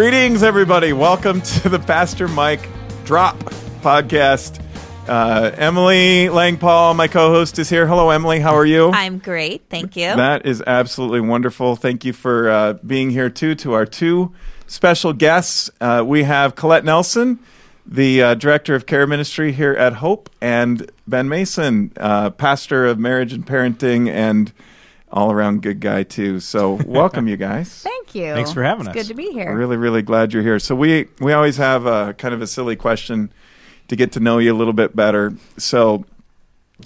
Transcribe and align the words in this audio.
Greetings, 0.00 0.42
everybody. 0.42 0.94
Welcome 0.94 1.42
to 1.42 1.68
the 1.68 1.78
Pastor 1.78 2.26
Mike 2.26 2.66
Drop 3.04 3.38
podcast. 3.82 4.58
Uh, 5.06 5.50
Emily 5.54 6.28
Langpaul, 6.28 6.96
my 6.96 7.06
co 7.06 7.28
host, 7.28 7.58
is 7.58 7.68
here. 7.68 7.86
Hello, 7.86 8.08
Emily. 8.08 8.40
How 8.40 8.56
are 8.56 8.64
you? 8.64 8.92
I'm 8.92 9.18
great. 9.18 9.68
Thank 9.68 9.96
you. 9.96 10.06
That 10.16 10.46
is 10.46 10.62
absolutely 10.66 11.20
wonderful. 11.20 11.76
Thank 11.76 12.06
you 12.06 12.14
for 12.14 12.48
uh, 12.48 12.72
being 12.86 13.10
here, 13.10 13.28
too, 13.28 13.54
to 13.56 13.74
our 13.74 13.84
two 13.84 14.32
special 14.66 15.12
guests. 15.12 15.70
Uh, 15.82 16.02
we 16.06 16.22
have 16.22 16.54
Colette 16.54 16.86
Nelson, 16.86 17.38
the 17.84 18.22
uh, 18.22 18.34
Director 18.36 18.74
of 18.74 18.86
Care 18.86 19.06
Ministry 19.06 19.52
here 19.52 19.74
at 19.74 19.92
Hope, 19.92 20.30
and 20.40 20.90
Ben 21.06 21.28
Mason, 21.28 21.92
uh, 21.98 22.30
Pastor 22.30 22.86
of 22.86 22.98
Marriage 22.98 23.34
and 23.34 23.46
Parenting 23.46 24.08
and 24.08 24.50
all 25.12 25.32
around 25.32 25.62
good 25.62 25.80
guy, 25.80 26.02
too. 26.02 26.40
So, 26.40 26.72
welcome, 26.86 27.28
you 27.28 27.36
guys. 27.36 27.82
Thank 27.82 28.14
you. 28.14 28.34
Thanks 28.34 28.52
for 28.52 28.62
having 28.62 28.86
it's 28.86 28.90
us. 28.90 28.94
Good 28.94 29.06
to 29.08 29.14
be 29.14 29.32
here. 29.32 29.54
Really, 29.54 29.76
really 29.76 30.02
glad 30.02 30.32
you're 30.32 30.42
here. 30.42 30.58
So 30.58 30.74
we 30.74 31.08
we 31.20 31.32
always 31.32 31.56
have 31.56 31.86
a 31.86 32.14
kind 32.14 32.34
of 32.34 32.42
a 32.42 32.46
silly 32.46 32.76
question 32.76 33.32
to 33.88 33.96
get 33.96 34.12
to 34.12 34.20
know 34.20 34.38
you 34.38 34.52
a 34.52 34.56
little 34.56 34.72
bit 34.72 34.94
better. 34.94 35.32
So 35.56 36.04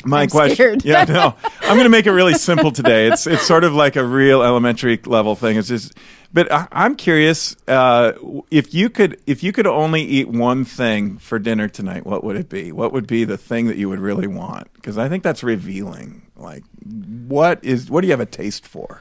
my 0.05 0.23
I'm 0.23 0.29
question, 0.29 0.55
scared. 0.55 0.84
yeah, 0.84 1.05
no, 1.05 1.34
I'm 1.62 1.77
going 1.77 1.84
to 1.84 1.89
make 1.91 2.07
it 2.07 2.12
really 2.12 2.35
simple 2.35 2.71
today. 2.73 3.09
It's 3.09 3.27
it's 3.27 3.47
sort 3.47 3.65
of 3.65 3.75
like 3.75 3.97
a 3.97 4.05
real 4.05 4.43
elementary 4.43 4.98
level 5.05 5.35
thing. 5.37 5.57
It's 5.57 5.69
just, 5.69 5.95
but 6.33 6.51
I, 6.52 6.66
I'm 6.73 6.97
curious 6.97 7.57
uh, 7.69 8.12
if 8.51 8.75
you 8.75 8.91
could 8.91 9.21
if 9.27 9.43
you 9.43 9.52
could 9.52 9.66
only 9.66 10.02
eat 10.02 10.29
one 10.29 10.65
thing 10.65 11.19
for 11.19 11.38
dinner 11.38 11.69
tonight, 11.69 12.07
what 12.07 12.25
would 12.25 12.37
it 12.37 12.49
be? 12.49 12.73
What 12.73 12.93
would 12.93 13.07
be 13.07 13.25
the 13.25 13.38
thing 13.38 13.66
that 13.66 13.77
you 13.77 13.88
would 13.88 14.01
really 14.01 14.27
want? 14.27 14.73
Because 14.75 14.99
I 14.99 15.09
think 15.09 15.23
that's 15.23 15.43
revealing. 15.43 16.23
Like, 16.37 16.65
what 17.29 17.65
is 17.65 17.90
what 17.90 18.01
do 18.01 18.07
you 18.09 18.13
have 18.13 18.21
a 18.21 18.27
taste 18.27 18.66
for? 18.66 19.01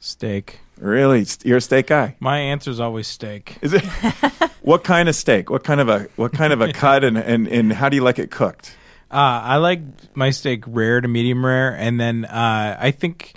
Steak. 0.00 0.60
Really, 0.78 1.24
you're 1.44 1.58
a 1.58 1.60
steak 1.60 1.86
guy. 1.86 2.16
My 2.18 2.38
answer 2.38 2.68
is 2.70 2.80
always 2.80 3.06
steak. 3.06 3.56
Is 3.62 3.72
it 3.72 3.84
what 4.62 4.82
kind 4.82 5.08
of 5.08 5.14
steak? 5.14 5.48
What 5.48 5.62
kind 5.62 5.80
of 5.80 5.88
a 5.88 6.08
what 6.16 6.32
kind 6.32 6.52
of 6.52 6.60
a 6.60 6.72
cut 6.72 7.04
and, 7.04 7.16
and, 7.16 7.46
and 7.46 7.72
how 7.72 7.88
do 7.88 7.94
you 7.96 8.02
like 8.02 8.18
it 8.18 8.30
cooked? 8.32 8.74
Uh, 9.12 9.40
I 9.44 9.56
like 9.58 9.80
my 10.16 10.30
steak 10.30 10.64
rare 10.66 11.00
to 11.00 11.08
medium 11.08 11.44
rare, 11.44 11.70
and 11.76 12.00
then 12.00 12.24
uh, 12.24 12.76
I 12.80 12.90
think 12.92 13.34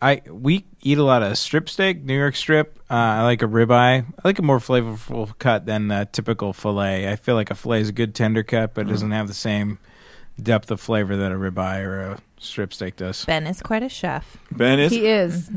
I 0.00 0.22
we 0.30 0.64
eat 0.82 0.96
a 0.98 1.04
lot 1.04 1.22
of 1.22 1.36
strip 1.36 1.68
steak, 1.68 2.02
New 2.02 2.16
York 2.16 2.34
strip. 2.36 2.78
Uh, 2.90 2.94
I 2.94 3.22
like 3.24 3.42
a 3.42 3.46
ribeye. 3.46 4.04
I 4.04 4.04
like 4.24 4.38
a 4.38 4.42
more 4.42 4.58
flavorful 4.58 5.36
cut 5.38 5.66
than 5.66 5.90
a 5.90 6.06
typical 6.06 6.52
fillet. 6.54 7.10
I 7.10 7.16
feel 7.16 7.34
like 7.34 7.50
a 7.50 7.54
fillet 7.54 7.82
is 7.82 7.88
a 7.90 7.92
good 7.92 8.14
tender 8.14 8.42
cut, 8.42 8.72
but 8.74 8.86
it 8.86 8.90
doesn't 8.90 9.10
have 9.10 9.28
the 9.28 9.34
same 9.34 9.78
depth 10.42 10.70
of 10.70 10.80
flavor 10.80 11.16
that 11.16 11.30
a 11.32 11.34
ribeye 11.34 11.84
or 11.84 12.00
a 12.00 12.18
strip 12.38 12.72
steak 12.72 12.96
does. 12.96 13.26
ben 13.26 13.46
is 13.46 13.60
quite 13.60 13.82
a 13.82 13.90
chef. 13.90 14.38
Ben 14.50 14.78
is. 14.80 14.90
He 14.90 15.06
is. 15.06 15.50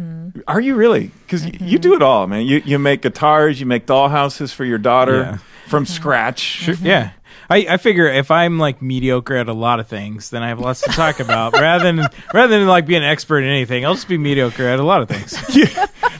Are 0.46 0.60
you 0.60 0.76
really? 0.76 1.10
Because 1.26 1.46
you 1.62 1.80
do 1.80 1.94
it 1.96 2.02
all, 2.02 2.28
man. 2.28 2.46
You 2.46 2.62
you 2.66 2.78
make 2.80 3.02
guitars, 3.02 3.62
you 3.62 3.66
make 3.66 3.86
dollhouses 3.86 4.54
for 4.54 4.66
your 4.66 4.78
daughter 4.78 5.16
Yeah. 5.22 5.38
from 5.68 5.86
scratch. 5.86 6.40
Sure, 6.42 6.76
yeah. 6.82 7.12
I, 7.54 7.74
I 7.74 7.78
figure 7.78 8.08
if 8.08 8.32
I'm 8.32 8.58
like 8.58 8.82
mediocre 8.82 9.36
at 9.36 9.48
a 9.48 9.54
lot 9.54 9.80
of 9.80 9.88
things, 9.88 10.32
then 10.32 10.42
I 10.42 10.48
have 10.48 10.60
lots 10.60 10.82
to 10.82 10.90
talk 10.90 11.20
about. 11.20 11.54
rather 11.60 11.84
than 11.84 12.08
rather 12.34 12.58
than 12.58 12.68
like 12.68 12.88
being 12.88 13.04
an 13.04 13.08
expert 13.08 13.40
in 13.40 13.50
anything, 13.50 13.86
I'll 13.86 13.94
just 13.94 14.08
be 14.08 14.18
mediocre 14.18 14.68
at 14.68 14.80
a 14.80 14.84
lot 14.84 15.02
of 15.02 15.10
things. 15.10 15.38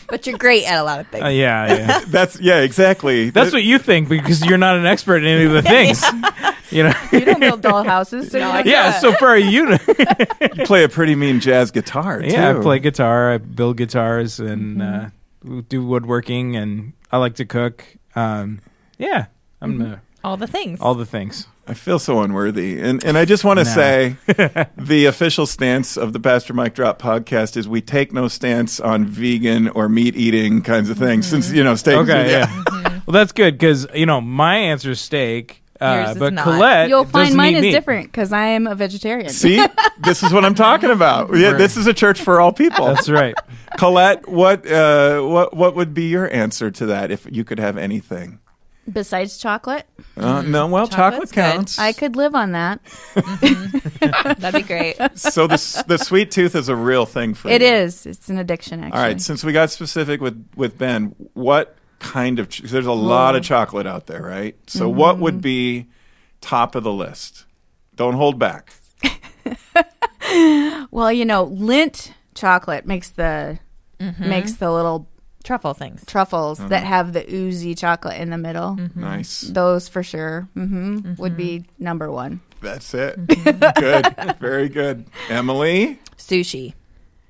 But 0.10 0.28
you're 0.28 0.38
great 0.38 0.70
at 0.70 0.80
a 0.80 0.84
lot 0.84 1.00
of 1.00 1.08
things. 1.08 1.24
Uh, 1.24 1.30
yeah, 1.30 1.76
yeah. 1.76 2.02
That's 2.08 2.40
yeah, 2.40 2.60
exactly. 2.60 3.32
That's 3.32 3.52
what 3.52 3.64
you 3.64 3.80
think 3.80 4.10
because 4.10 4.46
you're 4.46 4.60
not 4.60 4.78
an 4.78 4.86
expert 4.86 5.18
in 5.18 5.26
any 5.26 5.46
of 5.46 5.54
the 5.54 5.64
things. 5.64 6.04
You 6.70 6.84
know. 6.84 6.94
You 7.12 7.22
don't 7.22 7.40
build 7.40 7.62
doll 7.62 7.84
houses, 7.84 8.30
so 8.30 8.38
you're 8.38 8.48
like, 8.48 8.68
Yeah, 8.68 9.00
so 9.00 9.14
for 9.14 9.36
you 9.36 9.66
know. 9.66 9.78
you 10.56 10.66
play 10.66 10.84
a 10.84 10.90
pretty 10.90 11.16
mean 11.16 11.40
jazz 11.40 11.72
guitar. 11.72 12.22
Too. 12.22 12.28
yeah, 12.28 12.52
I 12.52 12.62
play 12.62 12.78
guitar, 12.78 13.32
I 13.32 13.38
build 13.40 13.78
guitars, 13.78 14.40
and 14.40 14.84
uh, 14.84 15.10
do 15.68 15.84
woodworking, 15.84 16.58
and 16.58 16.94
I 17.12 17.18
like 17.18 17.36
to 17.36 17.46
cook. 17.46 17.84
Um, 18.16 18.62
yeah, 19.00 19.28
I'm 19.62 19.82
uh, 19.82 19.96
All 20.24 20.38
the 20.38 20.48
things. 20.48 20.80
all 20.82 20.96
the 20.96 21.06
things. 21.06 21.48
I 21.68 21.74
feel 21.74 21.98
so 22.00 22.22
unworthy. 22.22 22.80
And 22.82 23.04
and 23.04 23.18
I 23.18 23.26
just 23.26 23.44
want 23.44 23.60
to 23.60 23.64
No. 23.66 23.72
say 23.72 24.16
the 24.78 25.06
official 25.06 25.46
stance 25.46 25.96
of 25.98 26.12
the 26.14 26.20
Pastor 26.20 26.54
Mike 26.54 26.76
Drop 26.76 27.02
podcast 27.02 27.56
is 27.58 27.68
we 27.68 27.82
take 27.82 28.12
no 28.14 28.28
stance 28.28 28.80
on 28.80 29.06
vegan 29.06 29.70
or 29.70 29.88
meat 29.90 30.16
eating 30.16 30.62
kinds 30.62 30.90
of 30.90 30.98
things 30.98 31.26
since 31.28 31.52
you 31.52 31.64
know 31.64 31.76
steak 31.76 31.96
Okay, 31.98 32.32
yeah. 32.32 32.50
Well, 33.06 33.14
that's 33.14 33.32
good 33.32 33.54
because 33.58 33.88
you 33.94 34.06
know 34.06 34.20
my 34.22 34.56
answer 34.58 34.92
is 34.92 35.00
steak, 35.02 35.62
uh, 35.80 36.08
is 36.12 36.18
but 36.18 36.34
not. 36.34 36.44
Colette 36.44 36.90
You'll 36.90 37.06
find 37.06 37.34
mine 37.36 37.56
is 37.56 37.62
meat. 37.62 37.72
different 37.72 38.08
because 38.08 38.32
I 38.34 38.48
am 38.48 38.68
a 38.68 38.76
vegetarian. 38.76 39.30
See, 39.30 39.66
this 40.00 40.22
is 40.24 40.32
what 40.34 40.44
I'm 40.46 40.56
talking 40.56 40.90
about. 40.90 41.34
Yeah, 41.36 41.50
Right. 41.52 41.58
this 41.58 41.76
is 41.78 41.88
a 41.88 41.94
church 41.94 42.22
for 42.22 42.40
all 42.42 42.52
people. 42.54 42.86
That's 42.88 43.10
right. 43.10 43.36
Colette, 43.78 44.28
what 44.28 44.70
uh, 44.70 45.22
what 45.22 45.54
what 45.56 45.76
would 45.76 45.94
be 45.94 46.08
your 46.10 46.30
answer 46.34 46.72
to 46.72 46.86
that 46.88 47.10
if 47.12 47.26
you 47.32 47.44
could 47.46 47.60
have 47.60 47.78
anything? 47.78 48.40
Besides 48.92 49.38
chocolate, 49.38 49.86
Uh, 50.18 50.42
no, 50.42 50.68
well, 50.68 50.88
chocolate 50.88 51.30
Chocolate's 51.30 51.32
good. 51.32 51.42
counts. 51.54 51.80
I 51.80 51.94
could 51.94 52.16
live 52.18 52.36
on 52.36 52.52
that. 52.52 52.82
That'd 54.40 54.62
be 54.62 54.68
great. 54.68 54.98
so 55.16 55.48
the 55.48 55.54
s- 55.54 55.82
the 55.84 55.98
sweet 55.98 56.32
tooth 56.32 56.54
is 56.56 56.68
a 56.68 56.76
real 56.76 57.06
thing 57.06 57.34
for 57.34 57.50
It 57.50 57.62
you. 57.62 57.68
is. 57.68 58.06
It's 58.06 58.30
an 58.30 58.38
addiction, 58.38 58.84
actually. 58.84 59.00
All 59.00 59.06
right, 59.06 59.22
since 59.22 59.44
we 59.44 59.54
got 59.54 59.70
specific 59.72 60.20
with 60.20 60.46
with 60.58 60.78
Ben, 60.78 61.16
what 61.34 61.78
kind 62.00 62.40
of? 62.40 62.50
ch- 62.50 62.60
There's 62.64 62.86
a 62.86 62.92
lot 62.92 63.36
of 63.38 63.44
chocolate 63.44 63.88
out 63.88 64.08
there, 64.08 64.22
right? 64.22 64.58
So 64.68 64.90
what 64.90 65.18
would 65.18 65.40
be 65.42 65.88
top 66.42 66.76
of 66.76 66.84
the 66.84 66.92
list? 66.94 67.46
Don't 67.96 68.16
hold 68.16 68.38
back. 68.38 68.74
Well, 70.92 71.12
you 71.12 71.26
know, 71.26 71.46
Lindt 71.48 72.12
chocolate 72.36 72.86
makes 72.86 73.10
the 73.10 73.60
Mm-hmm. 74.00 74.28
makes 74.30 74.54
the 74.54 74.72
little 74.72 75.08
Truffle 75.44 75.74
things. 75.74 76.06
truffles 76.06 76.58
that 76.58 76.70
mm-hmm. 76.70 76.86
have 76.86 77.14
the 77.14 77.26
oozy 77.34 77.76
chocolate 77.76 78.20
in 78.20 78.30
the 78.30 78.38
middle. 78.38 78.76
Mm-hmm. 78.76 79.02
Nice. 79.02 79.42
Those 79.42 79.90
for 79.90 80.04
sure 80.04 80.48
hmm 80.54 81.16
would 81.18 81.36
be 81.36 81.60
mm-hmm. 81.60 81.84
number 81.84 82.12
one. 82.12 82.42
That's 82.62 82.94
it. 82.94 83.18
good. 83.76 84.38
Very 84.40 84.70
good. 84.70 85.06
Emily. 85.30 86.00
Sushi. 86.18 86.74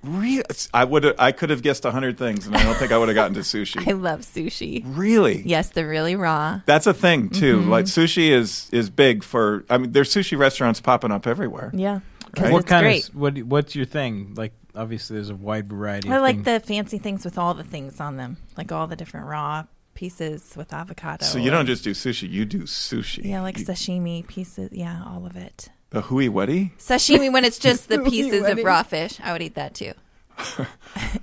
Really? 0.03 0.44
I 0.73 0.84
would. 0.84 1.16
I 1.18 1.31
could 1.31 1.50
have 1.50 1.62
guessed 1.62 1.85
a 1.85 1.91
hundred 1.91 2.18
things, 2.18 2.46
and 2.46 2.56
I 2.56 2.63
don't 2.63 2.75
think 2.75 2.91
I 2.91 2.97
would 2.97 3.07
have 3.07 3.16
gotten 3.16 3.35
to 3.35 3.40
sushi. 3.40 3.88
I 3.88 3.94
love 3.94 4.22
sushi. 4.22 4.84
Really? 4.85 5.41
Yes, 5.44 5.69
they're 5.69 5.88
really 5.88 6.18
raw. 6.18 6.59
That's 6.66 6.88
a 6.88 6.94
thing 6.94 7.29
too. 7.29 7.62
Like 7.62 7.85
sushi 7.85 8.29
is 8.29 8.69
is 8.73 8.90
big 8.90 9.23
for. 9.23 9.63
I 9.69 9.78
mean, 9.78 9.94
there's 9.94 10.13
sushi 10.13 10.38
restaurants 10.38 10.81
popping 10.81 11.12
up 11.12 11.25
everywhere. 11.25 11.72
Yeah. 11.73 12.02
Right. 12.38 12.52
What 12.52 12.62
it's 12.62 12.69
kind 12.69 12.84
great. 12.84 13.09
of 13.09 13.16
what? 13.16 13.38
What's 13.44 13.75
your 13.75 13.85
thing? 13.85 14.34
Like, 14.35 14.53
obviously, 14.75 15.16
there's 15.17 15.29
a 15.29 15.35
wide 15.35 15.69
variety. 15.69 16.09
I 16.09 16.16
of 16.17 16.22
like 16.22 16.35
things. 16.44 16.45
the 16.45 16.59
fancy 16.59 16.97
things 16.97 17.25
with 17.25 17.38
all 17.38 17.53
the 17.53 17.63
things 17.63 18.00
on 18.00 18.17
them, 18.17 18.38
like 18.57 18.72
all 18.72 18.88
the 18.88 18.95
different 18.95 19.28
raw 19.28 19.66
pieces 19.94 20.53
with 20.56 20.73
avocado. 20.73 21.25
So 21.25 21.38
you 21.38 21.51
don't 21.51 21.66
just 21.67 21.84
do 21.84 21.91
sushi; 21.91 22.29
you 22.29 22.45
do 22.45 22.63
sushi. 22.63 23.25
yeah, 23.25 23.41
like 23.41 23.59
You- 23.59 23.66
sashimi 23.66 24.25
pieces. 24.28 24.69
Yeah, 24.72 25.03
all 25.06 25.25
of 25.25 25.35
it. 25.35 25.69
the 25.91 26.01
hui 26.01 26.28
weddy. 26.28 26.72
Sashimi 26.79 27.31
when 27.31 27.45
it's 27.45 27.59
just 27.59 27.88
the 27.89 28.00
pieces 28.09 28.47
of 28.47 28.57
raw 28.63 28.81
fish. 28.84 29.19
I 29.23 29.31
would 29.31 29.41
eat 29.44 29.56
that 29.56 29.73
too. 29.75 29.94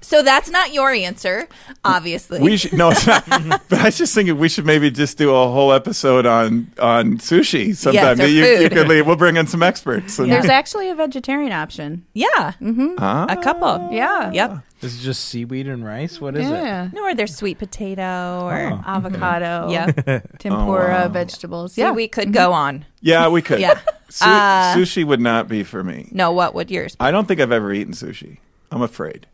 So 0.00 0.22
that's 0.22 0.50
not 0.50 0.72
your 0.72 0.90
answer, 0.90 1.48
obviously. 1.84 2.40
We 2.40 2.56
should 2.56 2.72
no, 2.72 2.90
it's 2.90 3.06
not. 3.06 3.24
but 3.68 3.72
I 3.78 3.84
was 3.86 3.98
just 3.98 4.14
thinking 4.14 4.38
we 4.38 4.48
should 4.48 4.66
maybe 4.66 4.90
just 4.90 5.18
do 5.18 5.30
a 5.34 5.48
whole 5.48 5.72
episode 5.72 6.26
on 6.26 6.70
on 6.80 7.18
sushi 7.18 7.74
sometime. 7.76 8.20
or 8.20 8.24
you, 8.26 8.44
you 8.44 8.68
could 8.70 8.88
leave. 8.88 9.06
We'll 9.06 9.16
bring 9.16 9.36
in 9.36 9.46
some 9.46 9.62
experts. 9.62 10.18
And, 10.18 10.30
There's 10.30 10.46
actually 10.46 10.90
a 10.90 10.94
vegetarian 10.94 11.52
option. 11.52 12.04
yeah, 12.14 12.52
Ah. 12.98 13.26
a 13.28 13.36
couple. 13.42 13.88
Yeah. 13.92 14.32
Yep. 14.32 14.58
This 14.80 14.94
is 14.94 15.02
just 15.04 15.26
seaweed 15.26 15.68
and 15.68 15.84
rice. 15.84 16.20
What 16.22 16.36
is 16.36 16.48
it? 16.48 16.92
No, 16.94 17.02
or 17.04 17.14
there's 17.14 17.36
sweet 17.36 17.58
potato 17.58 18.46
or 18.46 18.72
Oh. 18.72 18.82
Avocado. 18.86 19.70
yeah. 19.70 19.86
Tempura 20.38 20.84
Oh, 20.84 20.88
wow. 21.02 21.08
vegetables. 21.08 21.74
So 21.74 21.82
yeah. 21.82 21.90
we 21.92 22.08
could 22.08 22.32
go 22.32 22.52
on. 22.54 22.86
yeah, 23.02 23.28
we 23.28 23.42
could. 23.42 23.60
Yeah. 23.60 23.78
Su- 24.08 24.24
Uh, 24.24 24.74
sushi 24.74 25.04
would 25.04 25.20
not 25.20 25.48
be 25.48 25.62
for 25.64 25.84
me. 25.84 26.08
No, 26.12 26.32
what 26.32 26.54
would 26.54 26.70
yours? 26.70 26.96
be? 26.96 27.00
I 27.04 27.10
don't 27.10 27.28
think 27.28 27.40
I've 27.40 27.52
ever 27.52 27.72
eaten 27.74 27.92
sushi. 27.92 28.38
I'm 28.70 28.82
afraid. 28.82 29.26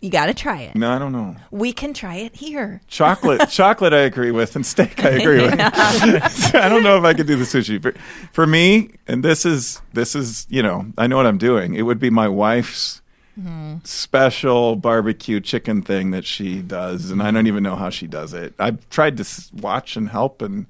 You 0.00 0.10
got 0.10 0.26
to 0.26 0.34
try 0.34 0.60
it. 0.60 0.76
No, 0.76 0.92
I 0.92 0.98
don't 1.00 1.10
know. 1.10 1.34
We 1.50 1.72
can 1.72 1.92
try 1.92 2.16
it 2.16 2.36
here. 2.36 2.80
Chocolate, 2.86 3.48
chocolate, 3.50 3.92
I 3.92 4.00
agree 4.00 4.30
with, 4.30 4.54
and 4.54 4.64
steak, 4.64 5.04
I 5.04 5.08
agree 5.10 5.42
with. 5.42 5.54
I 5.58 6.68
don't 6.68 6.84
know 6.84 6.96
if 6.96 7.04
I 7.04 7.14
could 7.14 7.26
do 7.26 7.34
the 7.34 7.44
sushi. 7.44 7.82
For, 7.82 7.92
for 8.32 8.46
me, 8.46 8.90
and 9.08 9.24
this 9.24 9.44
is 9.44 9.82
this 9.94 10.14
is 10.14 10.46
you 10.48 10.62
know, 10.62 10.86
I 10.96 11.08
know 11.08 11.16
what 11.16 11.26
I'm 11.26 11.38
doing. 11.38 11.74
It 11.74 11.82
would 11.82 11.98
be 11.98 12.10
my 12.10 12.28
wife's 12.28 13.02
mm-hmm. 13.38 13.78
special 13.82 14.76
barbecue 14.76 15.40
chicken 15.40 15.82
thing 15.82 16.12
that 16.12 16.24
she 16.24 16.62
does, 16.62 17.10
and 17.10 17.20
I 17.20 17.32
don't 17.32 17.48
even 17.48 17.64
know 17.64 17.74
how 17.74 17.90
she 17.90 18.06
does 18.06 18.32
it. 18.32 18.54
I've 18.60 18.88
tried 18.90 19.16
to 19.16 19.26
watch 19.52 19.96
and 19.96 20.10
help, 20.10 20.42
and 20.42 20.66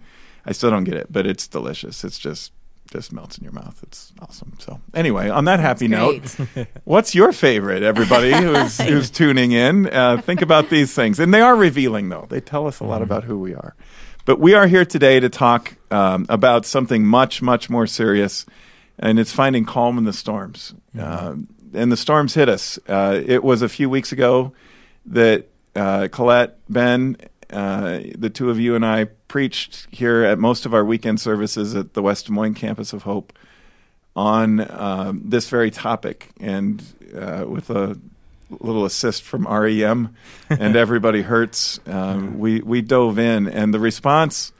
I 0.46 0.52
still 0.52 0.70
don't 0.70 0.84
get 0.84 0.94
it, 0.94 1.12
but 1.12 1.26
it's 1.26 1.46
delicious. 1.46 2.02
It's 2.02 2.18
just 2.18 2.52
just 2.90 3.12
melts 3.12 3.38
in 3.38 3.44
your 3.44 3.52
mouth. 3.52 3.78
It's 3.82 4.12
awesome. 4.20 4.54
So 4.58 4.80
anyway, 4.94 5.28
on 5.28 5.44
that 5.44 5.60
happy 5.60 5.88
note, 5.88 6.36
what's 6.84 7.14
your 7.14 7.32
favorite? 7.32 7.82
Everybody 7.82 8.32
who's 8.42 8.78
who's 8.78 9.10
tuning 9.10 9.52
in, 9.52 9.86
uh, 9.92 10.20
think 10.20 10.42
about 10.42 10.70
these 10.70 10.94
things, 10.94 11.18
and 11.18 11.32
they 11.32 11.40
are 11.40 11.56
revealing 11.56 12.08
though. 12.08 12.26
They 12.28 12.40
tell 12.40 12.66
us 12.66 12.80
a 12.80 12.84
lot 12.84 13.02
about 13.02 13.24
who 13.24 13.38
we 13.38 13.54
are. 13.54 13.74
But 14.24 14.40
we 14.40 14.54
are 14.54 14.66
here 14.66 14.84
today 14.84 15.20
to 15.20 15.28
talk 15.28 15.76
um, 15.90 16.26
about 16.28 16.66
something 16.66 17.06
much 17.06 17.40
much 17.40 17.70
more 17.70 17.86
serious, 17.86 18.44
and 18.98 19.18
it's 19.18 19.32
finding 19.32 19.64
calm 19.64 19.98
in 19.98 20.04
the 20.04 20.12
storms. 20.12 20.74
Uh, 20.98 21.36
and 21.74 21.92
the 21.92 21.96
storms 21.96 22.34
hit 22.34 22.48
us. 22.48 22.78
Uh, 22.88 23.20
it 23.24 23.44
was 23.44 23.62
a 23.62 23.68
few 23.68 23.88
weeks 23.88 24.12
ago 24.12 24.52
that 25.06 25.48
uh, 25.76 26.08
Colette, 26.10 26.58
Ben, 26.68 27.16
uh, 27.52 28.00
the 28.16 28.30
two 28.30 28.50
of 28.50 28.58
you 28.60 28.74
and 28.74 28.84
I 28.84 29.04
preached 29.28 29.86
here 29.90 30.22
at 30.24 30.38
most 30.38 30.66
of 30.66 30.74
our 30.74 30.84
weekend 30.84 31.20
services 31.20 31.74
at 31.74 31.94
the 31.94 32.02
West 32.02 32.26
Des 32.26 32.32
Moines 32.32 32.54
campus 32.54 32.92
of 32.92 33.02
Hope 33.02 33.32
on 34.16 34.68
um, 34.70 35.22
this 35.24 35.48
very 35.48 35.70
topic, 35.70 36.30
and 36.40 36.82
uh, 37.16 37.44
with 37.46 37.70
a 37.70 37.98
little 38.60 38.84
assist 38.84 39.22
from 39.22 39.46
REM 39.46 40.14
and 40.50 40.76
Everybody 40.76 41.22
Hurts, 41.22 41.78
um, 41.86 42.38
we 42.38 42.60
we 42.60 42.82
dove 42.82 43.18
in, 43.18 43.46
and 43.48 43.72
the 43.72 43.78
response 43.80 44.52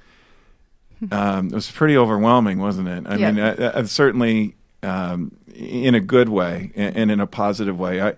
um, 1.11 1.49
was 1.51 1.71
pretty 1.71 1.97
overwhelming, 1.97 2.59
wasn't 2.59 2.89
it? 2.89 3.05
I 3.07 3.17
Yeah. 3.17 3.31
mean, 3.33 3.41
uh, 3.45 3.73
uh, 3.75 3.85
certainly 3.85 4.55
um, 4.83 5.33
in 5.55 5.95
a 5.95 6.01
good 6.01 6.29
way 6.29 6.71
and, 6.75 7.11
in 7.11 7.21
a 7.21 7.27
positive 7.27 7.79
way. 7.79 8.01
I 8.01 8.15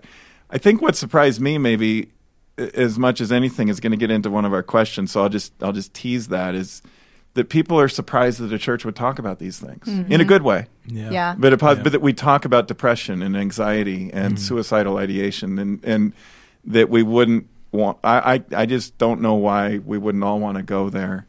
I 0.49 0.57
think 0.57 0.81
what 0.81 0.95
surprised 0.95 1.39
me 1.41 1.57
maybe 1.57 2.09
as 2.57 2.99
much 2.99 3.21
as 3.21 3.31
anything 3.31 3.69
is 3.69 3.79
going 3.79 3.91
to 3.91 3.97
get 3.97 4.11
into 4.11 4.29
one 4.29 4.45
of 4.45 4.53
our 4.53 4.63
questions. 4.63 5.11
So 5.11 5.21
I'll 5.21 5.29
just 5.29 5.53
I'll 5.61 5.73
just 5.73 5.93
tease 5.93 6.27
that 6.27 6.55
is 6.55 6.81
that 7.33 7.49
people 7.49 7.79
are 7.79 7.87
surprised 7.87 8.39
that 8.39 8.51
a 8.51 8.59
church 8.59 8.83
would 8.83 8.95
talk 8.95 9.17
about 9.17 9.39
these 9.39 9.59
things 9.59 9.85
mm-hmm. 9.85 10.11
in 10.11 10.19
a 10.19 10.25
good 10.25 10.41
way. 10.41 10.67
Yeah. 10.85 11.35
But, 11.37 11.53
a, 11.53 11.57
pos- 11.57 11.77
Yeah. 11.77 11.83
but 11.83 11.91
that 11.93 12.01
we 12.01 12.13
talk 12.13 12.43
about 12.43 12.67
depression 12.67 13.21
and 13.21 13.37
anxiety 13.37 14.11
and 14.11 14.35
mm-hmm. 14.35 14.43
suicidal 14.43 14.97
ideation 14.97 15.57
and, 15.57 15.83
and 15.85 16.13
that 16.65 16.89
we 16.89 17.03
wouldn't 17.03 17.47
want, 17.71 17.99
I, 18.03 18.33
I, 18.33 18.43
I 18.63 18.65
just 18.65 18.97
don't 18.97 19.21
know 19.21 19.35
why 19.35 19.77
we 19.77 19.97
wouldn't 19.97 20.23
all 20.23 20.39
want 20.39 20.57
to 20.57 20.63
go 20.63 20.89
there 20.89 21.25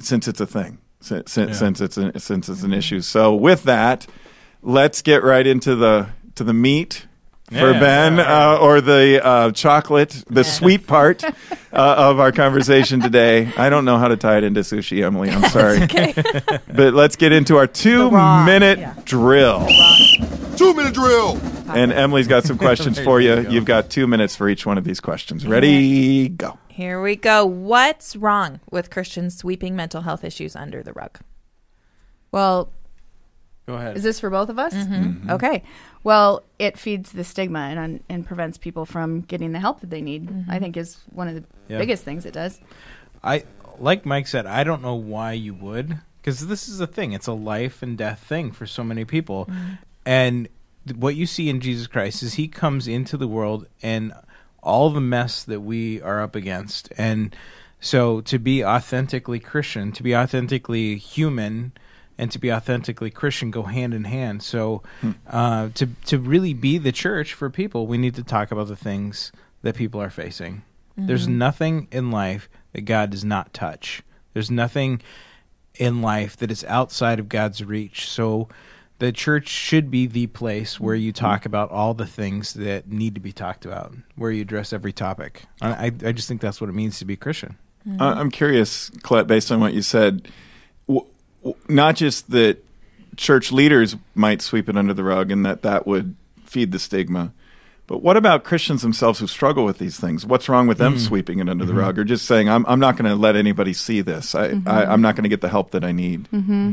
since 0.00 0.28
it's 0.28 0.40
a 0.40 0.46
thing, 0.46 0.78
since, 1.00 1.30
since, 1.30 1.50
Yeah. 1.50 1.56
since 1.56 1.80
it's, 1.82 1.98
a, 1.98 2.18
since 2.18 2.48
it's 2.48 2.62
an 2.62 2.70
mm-hmm. 2.70 2.78
issue. 2.78 3.00
So 3.02 3.34
with 3.34 3.64
that, 3.64 4.06
let's 4.62 5.02
get 5.02 5.22
right 5.22 5.46
into 5.46 5.76
the, 5.76 6.08
to 6.36 6.44
the 6.44 6.54
meat 6.54 7.06
for 7.48 7.72
Ben 7.72 8.16
yeah, 8.16 8.52
uh, 8.52 8.58
or 8.58 8.80
the 8.80 9.24
uh, 9.24 9.50
chocolate, 9.52 10.24
the 10.28 10.44
sweet 10.44 10.86
part 10.86 11.24
uh, 11.24 11.34
of 11.72 12.20
our 12.20 12.32
conversation 12.32 13.00
today. 13.00 13.52
I 13.56 13.70
don't 13.70 13.84
know 13.84 13.98
how 13.98 14.08
to 14.08 14.16
tie 14.16 14.38
it 14.38 14.44
into 14.44 14.60
sushi, 14.60 15.02
Emily. 15.02 15.30
I'm 15.30 15.48
sorry. 15.50 15.82
Okay. 15.82 16.14
But 16.66 16.94
let's 16.94 17.16
get 17.16 17.32
into 17.32 17.56
our 17.56 17.66
two 17.66 18.10
raw, 18.10 18.44
minute 18.44 18.78
yeah. 18.78 18.94
drill. 19.04 19.66
Two 20.56 20.74
minute 20.74 20.94
drill. 20.94 21.40
And 21.68 21.92
Emily's 21.92 22.28
got 22.28 22.44
some 22.44 22.58
questions 22.66 22.98
for 22.98 23.20
you 23.20 23.36
you. 23.36 23.42
go. 23.42 23.50
You've 23.50 23.64
got 23.64 23.90
two 23.90 24.06
minutes 24.06 24.36
for 24.36 24.48
each 24.48 24.66
one 24.66 24.78
of 24.78 24.84
these 24.84 25.00
questions. 25.00 25.46
Ready? 25.46 26.28
Go. 26.28 26.58
Here 26.68 27.00
we 27.02 27.16
go. 27.16 27.44
What's 27.44 28.14
wrong 28.14 28.60
with 28.70 28.90
Christians 28.90 29.36
sweeping 29.36 29.74
mental 29.74 30.02
health 30.02 30.24
issues 30.24 30.54
under 30.54 30.82
the 30.82 30.92
rug? 30.92 31.18
Well, 32.30 32.70
Go 33.68 33.74
ahead. 33.74 33.98
is 33.98 34.02
this 34.02 34.18
for 34.18 34.30
both 34.30 34.48
of 34.48 34.58
us? 34.58 34.72
Mm-hmm. 34.72 34.94
mm-hmm. 34.94 35.30
Okay. 35.32 35.62
Well, 36.02 36.42
it 36.58 36.78
feeds 36.78 37.12
the 37.12 37.22
stigma 37.22 37.58
and 37.58 38.02
and 38.08 38.26
prevents 38.26 38.56
people 38.56 38.86
from 38.86 39.20
getting 39.20 39.52
the 39.52 39.60
help 39.60 39.80
that 39.82 39.90
they 39.90 40.00
need. 40.00 40.26
I 40.26 40.32
mm-hmm. 40.32 40.58
think 40.58 40.76
is 40.78 40.96
one 41.12 41.28
of 41.28 41.34
the 41.34 41.44
Yeah. 41.68 41.76
biggest 41.76 42.02
things 42.02 42.24
it 42.24 42.32
does. 42.32 42.62
I 43.22 43.44
like 43.78 44.06
Mike 44.06 44.26
said. 44.26 44.46
I 44.46 44.64
don't 44.64 44.80
know 44.80 44.94
why 44.94 45.32
you 45.32 45.52
would, 45.52 45.98
because 46.16 46.46
this 46.46 46.66
is 46.66 46.80
a 46.80 46.86
thing. 46.86 47.12
It's 47.12 47.26
a 47.26 47.34
life 47.34 47.82
and 47.82 47.98
death 47.98 48.20
thing 48.20 48.52
for 48.52 48.64
so 48.64 48.82
many 48.82 49.04
people, 49.04 49.44
mm-hmm. 49.44 49.74
and 50.06 50.48
th- 50.86 50.96
what 50.96 51.14
you 51.14 51.26
see 51.26 51.50
in 51.50 51.60
Jesus 51.60 51.86
Christ 51.86 52.22
is 52.22 52.34
He 52.34 52.48
comes 52.48 52.88
into 52.88 53.18
the 53.18 53.28
world 53.28 53.66
and 53.82 54.14
all 54.62 54.88
the 54.88 55.00
mess 55.02 55.44
that 55.44 55.60
we 55.60 56.00
are 56.00 56.22
up 56.22 56.34
against, 56.34 56.90
and 56.96 57.36
so 57.80 58.22
to 58.22 58.38
be 58.38 58.64
authentically 58.64 59.40
Christian, 59.40 59.92
to 59.92 60.02
be 60.02 60.16
authentically 60.16 60.96
human. 60.96 61.72
And 62.20 62.32
to 62.32 62.38
be 62.38 62.52
authentically 62.52 63.10
Christian 63.10 63.52
go 63.52 63.62
hand 63.62 63.94
in 63.94 64.04
hand. 64.04 64.42
So, 64.42 64.82
hmm. 65.00 65.12
uh, 65.28 65.68
to 65.74 65.86
to 66.06 66.18
really 66.18 66.52
be 66.52 66.76
the 66.76 66.90
church 66.90 67.32
for 67.32 67.48
people, 67.48 67.86
we 67.86 67.96
need 67.96 68.16
to 68.16 68.24
talk 68.24 68.50
about 68.50 68.66
the 68.66 68.76
things 68.76 69.30
that 69.62 69.76
people 69.76 70.02
are 70.02 70.10
facing. 70.10 70.62
There's 70.96 71.28
mm-hmm. 71.28 71.38
nothing 71.38 71.88
in 71.92 72.10
life 72.10 72.48
that 72.72 72.80
God 72.82 73.10
does 73.10 73.24
not 73.24 73.54
touch. 73.54 74.02
There's 74.32 74.50
nothing 74.50 75.00
in 75.76 76.02
life 76.02 76.36
that 76.38 76.50
is 76.50 76.64
outside 76.64 77.20
of 77.20 77.28
God's 77.28 77.64
reach. 77.64 78.08
So 78.08 78.48
the 78.98 79.12
church 79.12 79.46
should 79.46 79.90
be 79.90 80.08
the 80.08 80.26
place 80.26 80.80
where 80.80 80.96
you 80.96 81.12
talk 81.12 81.40
mm-hmm. 81.40 81.50
about 81.50 81.70
all 81.70 81.94
the 81.94 82.06
things 82.06 82.54
that 82.54 82.88
need 82.88 83.14
to 83.14 83.20
be 83.20 83.30
talked 83.32 83.64
about, 83.64 83.94
where 84.16 84.32
you 84.32 84.42
address 84.42 84.72
every 84.72 84.92
topic. 84.92 85.44
I, 85.60 85.68
I 85.68 85.84
I 85.86 86.12
just 86.12 86.26
think 86.26 86.40
that's 86.40 86.60
what 86.60 86.68
it 86.68 86.74
means 86.74 86.98
to 86.98 87.04
be 87.04 87.16
Christian. 87.16 87.56
I- 88.00 88.14
I'm 88.14 88.30
curious, 88.30 88.90
Colette, 89.02 89.28
based 89.28 89.52
on 89.52 89.60
what 89.60 89.72
you 89.72 89.82
said, 89.82 90.12
w- 90.12 90.26
w- 90.26 90.28
not 91.68 91.96
just 91.96 92.30
that 92.30 92.64
church 93.16 93.52
leaders 93.52 93.96
might 94.14 94.42
sweep 94.42 94.68
it 94.68 94.76
under 94.76 94.94
the 94.94 95.04
rug 95.04 95.30
and 95.30 95.44
that 95.44 95.62
that 95.62 95.86
would 95.86 96.14
feed 96.44 96.72
the 96.72 96.78
stigma, 96.78 97.32
but 97.88 98.02
what 98.02 98.18
about 98.18 98.44
Christians 98.44 98.82
themselves 98.82 99.18
who 99.18 99.26
struggle 99.26 99.64
with 99.64 99.78
these 99.78 99.98
things? 99.98 100.26
What's 100.26 100.48
wrong 100.48 100.66
with 100.66 100.76
them 100.76 100.96
mm. 100.96 101.00
sweeping 101.00 101.38
it 101.38 101.48
under 101.48 101.64
the 101.64 101.72
mm-hmm. 101.72 101.80
rug 101.80 101.98
or 101.98 102.04
just 102.04 102.26
saying, 102.26 102.48
I'm, 102.48 102.66
I'm 102.66 102.80
not 102.80 102.98
going 102.98 103.10
to 103.10 103.16
let 103.16 103.34
anybody 103.34 103.72
see 103.72 104.02
this? 104.02 104.34
I, 104.34 104.48
mm-hmm. 104.48 104.68
I, 104.68 104.84
I'm 104.84 105.00
not 105.00 105.16
going 105.16 105.22
to 105.22 105.30
get 105.30 105.40
the 105.40 105.48
help 105.48 105.70
that 105.70 105.84
I 105.84 105.92
need. 105.92 106.28
Mm-hmm. 106.30 106.72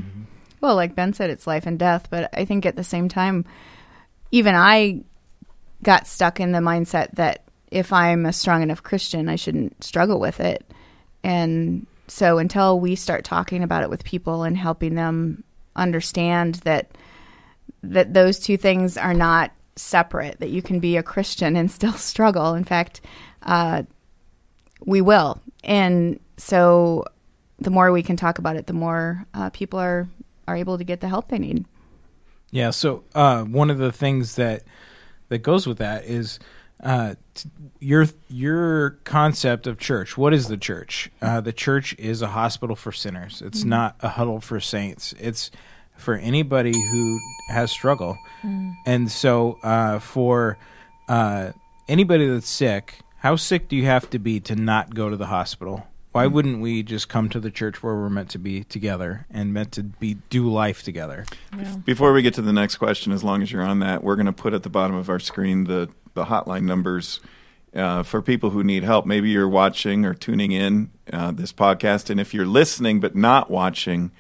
Well, 0.60 0.76
like 0.76 0.94
Ben 0.94 1.14
said, 1.14 1.30
it's 1.30 1.48
life 1.48 1.66
and 1.66 1.80
death. 1.80 2.10
But 2.10 2.30
I 2.34 2.44
think 2.44 2.66
at 2.66 2.76
the 2.76 2.84
same 2.84 3.08
time, 3.08 3.46
even 4.32 4.56
I 4.56 5.04
got 5.84 6.06
stuck 6.06 6.42
in 6.42 6.52
the 6.52 6.60
mindset 6.60 7.12
that 7.14 7.46
if 7.72 7.94
I'm 7.94 8.26
a 8.26 8.34
strong 8.34 8.62
enough 8.62 8.84
Christian, 8.84 9.30
I 9.30 9.38
shouldn't 9.38 9.86
struggle 9.86 10.20
with 10.20 10.42
it. 10.42 10.70
And 11.24 11.88
so 12.08 12.38
until 12.38 12.80
we 12.80 12.96
start 12.96 13.24
talking 13.24 13.64
about 13.64 13.84
it 13.84 13.90
with 13.90 14.04
people 14.04 14.44
and 14.44 14.58
helping 14.58 14.96
them 14.96 15.44
understand 15.76 16.56
that 16.56 16.92
that 17.84 18.14
those 18.14 18.40
two 18.40 18.58
things 18.58 18.98
are 18.98 19.14
not 19.14 19.52
separate, 19.76 20.40
that 20.40 20.50
you 20.50 20.62
can 20.62 20.80
be 20.80 20.98
a 20.98 21.04
Christian 21.04 21.56
and 21.56 21.70
still 21.80 21.94
struggle. 21.94 22.54
In 22.54 22.64
fact, 22.64 23.02
uh, 23.44 23.84
we 24.86 25.02
will. 25.02 25.42
And 25.64 26.20
so 26.38 27.06
the 27.60 27.70
more 27.70 27.92
we 27.92 28.04
can 28.04 28.18
talk 28.18 28.38
about 28.40 28.56
it, 28.56 28.68
the 28.68 28.74
more 28.74 29.26
uh, 29.34 29.50
people 29.52 29.80
are 29.80 30.08
are 30.48 30.56
able 30.56 30.78
to 30.78 30.84
get 30.84 31.00
the 31.00 31.08
help 31.08 31.30
they 31.30 31.40
need. 31.40 31.66
Yeah. 32.52 32.70
So 32.70 33.04
uh, 33.16 33.44
one 33.44 33.72
of 33.72 33.80
the 33.80 33.92
things 33.92 34.36
that 34.36 34.64
that 35.30 35.40
goes 35.40 35.66
with 35.66 35.80
that 35.80 36.06
is 36.06 36.40
uh, 36.82 37.16
t- 37.34 37.50
your 37.80 38.08
your 38.30 38.92
concept 39.04 39.68
of 39.68 39.80
church. 39.80 40.18
What 40.18 40.34
is 40.34 40.48
the 40.48 40.58
church? 40.58 41.10
Uh, 41.22 41.42
the 41.42 41.54
church 41.54 41.96
is 41.98 42.22
a 42.22 42.28
hospital 42.28 42.76
for 42.76 42.92
sinners. 42.92 43.42
It's 43.46 43.64
not 43.64 43.96
a 44.02 44.10
huddle 44.10 44.40
for 44.42 44.60
saints. 44.60 45.14
It's 45.20 45.52
for 45.98 46.16
anybody 46.16 46.74
who 46.74 47.20
has 47.50 47.72
struggle. 47.72 48.18
And 48.86 49.10
so 49.10 49.58
uh, 49.64 50.00
for 50.00 50.58
uh, 51.08 51.52
anybody 51.88 52.28
that's 52.28 52.50
sick, 52.50 53.00
how 53.18 53.36
sick 53.38 53.70
do 53.70 53.76
you 53.76 53.86
have 53.86 54.10
to 54.12 54.20
be 54.20 54.40
to 54.42 54.56
not 54.56 54.94
go 54.94 55.10
to 55.10 55.18
the 55.18 55.28
hospital? 55.28 55.88
Why 56.12 56.28
wouldn't 56.28 56.62
we 56.62 56.82
just 56.84 57.10
come 57.10 57.28
to 57.30 57.40
the 57.42 57.52
church 57.52 57.84
where 57.84 57.96
we're 57.96 58.10
meant 58.10 58.30
to 58.30 58.40
be 58.40 58.64
together 58.64 59.26
and 59.30 59.54
meant 59.54 59.74
to 59.74 59.84
be 59.84 60.14
do 60.30 60.50
life 60.50 60.84
together? 60.84 61.26
Before 61.84 62.14
we 62.14 62.22
get 62.22 62.34
to 62.36 62.42
the 62.42 62.54
next 62.54 62.78
question, 62.78 63.12
as 63.12 63.24
long 63.24 63.42
as 63.42 63.52
you're 63.52 63.64
on 63.64 63.80
that, 63.80 64.04
we're 64.04 64.16
going 64.16 64.26
to 64.28 64.32
put 64.32 64.54
at 64.54 64.64
the 64.64 64.70
bottom 64.70 64.96
of 64.96 65.10
our 65.10 65.20
screen 65.20 65.66
the, 65.66 65.90
the 66.16 66.26
hotline 66.26 66.64
numbers 66.64 67.20
uh, 67.76 68.02
for 68.04 68.22
people 68.22 68.50
who 68.50 68.64
need 68.64 68.84
help. 68.84 69.06
Maybe 69.06 69.30
you're 69.30 69.48
watching 69.48 70.04
or 70.06 70.14
tuning 70.16 70.52
in 70.52 70.90
uh, 71.14 71.32
this 71.32 71.54
podcast, 71.54 72.10
and 72.10 72.20
if 72.20 72.34
you're 72.34 72.46
listening 72.48 73.00
but 73.00 73.16
not 73.16 73.52
watching, 73.52 74.12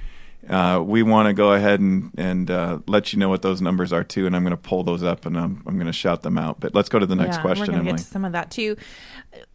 uh, 0.49 0.79
we 0.85 1.01
want 1.01 1.27
to 1.27 1.33
go 1.33 1.53
ahead 1.53 1.79
and, 1.79 2.11
and 2.17 2.51
uh, 2.51 2.77
let 2.85 3.11
you 3.11 3.17
know 3.17 3.29
what 3.29 3.41
those 3.41 3.61
numbers 3.61 3.91
are 3.91 4.03
too. 4.03 4.27
And 4.27 4.35
I'm 4.35 4.43
going 4.43 4.51
to 4.51 4.57
pull 4.57 4.83
those 4.83 5.01
up 5.01 5.25
and 5.25 5.35
I'm, 5.35 5.63
I'm 5.65 5.73
going 5.75 5.87
to 5.87 5.93
shout 5.93 6.21
them 6.21 6.37
out. 6.37 6.59
But 6.59 6.75
let's 6.75 6.87
go 6.87 6.99
to 6.99 7.05
the 7.07 7.15
next 7.15 7.37
Yeah, 7.37 7.41
question, 7.41 7.61
We're 7.63 7.65
going 7.71 7.85
to 7.85 7.89
Emily. 7.89 7.97
get 7.97 8.05
to 8.05 8.11
some 8.11 8.25
of 8.25 8.31
that 8.33 8.51
too. 8.51 8.77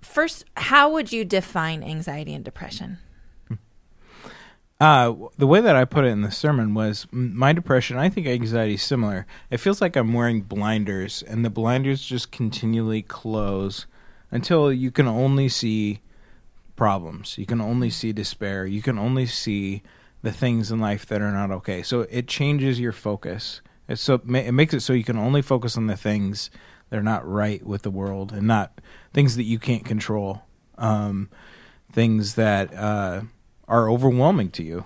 First, 0.01 0.47
how 0.57 0.91
would 0.93 1.13
you 1.13 1.25
define 1.25 1.85
anxiety 1.85 2.35
and 2.35 2.45
depression? 2.45 2.99
Uh, 4.81 5.15
the 5.37 5.47
way 5.47 5.61
that 5.61 5.77
I 5.77 5.85
put 5.85 6.07
it 6.07 6.09
in 6.09 6.23
the 6.23 6.31
sermon 6.31 6.73
was 6.73 7.07
my 7.11 7.53
depression. 7.53 7.99
I 7.99 8.09
think 8.09 8.27
anxiety 8.27 8.75
is 8.75 8.83
similar. 8.83 9.27
It 9.51 9.59
feels 9.59 9.83
like 9.83 9.95
I'm 9.95 10.15
wearing 10.15 10.41
blinders, 10.41 11.23
and 11.23 11.45
the 11.45 11.51
blinders 11.51 12.03
just 12.03 12.33
continually 12.33 13.03
close 13.03 13.87
until 14.31 14.73
you 14.73 14.91
can 14.91 15.07
only 15.07 15.51
see 15.51 16.01
problems. 16.77 17.37
You 17.37 17.45
can 17.45 17.61
only 17.61 17.91
see 17.91 18.13
despair. 18.13 18.65
You 18.65 18.81
can 18.81 18.99
only 18.99 19.27
see 19.27 19.83
the 20.23 20.33
things 20.33 20.71
in 20.71 20.81
life 20.81 21.05
that 21.07 21.21
are 21.21 21.33
not 21.33 21.51
okay. 21.51 21.83
So 21.83 22.03
it 22.03 22.27
changes 22.27 22.81
your 22.81 22.93
focus. 22.93 23.61
It's 23.87 24.01
so 24.01 24.15
it 24.15 24.53
makes 24.55 24.73
it 24.73 24.81
so 24.81 24.95
you 24.95 25.05
can 25.05 25.19
only 25.19 25.43
focus 25.43 25.77
on 25.77 25.89
the 25.89 25.97
things 25.97 26.49
that 26.89 26.99
are 26.99 27.03
not 27.03 27.29
right 27.29 27.65
with 27.67 27.83
the 27.83 27.91
world, 27.91 28.33
and 28.33 28.47
not 28.47 28.81
things 29.13 29.37
that 29.37 29.45
you 29.45 29.59
can't 29.59 29.85
control. 29.85 30.43
Um, 30.79 31.29
things 31.93 32.37
that 32.37 32.73
uh, 32.73 33.23
are 33.71 33.89
overwhelming 33.89 34.51
to 34.51 34.63
you. 34.63 34.85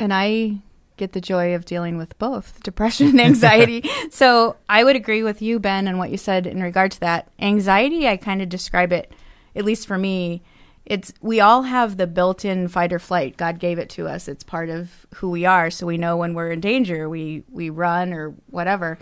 And 0.00 0.12
I 0.12 0.56
get 0.96 1.12
the 1.12 1.20
joy 1.20 1.54
of 1.54 1.64
dealing 1.64 1.96
with 1.96 2.18
both 2.18 2.60
depression 2.62 3.08
and 3.08 3.20
anxiety. 3.20 3.88
so 4.10 4.56
I 4.68 4.82
would 4.82 4.96
agree 4.96 5.22
with 5.22 5.42
you, 5.42 5.60
Ben, 5.60 5.86
and 5.86 5.98
what 5.98 6.10
you 6.10 6.16
said 6.16 6.46
in 6.46 6.62
regard 6.62 6.90
to 6.92 7.00
that. 7.00 7.30
Anxiety, 7.38 8.08
I 8.08 8.16
kind 8.16 8.42
of 8.42 8.48
describe 8.48 8.92
it, 8.92 9.12
at 9.54 9.64
least 9.64 9.86
for 9.86 9.98
me, 9.98 10.42
it's 10.86 11.14
we 11.22 11.40
all 11.40 11.62
have 11.62 11.96
the 11.96 12.06
built-in 12.06 12.68
fight 12.68 12.92
or 12.92 12.98
flight. 12.98 13.38
God 13.38 13.58
gave 13.58 13.78
it 13.78 13.88
to 13.90 14.06
us. 14.06 14.28
It's 14.28 14.44
part 14.44 14.68
of 14.68 15.06
who 15.14 15.30
we 15.30 15.46
are. 15.46 15.70
So 15.70 15.86
we 15.86 15.96
know 15.96 16.18
when 16.18 16.34
we're 16.34 16.50
in 16.50 16.60
danger, 16.60 17.08
we 17.08 17.42
we 17.50 17.70
run 17.70 18.12
or 18.12 18.34
whatever. 18.50 18.98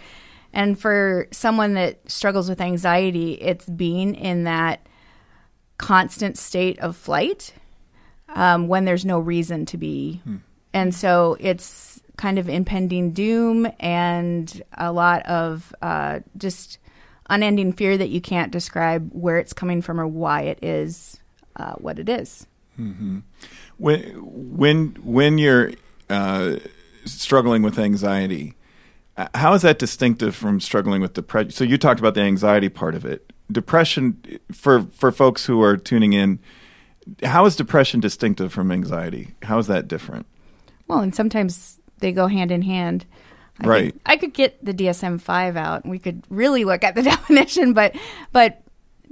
And 0.53 0.79
for 0.79 1.27
someone 1.33 1.75
that 1.75 2.09
struggles 2.09 2.49
with 2.49 2.61
anxiety, 2.61 3.33
it's 3.33 3.65
being 3.69 4.15
in 4.15 4.45
that 4.45 4.87
constant 5.77 6.39
state 6.39 6.79
of 6.79 6.97
flight 6.97 7.55
um, 8.35 8.69
when 8.69 8.85
there's 8.85 9.05
no 9.05 9.19
reason 9.19 9.67
to 9.67 9.77
be. 9.77 10.21
And 10.75 10.95
so 10.95 11.37
it's 11.41 12.01
kind 12.17 12.39
of 12.39 12.49
impending 12.49 13.13
doom 13.13 13.71
and 13.81 14.63
a 14.77 14.93
lot 14.93 15.25
of 15.27 15.75
uh, 15.83 16.21
just 16.37 16.79
unending 17.31 17.73
fear 17.73 17.97
that 17.97 18.11
you 18.11 18.21
can't 18.21 18.53
describe 18.53 19.11
where 19.13 19.39
it's 19.39 19.53
coming 19.53 19.83
from 19.83 20.01
or 20.01 20.07
why 20.07 20.43
it 20.43 20.59
is 20.63 21.19
uh, 21.57 21.75
what 21.75 21.99
it 21.99 22.09
is. 22.09 22.47
when 23.79 24.01
when 24.59 24.97
when 25.03 25.39
you're 25.39 25.73
uh, 26.09 26.57
struggling 27.05 27.63
with 27.63 27.79
anxiety, 27.79 28.55
uh, 29.17 29.29
how 29.35 29.53
is 29.55 29.63
that 29.63 29.79
distinctive 29.79 30.35
from 30.35 30.61
struggling 30.61 31.03
with 31.03 31.15
depression? 31.15 31.51
So 31.51 31.65
you 31.65 31.77
talked 31.77 32.01
about 32.01 32.15
the 32.15 32.23
anxiety 32.23 32.69
part 32.69 32.95
of 32.95 33.05
it. 33.05 33.33
Depression 33.51 34.39
for 34.53 34.83
for 34.93 35.13
folks 35.13 35.47
who 35.47 35.63
are 35.63 35.77
tuning 35.77 36.13
in. 36.13 36.39
How 37.25 37.45
is 37.47 37.57
depression 37.57 38.01
distinctive 38.01 38.53
from 38.53 38.71
anxiety? 38.71 39.35
How 39.43 39.59
is 39.59 39.67
that 39.67 39.89
different? 39.89 40.27
Well, 40.89 41.01
and 41.01 41.15
sometimes 41.15 41.81
they 41.99 42.13
go 42.13 42.27
hand 42.27 42.51
in 42.51 42.63
hand. 42.63 43.07
I 43.61 43.67
Right. 43.67 43.93
Could, 43.93 44.01
I 44.07 44.17
could 44.17 44.35
get 44.35 44.65
the 44.65 44.75
DSM 44.75 45.21
five 45.21 45.57
out, 45.57 45.85
and 45.85 45.91
we 45.91 45.99
could 45.99 46.25
really 46.29 46.65
look 46.65 46.85
at 46.85 46.95
the 46.95 47.03
definition. 47.15 47.73
But 47.73 47.97
but 48.33 48.63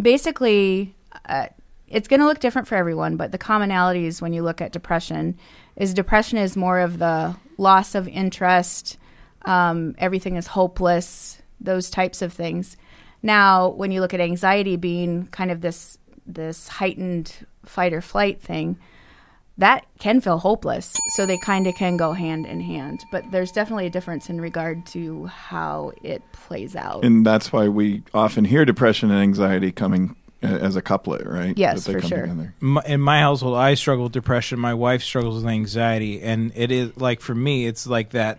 basically, 0.01 0.95
uh, 1.29 1.47
it's 1.89 2.09
going 2.09 2.21
to 2.21 2.27
look 2.27 2.41
different 2.41 2.69
for 2.69 2.77
everyone. 2.77 3.17
But 3.17 3.33
the 3.33 3.39
commonalities 3.39 4.23
when 4.23 4.33
you 4.33 4.43
look 4.43 4.61
at 4.61 4.73
depression 4.73 5.39
is 5.77 5.95
depression 5.95 6.39
is 6.39 6.57
more 6.57 6.81
of 6.81 6.99
the 6.99 7.37
loss 7.59 7.95
of 7.95 8.09
interest. 8.09 8.99
Um, 9.45 9.95
everything 9.99 10.37
is 10.37 10.47
hopeless. 10.47 11.41
Those 11.61 11.91
types 11.91 12.23
of 12.23 12.33
things. 12.33 12.77
Now, 13.23 13.69
when 13.69 13.93
you 13.93 14.01
look 14.01 14.15
at 14.15 14.21
anxiety 14.21 14.77
being 14.77 15.27
kind 15.29 15.51
of 15.51 15.61
this 15.61 15.99
this 16.27 16.69
heightened 16.69 17.35
fight 17.65 17.93
or 17.93 18.01
flight 18.01 18.41
thing, 18.41 18.79
that 19.59 19.85
can 19.99 20.21
feel 20.21 20.39
hopeless. 20.39 20.97
So 21.15 21.27
they 21.27 21.37
kind 21.39 21.67
of 21.67 21.75
can 21.75 21.97
go 21.97 22.13
hand 22.13 22.47
in 22.47 22.61
hand. 22.61 23.01
But 23.13 23.31
there's 23.31 23.53
definitely 23.53 23.87
a 23.87 23.91
difference 23.91 24.31
in 24.31 24.41
regard 24.41 24.87
to 24.87 25.27
how 25.27 25.93
it 26.03 26.23
plays 26.33 26.75
out. 26.75 27.05
And 27.05 27.27
that's 27.27 27.53
why 27.53 27.69
we 27.69 28.03
often 28.15 28.45
hear 28.47 28.65
depression 28.65 29.11
and 29.11 29.21
anxiety 29.21 29.71
coming 29.73 30.17
uh, 30.43 30.47
as 30.47 30.77
a 30.77 30.81
couplet, 30.83 31.27
right? 31.27 31.57
Yes, 31.59 31.85
That 31.85 31.93
they 31.93 31.95
for 31.97 32.01
come 32.01 32.09
sure. 32.09 32.21
together. 32.23 32.55
my, 32.61 32.83
in 32.87 33.01
my 33.03 33.21
household 33.21 33.59
i 33.59 33.75
struggle 33.75 34.05
with 34.05 34.13
depression 34.13 34.59
my 34.59 34.73
wife 34.73 35.03
struggles 35.03 35.35
with 35.43 35.47
anxiety 35.53 36.23
and 36.23 36.51
it 36.55 36.71
is 36.71 36.97
like 36.97 37.21
for 37.21 37.35
me 37.35 37.67
it's 37.67 37.87
like 37.87 38.11
that 38.11 38.39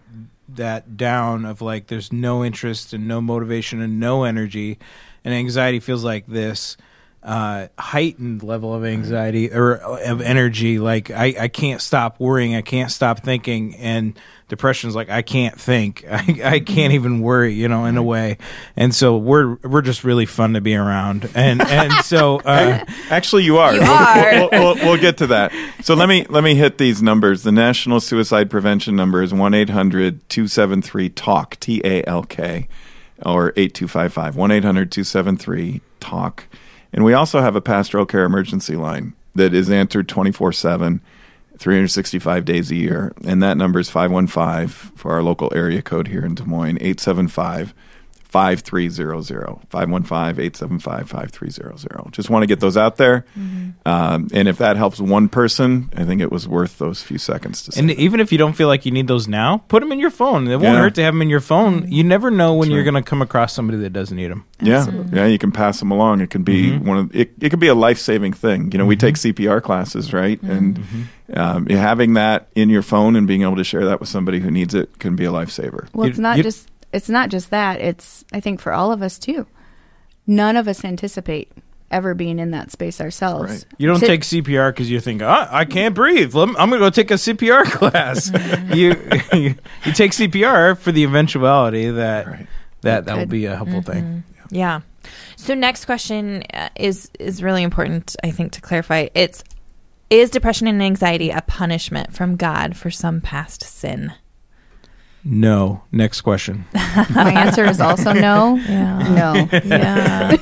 that 0.50 0.98
down 0.98 1.46
of 1.46 1.62
like 1.62 1.86
there's 1.88 2.12
no 2.12 2.44
interest 2.44 2.92
and 2.94 3.08
no 3.08 3.22
motivation 3.22 3.82
and 3.82 4.00
no 4.00 4.24
energy 4.24 4.80
and 5.24 5.32
anxiety 5.36 5.80
feels 5.80 6.04
like 6.04 6.26
this 6.26 6.76
uh, 7.24 7.68
heightened 7.78 8.42
level 8.42 8.74
of 8.74 8.84
anxiety 8.84 9.52
or 9.52 9.76
of 9.76 10.22
energy. 10.22 10.80
Like 10.80 11.12
I, 11.12 11.36
I 11.40 11.48
can't 11.50 11.82
stop 11.82 12.20
worrying. 12.20 12.56
I 12.56 12.62
can't 12.62 12.92
stop 12.92 13.20
thinking. 13.24 13.76
And 13.76 14.18
depression 14.50 14.90
is 14.90 14.96
like 14.96 15.10
i 15.10 15.22
can't 15.22 15.58
think. 15.60 16.04
I, 16.12 16.42
I 16.44 16.60
can't 16.60 16.94
even 16.94 17.22
worry 17.22 17.54
you 17.54 17.68
know 17.68 17.86
in 17.86 17.96
a 17.98 18.04
way. 18.04 18.38
And 18.76 18.94
so 18.94 19.18
we're 19.18 19.56
we're 19.64 19.84
just 19.84 20.04
really 20.04 20.26
fun 20.26 20.54
to 20.54 20.62
be 20.62 20.76
around. 20.76 21.30
And 21.36 21.62
and 21.62 21.94
so 22.04 22.40
uh, 22.40 22.84
Actually, 23.10 23.44
you 23.44 23.58
are. 23.60 23.74
You 23.74 23.82
We'll- 23.82 23.92
are. 23.92 24.32
We'll, 24.32 24.50
we'll, 24.52 24.76
we'll 24.76 24.98
get 25.02 25.18
to 25.20 25.28
that. 25.28 25.54
So 25.84 25.94
let 25.94 26.10
me 26.10 26.26
let 26.28 26.44
me 26.44 26.56
hit 26.56 26.80
these 26.80 27.04
numbers. 27.04 27.44
The 27.44 27.52
National 27.52 28.00
Suicide 28.00 28.50
Prevention 28.50 28.96
number 28.96 29.22
is 29.22 29.32
one 29.34 29.52
273 29.52 31.10
talk 31.10 31.60
T 31.60 31.82
A 31.84 32.04
L 32.08 32.24
K 32.24 32.68
or 33.24 33.54
eight 33.56 33.74
two 33.76 33.88
five 33.88 34.12
five. 34.12 34.36
one 34.36 34.50
273 34.50 35.82
talk 36.00 36.46
and 36.94 37.04
we 37.04 37.14
also 37.14 37.42
have 37.42 37.56
a 37.56 37.62
pastoral 37.62 38.06
care 38.06 38.26
emergency 38.26 38.76
line 38.76 39.14
that 39.36 39.54
is 39.54 39.70
answered 39.70 40.08
twenty 40.08 40.32
four 40.32 40.52
seven. 40.52 41.02
365 41.58 42.44
days 42.44 42.72
a 42.72 42.76
year, 42.76 43.14
and 43.24 43.44
that 43.44 43.56
number 43.56 43.80
is 43.80 43.88
515 43.88 44.98
for 44.98 45.12
our 45.12 45.22
local 45.22 45.52
area 45.54 45.84
code 45.84 46.08
here 46.08 46.26
in 46.26 46.34
Des 46.34 46.44
Moines, 46.44 46.78
875 46.78 47.76
5300 48.32 49.46
515-875-5300 49.70 52.12
just 52.12 52.30
want 52.30 52.44
to 52.44 52.48
get 52.48 52.60
those 52.60 52.78
out 52.78 52.98
there. 52.98 53.26
Mm-hmm. 53.38 53.70
Um, 53.86 54.28
and 54.34 54.48
if 54.48 54.58
that 54.60 54.78
helps 54.78 55.00
one 55.00 55.28
person 55.28 55.90
i 55.96 56.04
think 56.06 56.22
it 56.22 56.32
was 56.32 56.48
worth 56.48 56.78
those 56.78 57.02
few 57.04 57.18
seconds 57.18 57.64
to 57.64 57.72
say 57.72 57.80
And 57.80 57.90
that. 57.90 58.00
even 58.00 58.20
if 58.20 58.32
you 58.32 58.38
don't 58.38 58.54
feel 58.54 58.68
like 58.68 58.86
you 58.86 58.92
need 58.92 59.08
those 59.08 59.28
now, 59.28 59.58
put 59.68 59.80
them 59.82 59.92
in 59.92 60.00
your 60.00 60.12
phone. 60.12 60.48
It 60.48 60.58
won't 60.58 60.64
Yeah. 60.64 60.78
hurt 60.82 60.96
to 60.96 61.04
have 61.04 61.14
them 61.14 61.22
in 61.22 61.30
your 61.30 61.42
phone. 61.42 61.82
Mm-hmm. 61.82 61.92
You 61.92 62.04
never 62.04 62.32
know 62.32 62.54
when 62.54 62.70
That's 62.70 62.76
you're 62.76 62.84
right. 62.86 62.92
going 62.92 63.04
to 63.04 63.10
come 63.10 63.22
across 63.22 63.54
somebody 63.54 63.80
that 63.80 63.92
doesn't 63.92 64.16
need 64.16 64.32
them. 64.32 64.46
yeah. 64.62 64.86
Yeah 65.12 65.26
you 65.26 65.38
can 65.38 65.52
pass 65.52 65.80
them 65.80 65.92
along. 65.92 66.22
It 66.22 66.30
can 66.30 66.44
be 66.44 66.72
mm-hmm. 66.72 66.88
one 66.88 66.98
of 66.98 67.16
it, 67.16 67.32
it 67.42 67.50
can 67.50 67.60
be 67.60 67.68
a 67.68 67.76
life-saving 67.76 68.34
thing. 68.34 68.72
You 68.72 68.78
know 68.78 68.86
we 68.86 68.96
take 68.96 69.16
cpr 69.16 69.62
classes 69.62 70.14
right? 70.14 70.42
And 70.42 70.84
um, 71.34 71.66
having 71.68 72.14
that 72.14 72.48
in 72.56 72.70
your 72.70 72.82
phone 72.82 73.16
and 73.16 73.28
being 73.28 73.42
able 73.44 73.56
to 73.58 73.64
share 73.64 73.86
that 73.86 74.00
with 74.00 74.10
somebody 74.10 74.40
who 74.40 74.52
needs 74.52 74.74
it 74.74 75.00
can 75.00 75.16
be 75.16 75.26
a 75.26 75.32
lifesaver. 75.32 75.88
Well, 75.94 76.08
it's 76.08 76.20
not 76.20 76.38
you- 76.38 76.44
just 76.44 76.70
it's 76.94 77.10
not 77.10 77.30
just 77.30 77.50
that. 77.52 77.80
It's 77.82 78.24
I 78.34 78.40
think 78.40 78.60
for 78.60 78.74
all 78.74 78.92
of 78.92 79.02
us 79.02 79.18
too. 79.20 79.48
None 80.28 80.56
of 80.56 80.68
us 80.68 80.86
anticipate 80.86 81.52
ever 81.90 82.14
being 82.14 82.40
in 82.40 82.52
that 82.52 82.72
space 82.72 83.02
ourselves. 83.02 83.52
Right. 83.52 83.66
You 83.78 83.88
don't 83.88 84.00
To- 84.00 84.08
take 84.08 84.22
CPR 84.22 84.70
because 84.72 84.90
you 84.90 85.00
think, 85.02 85.22
oh, 85.22 85.48
I 85.50 85.66
can't 85.66 85.94
breathe. 85.94 86.34
I'm 86.36 86.54
going 86.54 86.72
to 86.72 86.78
go 86.80 86.90
take 86.90 87.12
a 87.12 87.16
CPR 87.16 87.64
class. 87.72 88.32
you, 88.76 88.96
you 89.34 89.56
you 89.86 89.92
take 89.94 90.12
CPR 90.12 90.78
for 90.78 90.92
the 90.92 91.04
eventuality 91.04 91.90
that 91.90 92.28
Right. 92.28 92.48
that 92.82 93.06
that 93.06 93.18
will 93.18 93.26
be 93.26 93.46
a 93.46 93.56
helpful 93.56 93.82
thing. 93.82 94.24
Yeah. 94.50 94.82
So 95.36 95.54
next 95.56 95.86
question 95.86 96.44
uh, 96.54 96.70
is 96.76 97.10
is 97.20 97.42
really 97.44 97.64
important. 97.64 98.16
I 98.24 98.32
think 98.32 98.52
to 98.54 98.62
clarify, 98.62 99.08
it's 99.16 99.44
is 100.10 100.30
depression 100.30 100.68
and 100.68 100.82
anxiety 100.84 101.30
a 101.32 101.42
punishment 101.42 102.14
from 102.14 102.36
God 102.36 102.76
for 102.78 102.92
some 102.92 103.22
past 103.22 103.64
sin? 103.64 104.14
No. 105.24 105.84
Next 105.92 106.22
question. 106.22 106.66
My 106.74 107.32
answer 107.32 107.66
is 107.66 107.80
also 107.80 108.12
no. 108.12 108.56
Yeah. 108.56 108.98
No. 109.14 109.60
Yeah. 109.64 110.36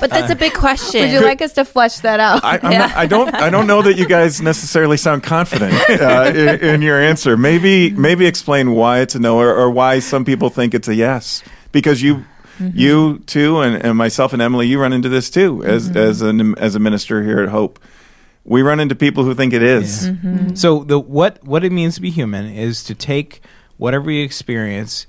but 0.00 0.10
that's 0.10 0.30
a 0.32 0.36
big 0.36 0.54
question. 0.54 1.02
Would 1.02 1.10
you 1.10 1.20
like 1.20 1.42
us 1.42 1.52
to 1.54 1.64
flesh 1.64 1.98
that 1.98 2.18
out? 2.18 2.42
I, 2.42 2.58
I'm 2.62 2.78
not, 2.78 2.96
I 2.96 3.06
don't. 3.06 3.34
I 3.34 3.50
don't 3.50 3.66
know 3.66 3.82
that 3.82 3.98
you 3.98 4.06
guys 4.06 4.40
necessarily 4.40 4.96
sound 4.96 5.22
confident 5.22 5.74
uh, 5.90 6.32
in, 6.34 6.60
in 6.60 6.82
your 6.82 7.00
answer. 7.00 7.36
Maybe, 7.36 7.90
maybe 7.90 8.26
explain 8.26 8.72
why 8.72 9.00
it's 9.00 9.14
a 9.14 9.18
no, 9.18 9.38
or, 9.38 9.54
or 9.54 9.70
why 9.70 9.98
some 9.98 10.24
people 10.24 10.48
think 10.48 10.74
it's 10.74 10.88
a 10.88 10.94
yes. 10.94 11.42
Because 11.72 12.02
you, 12.02 12.24
mm-hmm. 12.58 12.70
you 12.72 13.18
too, 13.20 13.60
and, 13.60 13.84
and 13.84 13.98
myself 13.98 14.32
and 14.32 14.40
Emily, 14.40 14.66
you 14.66 14.80
run 14.80 14.92
into 14.92 15.08
this 15.08 15.28
too 15.28 15.62
as 15.64 15.88
mm-hmm. 15.88 15.98
as 15.98 16.22
an 16.22 16.58
as 16.58 16.74
a 16.74 16.78
minister 16.78 17.22
here 17.22 17.40
at 17.40 17.50
Hope. 17.50 17.78
We 18.44 18.62
run 18.62 18.80
into 18.80 18.94
people 18.94 19.24
who 19.24 19.34
think 19.34 19.52
it 19.52 19.62
is. 19.62 20.08
Mm-hmm. 20.08 20.54
So 20.54 20.84
the 20.84 20.98
what 20.98 21.44
what 21.44 21.64
it 21.64 21.70
means 21.70 21.96
to 21.96 22.00
be 22.00 22.10
human 22.10 22.46
is 22.46 22.82
to 22.84 22.94
take 22.94 23.42
whatever 23.80 24.04
we 24.04 24.20
experience 24.20 25.06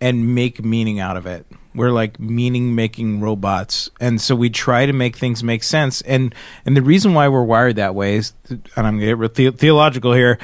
and 0.00 0.34
make 0.34 0.64
meaning 0.64 0.98
out 0.98 1.16
of 1.16 1.26
it. 1.26 1.46
We're 1.74 1.90
like 1.90 2.18
meaning 2.18 2.74
making 2.74 3.20
robots, 3.20 3.90
and 4.00 4.20
so 4.20 4.34
we 4.34 4.50
try 4.50 4.86
to 4.86 4.92
make 4.92 5.16
things 5.16 5.44
make 5.44 5.62
sense. 5.62 6.00
And 6.00 6.34
and 6.66 6.76
the 6.76 6.82
reason 6.82 7.14
why 7.14 7.28
we're 7.28 7.44
wired 7.44 7.76
that 7.76 7.94
way 7.94 8.16
is, 8.16 8.32
and 8.48 8.62
I'm 8.74 8.98
going 8.98 9.00
to 9.00 9.06
get 9.06 9.18
real 9.18 9.28
the- 9.28 9.50
theological 9.56 10.12
here. 10.12 10.38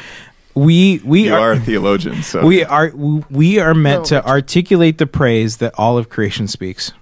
We 0.55 1.01
we 1.05 1.25
You 1.25 1.35
are 1.35 1.53
a 1.53 1.59
theologian, 1.59 2.23
so 2.23 2.47
we 2.47 2.63
are 2.63 2.91
we 2.95 3.59
are 3.59 3.75
meant 3.75 4.07
to 4.07 4.25
articulate 4.25 4.99
the 4.99 5.07
praise 5.07 5.57
that 5.57 5.73
all 5.77 5.99
of 5.99 6.09
creation 6.09 6.47
speaks. 6.47 6.93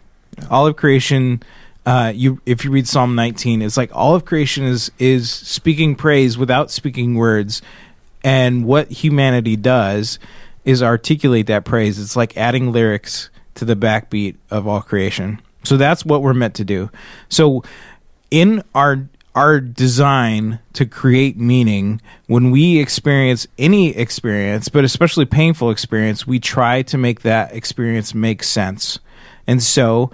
All 0.49 0.67
of 0.67 0.77
creation, 0.77 1.43
uh, 1.85 2.13
you 2.15 2.41
if 2.47 2.65
you 2.65 2.71
read 2.71 2.89
Psalm 2.89 3.15
19, 3.15 3.61
it's 3.61 3.77
like 3.77 3.91
all 3.95 4.15
of 4.15 4.25
creation 4.25 4.65
is 4.65 4.91
is 4.99 5.31
speaking 5.31 5.95
praise 5.95 6.39
without 6.39 6.71
speaking 6.71 7.17
words, 7.17 7.61
and 8.25 8.65
what 8.65 8.91
humanity 8.91 9.57
does 9.57 10.19
is 10.65 10.83
articulate 10.83 11.47
that 11.47 11.65
praise. 11.65 11.99
It's 11.99 12.17
like 12.17 12.37
adding 12.37 12.73
lyrics 12.73 13.31
to 13.55 13.65
the 13.65 13.77
backbeat 13.77 14.37
of 14.51 14.67
all 14.67 14.81
creation. 14.81 15.41
So 15.65 15.77
that's 15.77 16.05
what 16.05 16.23
we're 16.23 16.35
meant 16.35 16.55
to 16.57 16.65
do. 16.65 16.91
So 17.29 17.63
in 18.31 18.63
our 18.75 19.09
our 19.35 19.61
design 19.61 20.59
to 20.75 20.85
create 20.85 21.39
meaning 21.39 22.01
when 22.27 22.51
we 22.51 22.79
experience 22.79 23.47
any 23.59 23.97
experience 23.97 24.69
but 24.69 24.85
especially 24.85 25.25
painful 25.25 25.71
experience 25.71 26.27
we 26.27 26.39
try 26.39 26.83
to 26.83 26.99
make 26.99 27.23
that 27.23 27.55
experience 27.55 28.15
make 28.15 28.43
sense 28.43 28.99
and 29.47 29.63
so 29.63 30.11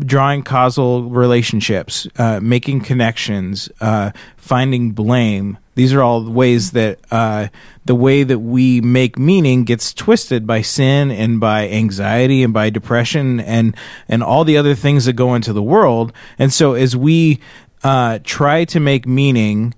drawing 0.00 0.42
causal 0.42 1.04
relationships 1.04 2.06
uh, 2.18 2.40
making 2.40 2.80
connections 2.80 3.68
uh, 3.80 4.10
finding 4.36 4.92
blame 4.92 5.58
these 5.74 5.92
are 5.92 6.02
all 6.02 6.24
ways 6.24 6.70
that 6.72 6.98
uh, 7.10 7.48
the 7.84 7.94
way 7.94 8.22
that 8.22 8.38
we 8.38 8.80
make 8.80 9.18
meaning 9.18 9.64
gets 9.64 9.92
twisted 9.92 10.46
by 10.46 10.62
sin 10.62 11.10
and 11.10 11.38
by 11.38 11.68
anxiety 11.68 12.42
and 12.42 12.52
by 12.52 12.70
depression 12.70 13.40
and 13.40 13.76
and 14.08 14.22
all 14.22 14.44
the 14.44 14.56
other 14.56 14.74
things 14.74 15.04
that 15.04 15.12
go 15.14 15.34
into 15.34 15.52
the 15.52 15.62
world 15.62 16.12
and 16.38 16.52
so 16.52 16.74
as 16.74 16.96
we 16.96 17.40
uh, 17.84 18.18
try 18.24 18.64
to 18.64 18.80
make 18.80 19.06
meaning 19.06 19.74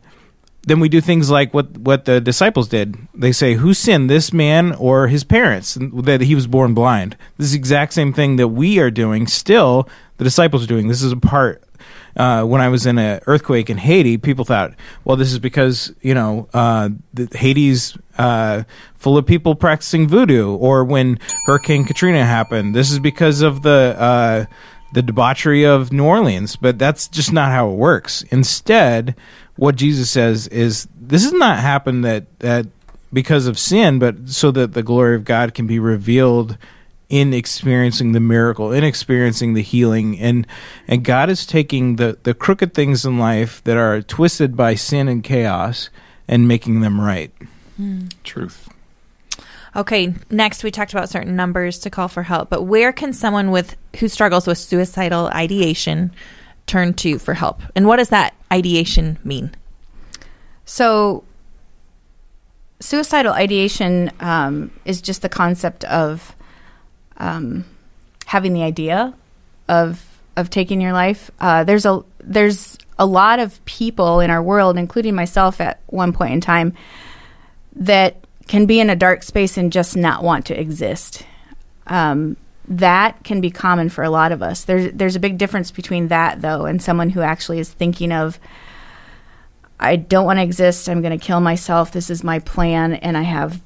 then 0.69 0.81
we 0.81 0.89
do 0.89 1.01
things 1.01 1.31
like 1.31 1.53
what 1.55 1.79
what 1.79 2.05
the 2.05 2.21
disciples 2.21 2.69
did. 2.69 2.97
They 3.15 3.33
say, 3.33 3.55
"Who 3.55 3.73
sinned, 3.73 4.11
this 4.11 4.33
man 4.33 4.73
or 4.73 5.09
his 5.09 5.25
parents, 5.25 5.79
that 5.81 6.21
he 6.21 6.35
was 6.35 6.47
born 6.47 6.75
blind?" 6.75 7.17
This 7.39 7.47
is 7.47 7.53
the 7.53 7.59
exact 7.59 7.95
same 7.95 8.13
thing 8.13 8.37
that 8.37 8.49
we 8.49 8.79
are 8.79 8.91
doing. 8.91 9.27
Still, 9.27 9.89
the 10.19 10.25
disciples 10.25 10.63
are 10.63 10.69
doing. 10.69 10.89
This 10.89 11.03
is 11.03 11.13
a 11.13 11.17
part 11.17 11.63
uh, 12.17 12.45
when 12.45 12.61
I 12.61 12.69
was 12.69 12.87
in 12.87 12.99
an 12.99 13.21
earthquake 13.27 13.71
in 13.71 13.79
Haiti, 13.79 14.19
people 14.19 14.45
thought, 14.45 14.75
well, 15.05 15.17
this 15.17 15.33
is 15.33 15.39
because 15.39 15.93
you 16.03 16.15
know 16.15 16.49
uh, 16.53 16.91
the, 17.15 17.29
Haiti's 17.33 17.97
uh, 18.19 18.65
full 18.95 19.17
of 19.17 19.27
people 19.27 19.55
practicing 19.55 20.09
voodoo, 20.09 20.55
or 20.57 20.85
when 20.85 21.19
Hurricane 21.47 21.85
Katrina 21.85 22.25
happened, 22.25 22.75
this 22.75 22.91
is 22.91 22.99
because 22.99 23.41
of 23.41 23.63
the 23.63 23.97
uh, 23.99 24.45
the 24.93 25.03
debauchery 25.03 25.65
of 25.65 25.93
New 25.93 26.05
Orleans. 26.05 26.57
But 26.57 26.79
that's 26.79 27.09
just 27.09 27.33
not 27.33 27.53
how 27.53 27.71
it 27.71 27.77
works. 27.77 28.23
Instead, 28.31 29.15
what 29.57 29.77
Jesus 29.77 30.11
says 30.11 30.49
is, 30.49 30.89
this 31.01 31.23
has 31.23 31.33
not 31.33 31.61
happened 31.61 32.05
that 32.05 32.27
that 32.41 32.67
because 33.13 33.47
of 33.47 33.59
sin, 33.59 33.99
but 33.99 34.29
so 34.29 34.51
that 34.51 34.75
the 34.75 34.83
glory 34.83 35.15
of 35.15 35.25
God 35.25 35.55
can 35.55 35.67
be 35.67 35.79
revealed 35.79 36.59
in 37.09 37.33
experiencing 37.33 38.13
the 38.13 38.21
miracle, 38.21 38.71
in 38.71 38.85
experiencing 38.85 39.55
the 39.55 39.63
healing, 39.63 40.19
and 40.19 40.47
and 40.87 41.05
God 41.05 41.31
is 41.31 41.47
taking 41.47 41.97
the 41.97 42.19
the 42.23 42.35
crooked 42.35 42.75
things 42.75 43.05
in 43.05 43.19
life 43.19 43.63
that 43.65 43.77
are 43.77 44.03
twisted 44.03 44.57
by 44.57 44.75
sin 44.75 45.09
and 45.09 45.25
chaos 45.25 45.91
and 46.27 46.47
making 46.47 46.81
them 46.81 47.01
right. 47.01 47.33
Truth. 48.25 48.69
Okay, 49.77 50.15
next 50.31 50.65
we 50.65 50.71
talked 50.71 50.93
about 50.93 51.09
certain 51.09 51.37
numbers 51.37 51.79
to 51.81 51.91
call 51.91 52.09
for 52.09 52.25
help, 52.25 52.51
but 52.51 52.63
where 52.63 52.93
can 52.93 53.13
someone 53.13 53.51
with 53.51 53.77
who 54.01 54.09
struggles 54.09 54.47
with 54.47 54.59
suicidal 54.59 55.29
ideation 55.29 56.11
turn 56.67 56.95
to 56.95 57.19
for 57.19 57.35
help? 57.35 57.63
And 57.75 57.87
what 57.87 57.97
does 57.97 58.09
that 58.09 58.35
ideation 58.53 59.19
mean? 59.25 59.55
So, 60.65 61.25
suicidal 62.81 63.33
ideation 63.33 64.11
um, 64.21 64.71
is 64.85 65.01
just 65.01 65.23
the 65.23 65.29
concept 65.29 65.85
of 65.85 66.35
um, 67.19 67.65
having 68.27 68.55
the 68.55 68.63
idea 68.63 69.15
of 69.69 70.05
of 70.37 70.51
taking 70.51 70.81
your 70.81 70.93
life. 70.93 71.31
Uh, 71.41 71.65
there's 71.65 71.85
a 71.85 72.03
there's 72.21 72.79
a 72.99 73.07
lot 73.07 73.39
of 73.39 73.65
people 73.65 74.21
in 74.21 74.31
our 74.31 74.43
world, 74.43 74.77
including 74.77 75.15
myself, 75.15 75.61
at 75.61 75.81
one 75.87 76.13
point 76.13 76.33
in 76.33 76.41
time, 76.41 76.75
that 77.77 78.17
can 78.47 78.67
be 78.67 78.81
in 78.81 78.91
a 78.91 78.97
dark 78.97 79.23
space 79.23 79.57
and 79.57 79.73
just 79.73 79.97
not 79.97 80.23
want 80.23 80.47
to 80.47 80.59
exist. 80.59 81.25
Um, 81.87 82.37
that 82.69 83.23
can 83.25 83.41
be 83.41 83.51
common 83.51 83.89
for 83.89 84.05
a 84.05 84.11
lot 84.11 84.33
of 84.33 84.43
us. 84.43 84.65
There's 84.65 84.93
there's 84.93 85.17
a 85.17 85.21
big 85.21 85.39
difference 85.39 85.71
between 85.71 86.09
that 86.09 86.41
though 86.41 86.67
and 86.67 86.83
someone 86.83 87.11
who 87.11 87.21
actually 87.21 87.59
is 87.61 87.71
thinking 87.71 88.13
of 88.13 88.39
I 89.81 89.97
don't 89.97 90.27
want 90.27 90.39
to 90.39 90.43
exist. 90.43 90.89
I'm 90.89 91.03
going 91.03 91.17
to 91.19 91.25
kill 91.25 91.41
myself. 91.41 91.93
This 91.93 92.11
is 92.11 92.25
my 92.25 92.41
plan 92.41 92.95
and 92.95 93.17
I 93.17 93.23
have 93.23 93.61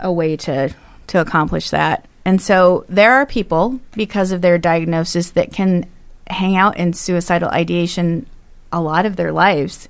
a 0.00 0.12
way 0.12 0.36
to 0.38 0.74
to 1.08 1.20
accomplish 1.20 1.70
that. 1.70 2.06
And 2.24 2.40
so 2.40 2.84
there 2.88 3.12
are 3.14 3.26
people 3.26 3.80
because 3.92 4.32
of 4.32 4.40
their 4.40 4.58
diagnosis 4.58 5.30
that 5.32 5.52
can 5.52 5.86
hang 6.26 6.56
out 6.56 6.76
in 6.78 6.92
suicidal 6.92 7.50
ideation 7.50 8.26
a 8.72 8.80
lot 8.80 9.06
of 9.06 9.16
their 9.16 9.30
lives 9.30 9.88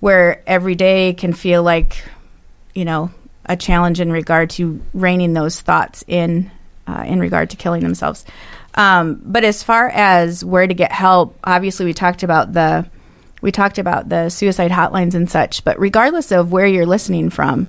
where 0.00 0.42
every 0.46 0.74
day 0.74 1.12
can 1.12 1.32
feel 1.32 1.62
like 1.62 2.04
you 2.74 2.84
know 2.84 3.10
a 3.46 3.56
challenge 3.56 4.00
in 4.00 4.12
regard 4.12 4.50
to 4.50 4.80
reining 4.94 5.32
those 5.32 5.60
thoughts 5.60 6.04
in 6.06 6.50
uh, 6.86 7.04
in 7.06 7.20
regard 7.20 7.50
to 7.50 7.56
killing 7.56 7.82
themselves. 7.82 8.24
Um, 8.74 9.20
but 9.24 9.44
as 9.44 9.62
far 9.62 9.88
as 9.88 10.44
where 10.44 10.66
to 10.66 10.74
get 10.74 10.92
help, 10.92 11.38
obviously 11.42 11.86
we 11.86 11.94
talked 11.94 12.22
about 12.22 12.52
the 12.52 12.88
we 13.40 13.52
talked 13.52 13.78
about 13.78 14.08
the 14.08 14.28
suicide 14.28 14.70
hotlines 14.70 15.14
and 15.14 15.30
such. 15.30 15.64
But 15.64 15.78
regardless 15.78 16.32
of 16.32 16.52
where 16.52 16.66
you're 16.66 16.86
listening 16.86 17.30
from, 17.30 17.68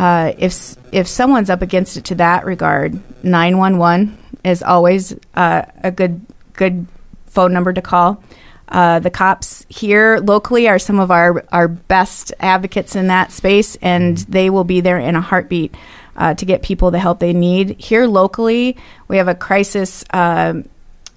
uh, 0.00 0.32
if 0.38 0.76
if 0.92 1.06
someone's 1.06 1.50
up 1.50 1.60
against 1.60 1.98
it 1.98 2.04
to 2.06 2.14
that 2.14 2.46
regard, 2.46 2.98
nine 3.22 3.58
one 3.58 3.76
one 3.76 4.16
is 4.42 4.62
always 4.62 5.14
uh, 5.34 5.62
a 5.84 5.90
good 5.90 6.24
good 6.54 6.86
phone 7.26 7.52
number 7.52 7.72
to 7.72 7.82
call. 7.82 8.22
Uh, 8.66 8.98
the 9.00 9.10
cops 9.10 9.66
here 9.68 10.18
locally 10.18 10.68
are 10.68 10.78
some 10.78 11.00
of 11.00 11.10
our, 11.10 11.44
our 11.52 11.68
best 11.68 12.32
advocates 12.38 12.94
in 12.96 13.08
that 13.08 13.32
space, 13.32 13.76
and 13.82 14.18
they 14.18 14.48
will 14.48 14.64
be 14.64 14.80
there 14.80 14.98
in 14.98 15.16
a 15.16 15.20
heartbeat 15.20 15.74
uh, 16.16 16.32
to 16.34 16.46
get 16.46 16.62
people 16.62 16.90
the 16.90 16.98
help 16.98 17.18
they 17.18 17.32
need. 17.32 17.78
Here 17.78 18.06
locally, 18.06 18.76
we 19.08 19.18
have 19.18 19.28
a 19.28 19.34
crisis 19.34 20.04
um 20.10 20.64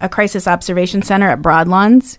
a 0.01 0.09
crisis 0.09 0.47
observation 0.47 1.01
center 1.03 1.29
at 1.29 1.41
Broadlawns, 1.41 2.17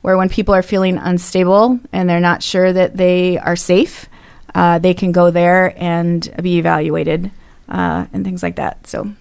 where 0.00 0.16
when 0.16 0.30
people 0.30 0.54
are 0.54 0.62
feeling 0.62 0.96
unstable 0.96 1.78
and 1.92 2.08
they're 2.08 2.20
not 2.20 2.42
sure 2.42 2.72
that 2.72 2.96
they 2.96 3.36
are 3.36 3.56
safe, 3.56 4.08
uh, 4.56 4.78
they 4.78 4.94
can 4.94 5.12
go 5.12 5.30
there 5.30 5.74
and 5.76 6.34
be 6.40 6.58
evaluated 6.58 7.30
uh, 7.68 8.06
and 8.12 8.24
things 8.24 8.42
like 8.42 8.56
that. 8.56 8.86
So, 8.86 9.12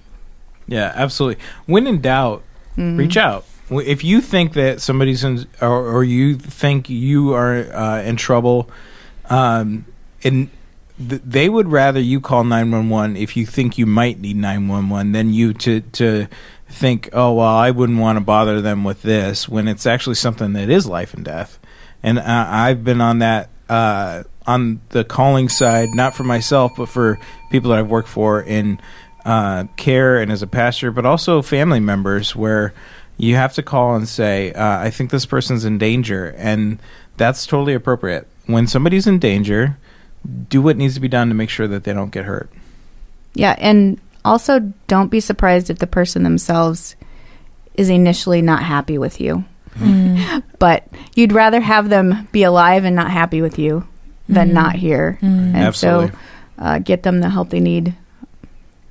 Yeah, 0.65 0.93
absolutely. 0.95 1.43
When 1.65 1.85
in 1.87 1.99
doubt, 1.99 2.41
reach 2.77 3.17
out. 3.17 3.45
If 3.69 4.03
you 4.03 4.21
think 4.21 4.53
that 4.53 4.79
somebody's 4.79 5.23
in, 5.23 5.45
or, 5.59 5.97
or 5.97 6.03
you 6.03 6.35
think 6.35 6.89
you 6.89 7.33
are 7.33 7.55
uh, 7.73 8.01
in 8.03 8.15
trouble, 8.15 8.69
um, 9.29 9.85
and 10.23 10.49
th- 10.97 11.21
they 11.25 11.49
would 11.49 11.67
rather 11.67 11.99
you 11.99 12.21
call 12.21 12.43
nine 12.45 12.71
one 12.71 12.89
one 12.89 13.17
if 13.17 13.35
you 13.35 13.45
think 13.45 13.77
you 13.77 13.85
might 13.85 14.19
need 14.19 14.37
nine 14.37 14.69
one 14.69 14.89
one 14.89 15.11
than 15.11 15.33
you 15.33 15.53
to 15.53 15.81
to 15.81 16.27
think, 16.69 17.09
oh 17.11 17.33
well, 17.33 17.55
I 17.55 17.71
wouldn't 17.71 17.99
want 17.99 18.17
to 18.17 18.23
bother 18.23 18.61
them 18.61 18.85
with 18.85 19.01
this 19.01 19.49
when 19.49 19.67
it's 19.67 19.85
actually 19.85 20.15
something 20.15 20.53
that 20.53 20.69
is 20.69 20.85
life 20.85 21.13
and 21.13 21.25
death. 21.25 21.59
And 22.01 22.19
uh, 22.19 22.45
I've 22.47 22.83
been 22.83 23.01
on 23.01 23.19
that 23.19 23.49
uh, 23.67 24.23
on 24.47 24.81
the 24.89 25.03
calling 25.03 25.49
side, 25.49 25.89
not 25.93 26.15
for 26.15 26.23
myself, 26.23 26.73
but 26.77 26.88
for 26.88 27.19
people 27.49 27.71
that 27.71 27.79
I've 27.79 27.89
worked 27.89 28.08
for 28.08 28.41
in 28.41 28.79
uh, 29.25 29.65
care 29.75 30.17
and 30.19 30.31
as 30.31 30.41
a 30.41 30.47
pastor, 30.47 30.91
but 30.91 31.05
also 31.05 31.41
family 31.41 31.79
members 31.79 32.36
where 32.36 32.73
you 33.17 33.36
have 33.36 33.53
to 33.53 33.63
call 33.63 33.95
and 33.95 34.08
say, 34.08 34.53
uh, 34.53 34.79
I 34.79 34.91
think 34.91 35.10
this 35.10 35.25
person's 35.25 35.65
in 35.65 35.77
danger. 35.77 36.36
And 36.38 36.79
that's 37.17 37.45
totally 37.45 37.73
appropriate. 37.73 38.27
When 38.45 38.67
somebody's 38.67 39.08
in 39.08 39.19
danger, 39.19 39.77
do 40.49 40.62
what 40.62 40.77
needs 40.77 40.93
to 40.95 40.99
be 40.99 41.08
done 41.08 41.29
to 41.29 41.34
make 41.34 41.49
sure 41.49 41.67
that 41.67 41.84
they 41.84 41.93
don't 41.93 42.12
get 42.12 42.25
hurt. 42.25 42.49
yeah, 43.34 43.55
and 43.58 43.99
also 44.23 44.60
don't 44.88 45.10
be 45.10 45.19
surprised 45.19 45.69
if 45.69 45.79
the 45.79 45.88
person 45.88 46.23
themselves 46.23 46.95
is 47.75 47.89
initially 47.89 48.41
not 48.41 48.63
happy 48.63 48.97
with 48.97 49.19
you. 49.19 49.43
but 50.60 50.88
you'd 51.15 51.34
rather 51.34 51.60
have 51.60 51.89
them 51.89 52.27
be 52.31 52.43
alive 52.43 52.86
and 52.86 52.95
not 52.95 53.12
happy 53.12 53.41
with 53.41 53.60
you 53.60 53.86
than 54.27 54.53
not 54.53 54.75
here. 54.75 55.17
And 55.21 55.55
Absolutely. 55.55 56.07
so 56.09 56.15
uh, 56.59 56.79
get 56.79 57.03
them 57.03 57.19
the 57.21 57.29
help 57.29 57.49
they 57.49 57.59
need. 57.59 57.93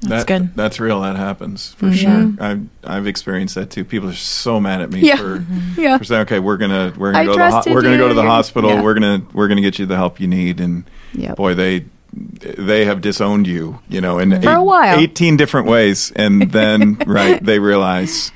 That's 0.00 0.24
that, 0.26 0.38
good. 0.38 0.54
That's 0.54 0.78
real. 0.80 1.00
That 1.00 1.16
happens 1.16 1.72
for 1.74 1.86
Mhm. 1.86 1.94
sure. 2.36 2.44
I've 2.46 2.66
I've 2.84 3.06
experienced 3.06 3.54
that 3.54 3.70
too. 3.70 3.84
People 3.84 4.10
are 4.10 4.14
so 4.14 4.60
mad 4.60 4.82
at 4.82 4.90
me 4.92 5.00
Yeah. 5.00 5.16
for 5.16 5.44
Yeah. 5.78 5.96
for 5.96 6.04
saying, 6.04 6.22
"Okay, 6.22 6.40
we're 6.40 6.58
gonna 6.58 6.92
we're 6.96 7.12
gonna 7.12 7.24
go 7.24 7.32
to 7.32 7.38
the 7.38 7.50
ho- 7.50 7.62
we're 7.72 7.80
gonna 7.82 7.96
go 7.96 8.08
to 8.08 8.14
the 8.14 8.22
hospital. 8.22 8.70
Yeah. 8.70 8.82
We're 8.82 8.92
gonna 8.94 9.22
we're 9.32 9.48
gonna 9.48 9.62
get 9.62 9.78
you 9.78 9.86
the 9.86 9.96
help 9.96 10.20
you 10.20 10.26
need." 10.26 10.60
And 10.60 10.84
Yep. 11.14 11.36
boy, 11.36 11.54
they 11.54 11.86
they 12.12 12.84
have 12.84 13.00
disowned 13.00 13.46
you, 13.46 13.78
you 13.88 14.00
know, 14.02 14.18
in 14.18 14.40
For 14.42 14.52
a 14.52 14.62
while. 14.62 14.98
eighteen 14.98 15.38
different 15.38 15.68
ways, 15.68 16.12
and 16.14 16.52
then 16.52 16.98
right 17.06 17.42
they 17.42 17.58
realize, 17.58 18.30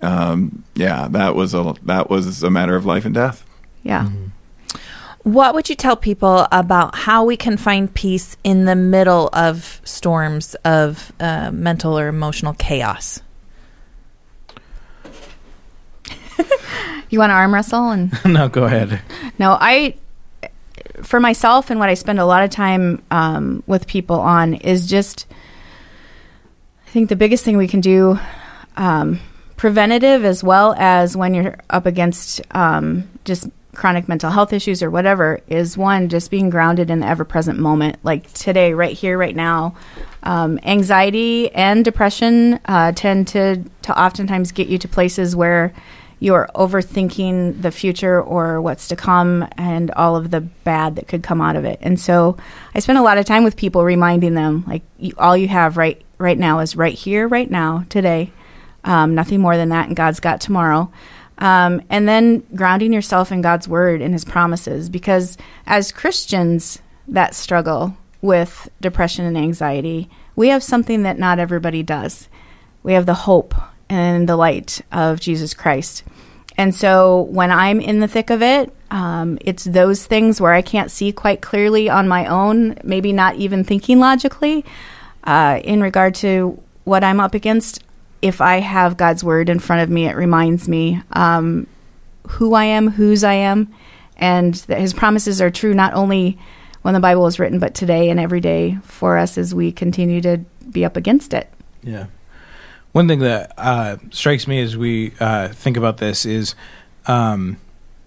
um, 0.00 0.64
yeah, 0.74 1.06
that 1.10 1.34
was 1.34 1.52
a 1.52 1.74
that 1.84 2.08
was 2.08 2.42
a 2.42 2.48
matter 2.50 2.76
of 2.76 2.86
life 2.86 3.04
and 3.04 3.14
death. 3.14 3.44
Yeah. 3.82 4.08
What 5.30 5.54
would 5.54 5.68
you 5.68 5.76
tell 5.76 5.94
people 5.94 6.48
about 6.50 6.96
how 6.96 7.24
we 7.24 7.36
can 7.36 7.56
find 7.56 7.92
peace 7.94 8.36
in 8.42 8.64
the 8.64 8.74
middle 8.74 9.28
of 9.32 9.80
storms 9.84 10.56
of 10.64 11.12
uh, 11.20 11.52
mental 11.52 11.96
or 11.96 12.08
emotional 12.08 12.52
chaos? 12.54 13.20
You 17.10 17.20
want 17.20 17.30
to 17.30 17.34
arm 17.34 17.54
wrestle 17.54 17.90
and 17.90 18.12
no, 18.24 18.48
go 18.48 18.64
ahead. 18.64 19.02
No, 19.38 19.56
I, 19.60 19.94
for 21.02 21.20
myself 21.20 21.70
and 21.70 21.78
what 21.78 21.88
I 21.88 21.94
spend 21.94 22.18
a 22.18 22.24
lot 22.24 22.42
of 22.42 22.50
time 22.50 23.00
um, 23.12 23.62
with 23.68 23.86
people 23.86 24.18
on 24.18 24.54
is 24.54 24.88
just, 24.88 25.26
I 26.88 26.90
think 26.90 27.08
the 27.08 27.14
biggest 27.14 27.44
thing 27.44 27.56
we 27.56 27.68
can 27.68 27.80
do, 27.80 28.18
um, 28.76 29.20
preventative 29.56 30.24
as 30.24 30.42
well 30.42 30.74
as 30.76 31.16
when 31.16 31.34
you're 31.34 31.56
up 31.68 31.86
against 31.86 32.40
um, 32.50 33.08
just 33.24 33.48
chronic 33.74 34.08
mental 34.08 34.30
health 34.30 34.52
issues 34.52 34.82
or 34.82 34.90
whatever, 34.90 35.40
is 35.48 35.78
one, 35.78 36.08
just 36.08 36.30
being 36.30 36.50
grounded 36.50 36.90
in 36.90 37.00
the 37.00 37.06
ever 37.06 37.24
present 37.24 37.58
moment, 37.58 37.98
like 38.02 38.32
today, 38.32 38.74
right 38.74 38.96
here, 38.96 39.16
right 39.16 39.36
now. 39.36 39.74
Um, 40.22 40.58
anxiety 40.62 41.50
and 41.52 41.84
depression 41.84 42.60
uh, 42.66 42.92
tend 42.92 43.28
to, 43.28 43.64
to 43.82 44.00
oftentimes 44.00 44.52
get 44.52 44.68
you 44.68 44.78
to 44.78 44.88
places 44.88 45.34
where 45.34 45.72
you're 46.22 46.48
overthinking 46.54 47.62
the 47.62 47.70
future 47.70 48.20
or 48.20 48.60
what's 48.60 48.88
to 48.88 48.96
come 48.96 49.48
and 49.56 49.90
all 49.92 50.16
of 50.16 50.30
the 50.30 50.42
bad 50.42 50.96
that 50.96 51.08
could 51.08 51.22
come 51.22 51.40
out 51.40 51.56
of 51.56 51.64
it. 51.64 51.78
And 51.80 51.98
so 51.98 52.36
I 52.74 52.80
spend 52.80 52.98
a 52.98 53.02
lot 53.02 53.16
of 53.16 53.24
time 53.24 53.42
with 53.42 53.56
people 53.56 53.84
reminding 53.84 54.34
them 54.34 54.64
like 54.66 54.82
you, 54.98 55.14
all 55.16 55.36
you 55.36 55.48
have 55.48 55.78
right 55.78 56.00
right 56.18 56.38
now 56.38 56.58
is 56.58 56.76
right 56.76 56.94
here, 56.94 57.26
right 57.26 57.50
now, 57.50 57.86
today. 57.88 58.30
Um, 58.84 59.14
nothing 59.14 59.40
more 59.40 59.56
than 59.56 59.70
that, 59.70 59.88
and 59.88 59.96
God's 59.96 60.20
got 60.20 60.40
tomorrow. 60.40 60.92
Um, 61.40 61.82
and 61.88 62.06
then 62.06 62.44
grounding 62.54 62.92
yourself 62.92 63.32
in 63.32 63.40
God's 63.40 63.66
word 63.66 64.02
and 64.02 64.12
His 64.12 64.24
promises, 64.24 64.88
because 64.88 65.38
as 65.66 65.90
Christians 65.90 66.80
that 67.08 67.34
struggle 67.34 67.96
with 68.20 68.68
depression 68.80 69.24
and 69.24 69.36
anxiety, 69.36 70.10
we 70.36 70.48
have 70.48 70.62
something 70.62 71.02
that 71.02 71.18
not 71.18 71.38
everybody 71.38 71.82
does. 71.82 72.28
We 72.82 72.92
have 72.92 73.06
the 73.06 73.14
hope 73.14 73.54
and 73.88 74.28
the 74.28 74.36
light 74.36 74.82
of 74.92 75.20
Jesus 75.20 75.54
Christ. 75.54 76.04
And 76.56 76.74
so 76.74 77.22
when 77.22 77.50
I'm 77.50 77.80
in 77.80 78.00
the 78.00 78.08
thick 78.08 78.28
of 78.28 78.42
it, 78.42 78.72
um, 78.90 79.38
it's 79.40 79.64
those 79.64 80.04
things 80.04 80.40
where 80.40 80.52
I 80.52 80.62
can't 80.62 80.90
see 80.90 81.10
quite 81.10 81.40
clearly 81.40 81.88
on 81.88 82.06
my 82.06 82.26
own, 82.26 82.76
maybe 82.84 83.12
not 83.12 83.36
even 83.36 83.64
thinking 83.64 83.98
logically, 83.98 84.64
uh, 85.24 85.60
in 85.64 85.80
regard 85.80 86.14
to 86.16 86.62
what 86.84 87.02
I'm 87.02 87.20
up 87.20 87.34
against. 87.34 87.82
If 88.22 88.40
I 88.40 88.58
have 88.58 88.96
God's 88.96 89.24
word 89.24 89.48
in 89.48 89.58
front 89.58 89.82
of 89.82 89.90
me, 89.90 90.06
it 90.06 90.16
reminds 90.16 90.68
me 90.68 91.02
um, 91.12 91.66
who 92.28 92.54
I 92.54 92.64
am, 92.64 92.88
whose 92.88 93.24
I 93.24 93.34
am, 93.34 93.72
and 94.16 94.54
that 94.54 94.80
His 94.80 94.92
promises 94.92 95.40
are 95.40 95.50
true 95.50 95.74
not 95.74 95.94
only 95.94 96.38
when 96.82 96.94
the 96.94 97.00
Bible 97.00 97.22
was 97.22 97.38
written, 97.38 97.58
but 97.58 97.74
today 97.74 98.10
and 98.10 98.18
every 98.18 98.40
day 98.40 98.78
for 98.82 99.18
us 99.18 99.36
as 99.36 99.54
we 99.54 99.72
continue 99.72 100.20
to 100.22 100.38
be 100.70 100.84
up 100.84 100.96
against 100.96 101.34
it. 101.34 101.52
Yeah. 101.82 102.06
One 102.92 103.06
thing 103.06 103.20
that 103.20 103.52
uh, 103.56 103.96
strikes 104.10 104.46
me 104.48 104.60
as 104.60 104.76
we 104.76 105.12
uh, 105.20 105.48
think 105.48 105.76
about 105.76 105.98
this 105.98 106.26
is 106.26 106.54
um, 107.06 107.58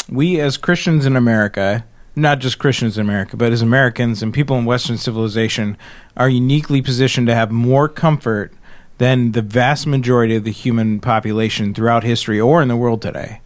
we, 0.09 0.39
as 0.39 0.57
Christians 0.57 1.05
in 1.05 1.15
America, 1.15 1.85
not 2.15 2.39
just 2.39 2.59
Christians 2.59 2.97
in 2.97 3.05
America, 3.05 3.37
but 3.37 3.51
as 3.51 3.61
Americans 3.61 4.21
and 4.21 4.33
people 4.33 4.57
in 4.57 4.65
Western 4.65 4.97
civilization, 4.97 5.77
are 6.17 6.29
uniquely 6.29 6.81
positioned 6.81 7.27
to 7.27 7.35
have 7.35 7.51
more 7.51 7.87
comfort 7.87 8.53
than 8.97 9.31
the 9.31 9.41
vast 9.41 9.87
majority 9.87 10.35
of 10.35 10.43
the 10.43 10.51
human 10.51 10.99
population 10.99 11.73
throughout 11.73 12.03
history 12.03 12.39
or 12.39 12.61
in 12.61 12.67
the 12.67 12.75
world 12.75 13.01
today. 13.01 13.41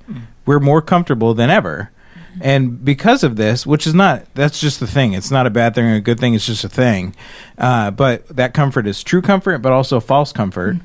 We're 0.46 0.60
more 0.60 0.82
comfortable 0.82 1.34
than 1.34 1.50
ever. 1.50 1.92
And 2.40 2.86
because 2.86 3.24
of 3.24 3.36
this, 3.36 3.66
which 3.66 3.88
is 3.88 3.94
not, 3.94 4.26
that's 4.36 4.60
just 4.60 4.80
the 4.80 4.86
thing. 4.88 5.14
It's 5.14 5.32
not 5.32 5.48
a 5.48 5.50
bad 5.50 5.74
thing 5.74 5.86
or 5.86 5.96
a 5.96 6.02
good 6.02 6.20
thing. 6.20 6.36
It's 6.36 6.46
just 6.46 6.64
a 6.64 6.70
thing. 6.70 7.16
Uh, 7.58 7.90
but 7.92 8.28
that 8.28 8.54
comfort 8.54 8.86
is 8.86 9.04
true 9.04 9.22
comfort, 9.22 9.60
but 9.60 9.72
also 9.72 10.00
false 10.00 10.32
comfort. 10.32 10.78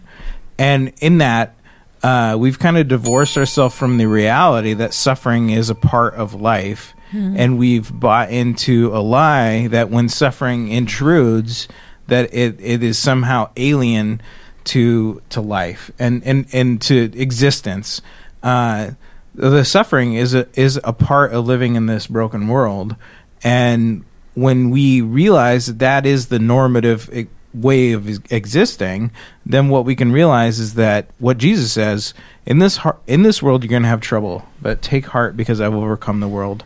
And 0.58 0.92
in 1.00 1.18
that, 1.18 1.54
uh, 2.02 2.36
we've 2.38 2.58
kind 2.58 2.78
of 2.78 2.88
divorced 2.88 3.36
ourselves 3.36 3.76
from 3.76 3.98
the 3.98 4.06
reality 4.06 4.72
that 4.74 4.94
suffering 4.94 5.50
is 5.50 5.68
a 5.68 5.74
part 5.74 6.14
of 6.14 6.34
life. 6.34 6.94
And 7.36 7.58
we've 7.58 7.92
bought 7.92 8.30
into 8.30 8.90
a 8.96 9.02
lie 9.02 9.66
that 9.66 9.90
when 9.90 10.08
suffering 10.08 10.68
intrudes, 10.68 11.68
that 12.06 12.32
it, 12.32 12.58
it 12.58 12.82
is 12.82 12.96
somehow 12.96 13.50
alien 13.58 14.22
to 14.64 15.22
to 15.30 15.40
life 15.40 15.90
and, 15.98 16.22
and, 16.24 16.46
and 16.52 16.80
to 16.82 17.10
existence. 17.18 18.00
Uh, 18.42 18.92
the 19.34 19.64
suffering 19.64 20.14
is 20.14 20.34
a 20.34 20.46
is 20.54 20.78
a 20.84 20.92
part 20.92 21.32
of 21.32 21.46
living 21.46 21.74
in 21.74 21.86
this 21.86 22.06
broken 22.06 22.48
world, 22.48 22.96
and 23.42 24.04
when 24.34 24.70
we 24.70 25.00
realize 25.00 25.66
that 25.66 25.78
that 25.78 26.06
is 26.06 26.28
the 26.28 26.38
normative 26.38 27.10
way 27.54 27.92
of 27.92 28.08
existing, 28.32 29.10
then 29.44 29.68
what 29.68 29.84
we 29.84 29.94
can 29.94 30.10
realize 30.12 30.58
is 30.58 30.74
that 30.74 31.06
what 31.18 31.38
Jesus 31.38 31.72
says 31.72 32.14
in 32.46 32.58
this 32.58 32.78
har- 32.78 32.98
in 33.06 33.22
this 33.22 33.42
world 33.42 33.62
you're 33.62 33.70
going 33.70 33.82
to 33.82 33.88
have 33.88 34.00
trouble, 34.00 34.46
but 34.60 34.82
take 34.82 35.06
heart 35.06 35.36
because 35.36 35.60
I've 35.60 35.74
overcome 35.74 36.20
the 36.20 36.28
world. 36.28 36.64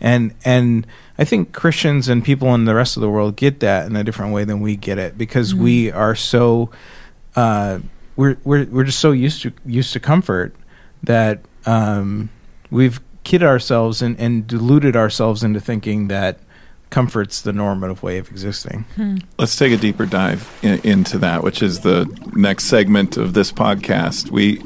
And 0.00 0.34
and 0.44 0.86
I 1.18 1.24
think 1.24 1.52
Christians 1.52 2.08
and 2.08 2.24
people 2.24 2.54
in 2.54 2.64
the 2.64 2.74
rest 2.74 2.96
of 2.96 3.00
the 3.00 3.10
world 3.10 3.34
get 3.34 3.60
that 3.60 3.86
in 3.86 3.96
a 3.96 4.04
different 4.04 4.32
way 4.32 4.44
than 4.44 4.60
we 4.60 4.76
get 4.76 4.98
it 4.98 5.18
because 5.18 5.54
we 5.54 5.90
are 5.90 6.14
so 6.14 6.70
uh, 7.38 7.78
we're 8.16 8.36
we're 8.42 8.64
we're 8.64 8.84
just 8.84 8.98
so 8.98 9.12
used 9.12 9.42
to 9.42 9.52
used 9.64 9.92
to 9.92 10.00
comfort 10.00 10.54
that 11.04 11.40
um, 11.66 12.30
we've 12.68 13.00
kid 13.22 13.44
ourselves 13.44 14.02
and, 14.02 14.18
and 14.18 14.46
deluded 14.46 14.96
ourselves 14.96 15.44
into 15.44 15.60
thinking 15.60 16.08
that 16.08 16.40
comfort's 16.90 17.42
the 17.42 17.52
normative 17.52 18.02
way 18.02 18.18
of 18.18 18.28
existing. 18.30 18.84
Let's 19.38 19.54
take 19.54 19.72
a 19.72 19.76
deeper 19.76 20.04
dive 20.04 20.50
in, 20.62 20.80
into 20.80 21.18
that, 21.18 21.44
which 21.44 21.62
is 21.62 21.80
the 21.80 22.06
next 22.34 22.64
segment 22.64 23.16
of 23.16 23.34
this 23.34 23.52
podcast. 23.52 24.30
We 24.30 24.60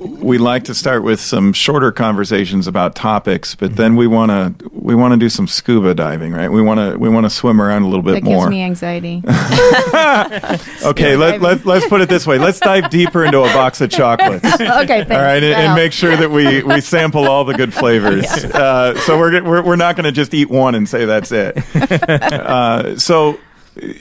we 0.00 0.38
like 0.38 0.64
to 0.64 0.74
start 0.74 1.02
with 1.02 1.20
some 1.20 1.52
shorter 1.52 1.92
conversations 1.92 2.66
about 2.66 2.94
topics, 2.94 3.54
but 3.54 3.76
then 3.76 3.94
we 3.96 4.06
want 4.06 4.30
to 4.30 4.70
we 4.72 4.94
want 4.94 5.12
to 5.12 5.18
do 5.18 5.28
some 5.28 5.46
scuba 5.46 5.94
diving, 5.94 6.32
right? 6.32 6.48
We 6.50 6.62
want 6.62 6.78
to 6.80 6.98
we 6.98 7.08
want 7.08 7.26
to 7.26 7.30
swim 7.30 7.60
around 7.60 7.82
a 7.82 7.88
little 7.88 8.02
bit 8.02 8.14
That 8.14 8.24
more. 8.24 8.44
gives 8.46 8.50
me 8.50 8.62
anxiety. 8.62 9.22
okay, 10.84 11.16
let, 11.16 11.40
let 11.40 11.66
let's 11.66 11.86
put 11.88 12.00
it 12.00 12.08
this 12.08 12.26
way. 12.26 12.38
Let's 12.38 12.58
dive 12.60 12.88
deeper 12.90 13.24
into 13.24 13.40
a 13.40 13.52
box 13.52 13.80
of 13.80 13.90
chocolates. 13.90 14.44
okay, 14.54 14.60
thanks. 15.04 15.10
All 15.10 15.18
right, 15.18 15.42
and, 15.42 15.54
and 15.54 15.74
make 15.74 15.92
sure 15.92 16.16
that 16.16 16.30
we, 16.30 16.62
we 16.62 16.80
sample 16.80 17.26
all 17.28 17.44
the 17.44 17.54
good 17.54 17.72
flavors. 17.74 18.24
Uh, 18.62 18.96
so 19.00 19.18
we're, 19.18 19.42
we're 19.42 19.62
we're 19.62 19.76
not 19.76 19.96
going 19.96 20.04
to 20.04 20.12
just 20.12 20.34
eat 20.34 20.48
one 20.48 20.74
and 20.74 20.88
say 20.88 21.04
that's 21.04 21.32
it. 21.32 21.56
uh, 21.74 22.98
so 22.98 23.38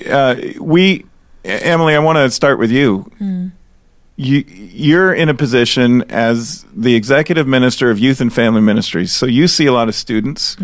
uh, 0.10 0.36
we, 0.60 1.06
Emily, 1.43 1.95
I 1.95 1.99
want 1.99 2.17
to 2.17 2.30
start 2.30 2.60
with 2.60 2.69
you. 2.71 3.10
You 4.21 4.43
you're 4.47 5.13
in 5.13 5.29
a 5.29 5.34
position 5.34 6.03
as 6.10 6.65
the 6.75 6.93
executive 6.95 7.47
minister 7.47 7.89
of 7.89 7.97
youth 7.97 8.21
and 8.21 8.31
family 8.31 8.62
ministries, 8.62 9.12
so 9.12 9.25
you 9.25 9.47
see 9.47 9.65
a 9.65 9.73
lot 9.73 9.88
of 9.88 9.95
students 9.95 10.55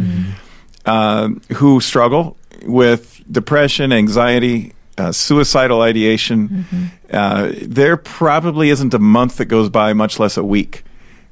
uh, 0.86 1.30
who 1.56 1.82
struggle 1.82 2.38
with 2.63 3.24
depression, 3.32 3.91
anxiety, 3.91 4.74
uh, 4.98 5.12
suicidal 5.12 5.82
ideation. 5.82 6.65
Uh, 7.12 7.52
there 7.62 7.98
probably 7.98 8.70
isn't 8.70 8.93
a 8.93 9.00
month 9.00 9.38
that 9.38 9.46
goes 9.46 9.70
by, 9.70 9.93
much 9.93 10.20
less 10.20 10.38
a 10.38 10.43
week, 10.43 10.84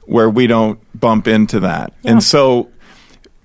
where 0.05 0.29
we 0.29 0.47
don't 0.47 0.79
bump 0.99 1.27
into 1.27 1.59
that. 1.59 1.93
And 2.03 2.23
so 2.23 2.69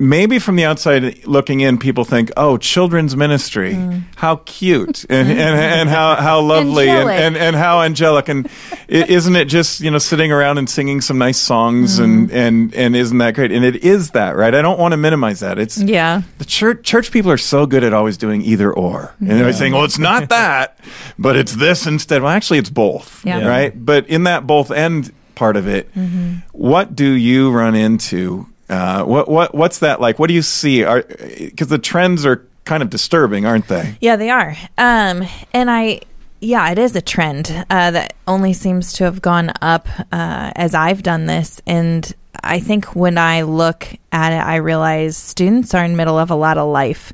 maybe 0.00 0.38
from 0.38 0.56
the 0.56 0.64
outside 0.64 1.26
looking 1.26 1.60
in, 1.60 1.78
people 1.78 2.04
think, 2.04 2.32
oh, 2.36 2.56
children's 2.56 3.14
ministry, 3.14 3.74
mm. 3.74 4.02
how 4.16 4.36
cute 4.46 5.04
and, 5.10 5.30
and, 5.30 5.40
and 5.40 5.88
how, 5.88 6.16
how 6.16 6.40
lovely 6.40 6.88
and, 6.88 7.08
and, 7.08 7.36
and 7.36 7.54
how 7.54 7.82
angelic. 7.82 8.28
And 8.28 8.48
isn't 8.88 9.36
it 9.36 9.44
just, 9.44 9.80
you 9.80 9.90
know, 9.90 9.98
sitting 9.98 10.32
around 10.32 10.56
and 10.56 10.68
singing 10.68 11.02
some 11.02 11.18
nice 11.18 11.38
songs 11.38 11.98
and, 11.98 12.30
mm. 12.30 12.34
and, 12.34 12.74
and 12.74 12.96
isn't 12.96 13.18
that 13.18 13.34
great? 13.34 13.52
And 13.52 13.64
it 13.64 13.84
is 13.84 14.12
that, 14.12 14.36
right? 14.36 14.54
I 14.54 14.62
don't 14.62 14.78
want 14.78 14.92
to 14.92 14.96
minimize 14.96 15.40
that. 15.40 15.58
It's, 15.58 15.78
Yeah. 15.78 16.22
the 16.38 16.46
church 16.46 16.82
church 16.82 17.12
people 17.12 17.30
are 17.30 17.38
so 17.38 17.66
good 17.66 17.84
at 17.84 17.92
always 17.92 18.16
doing 18.16 18.42
either 18.42 18.72
or. 18.72 19.14
And 19.20 19.28
they're 19.28 19.40
always 19.40 19.58
saying, 19.58 19.74
well, 19.74 19.84
it's 19.84 19.98
not 19.98 20.28
that, 20.30 20.78
but 21.18 21.36
it's 21.36 21.54
this 21.54 21.86
instead. 21.86 22.22
Well, 22.22 22.32
actually, 22.32 22.58
it's 22.58 22.70
both. 22.70 23.24
Yeah. 23.24 23.46
Right? 23.46 23.72
But 23.74 24.08
in 24.08 24.24
that 24.24 24.46
both 24.46 24.70
end 24.70 25.12
part 25.34 25.56
of 25.56 25.68
it, 25.68 25.94
mm-hmm. 25.94 26.36
what 26.52 26.96
do 26.96 27.10
you 27.10 27.50
run 27.50 27.74
into? 27.74 28.46
Uh, 28.70 29.04
what 29.04 29.28
what 29.28 29.54
what's 29.54 29.80
that 29.80 30.00
like? 30.00 30.18
What 30.18 30.28
do 30.28 30.34
you 30.34 30.42
see? 30.42 30.84
Because 30.84 31.68
the 31.68 31.78
trends 31.78 32.24
are 32.24 32.46
kind 32.64 32.82
of 32.84 32.90
disturbing, 32.90 33.44
aren't 33.46 33.66
they? 33.66 33.96
Yeah, 34.00 34.14
they 34.14 34.30
are. 34.30 34.56
Um, 34.78 35.24
and 35.52 35.68
I, 35.68 36.02
yeah, 36.40 36.70
it 36.70 36.78
is 36.78 36.94
a 36.94 37.02
trend 37.02 37.50
uh, 37.68 37.90
that 37.90 38.14
only 38.28 38.52
seems 38.52 38.92
to 38.94 39.04
have 39.04 39.20
gone 39.20 39.52
up 39.60 39.88
uh, 40.12 40.52
as 40.54 40.72
I've 40.74 41.02
done 41.02 41.26
this. 41.26 41.60
And 41.66 42.14
I 42.44 42.60
think 42.60 42.94
when 42.94 43.18
I 43.18 43.42
look 43.42 43.88
at 44.12 44.32
it, 44.32 44.46
I 44.46 44.56
realize 44.56 45.16
students 45.16 45.74
are 45.74 45.84
in 45.84 45.96
middle 45.96 46.18
of 46.18 46.30
a 46.30 46.36
lot 46.36 46.58
of 46.58 46.68
life. 46.70 47.12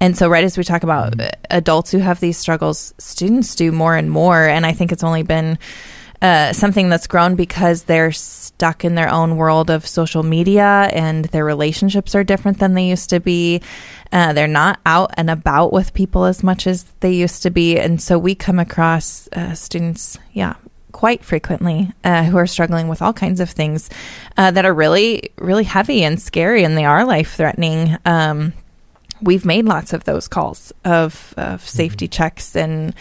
And 0.00 0.16
so, 0.16 0.28
right 0.28 0.44
as 0.44 0.58
we 0.58 0.62
talk 0.62 0.82
about 0.82 1.14
adults 1.50 1.90
who 1.90 1.98
have 1.98 2.20
these 2.20 2.36
struggles, 2.36 2.92
students 2.98 3.54
do 3.54 3.72
more 3.72 3.96
and 3.96 4.10
more. 4.10 4.46
And 4.46 4.66
I 4.66 4.72
think 4.72 4.92
it's 4.92 5.02
only 5.02 5.22
been 5.22 5.58
uh, 6.20 6.52
something 6.52 6.88
that's 6.88 7.06
grown 7.06 7.34
because 7.34 7.84
they're 7.84 8.12
stuck 8.58 8.84
in 8.84 8.96
their 8.96 9.08
own 9.08 9.36
world 9.36 9.70
of 9.70 9.86
social 9.86 10.24
media 10.24 10.90
and 10.92 11.26
their 11.26 11.44
relationships 11.44 12.16
are 12.16 12.24
different 12.24 12.58
than 12.58 12.74
they 12.74 12.88
used 12.88 13.08
to 13.08 13.20
be. 13.20 13.62
Uh, 14.10 14.32
they're 14.32 14.48
not 14.48 14.80
out 14.84 15.12
and 15.16 15.30
about 15.30 15.72
with 15.72 15.94
people 15.94 16.24
as 16.24 16.42
much 16.42 16.66
as 16.66 16.82
they 16.98 17.12
used 17.12 17.44
to 17.44 17.50
be. 17.50 17.78
And 17.78 18.02
so 18.02 18.18
we 18.18 18.34
come 18.34 18.58
across 18.58 19.28
uh, 19.28 19.54
students, 19.54 20.18
yeah, 20.32 20.54
quite 20.90 21.22
frequently 21.22 21.92
uh, 22.02 22.24
who 22.24 22.36
are 22.36 22.48
struggling 22.48 22.88
with 22.88 23.00
all 23.00 23.12
kinds 23.12 23.38
of 23.38 23.48
things 23.48 23.90
uh, 24.36 24.50
that 24.50 24.64
are 24.64 24.74
really, 24.74 25.30
really 25.38 25.62
heavy 25.62 26.02
and 26.02 26.20
scary 26.20 26.64
and 26.64 26.76
they 26.76 26.84
are 26.84 27.04
life 27.04 27.36
threatening. 27.36 27.96
Um, 28.04 28.54
we've 29.22 29.44
made 29.44 29.66
lots 29.66 29.92
of 29.92 30.02
those 30.02 30.26
calls 30.26 30.72
of, 30.84 31.32
of 31.36 31.62
safety 31.62 32.08
checks 32.08 32.56
and 32.56 32.92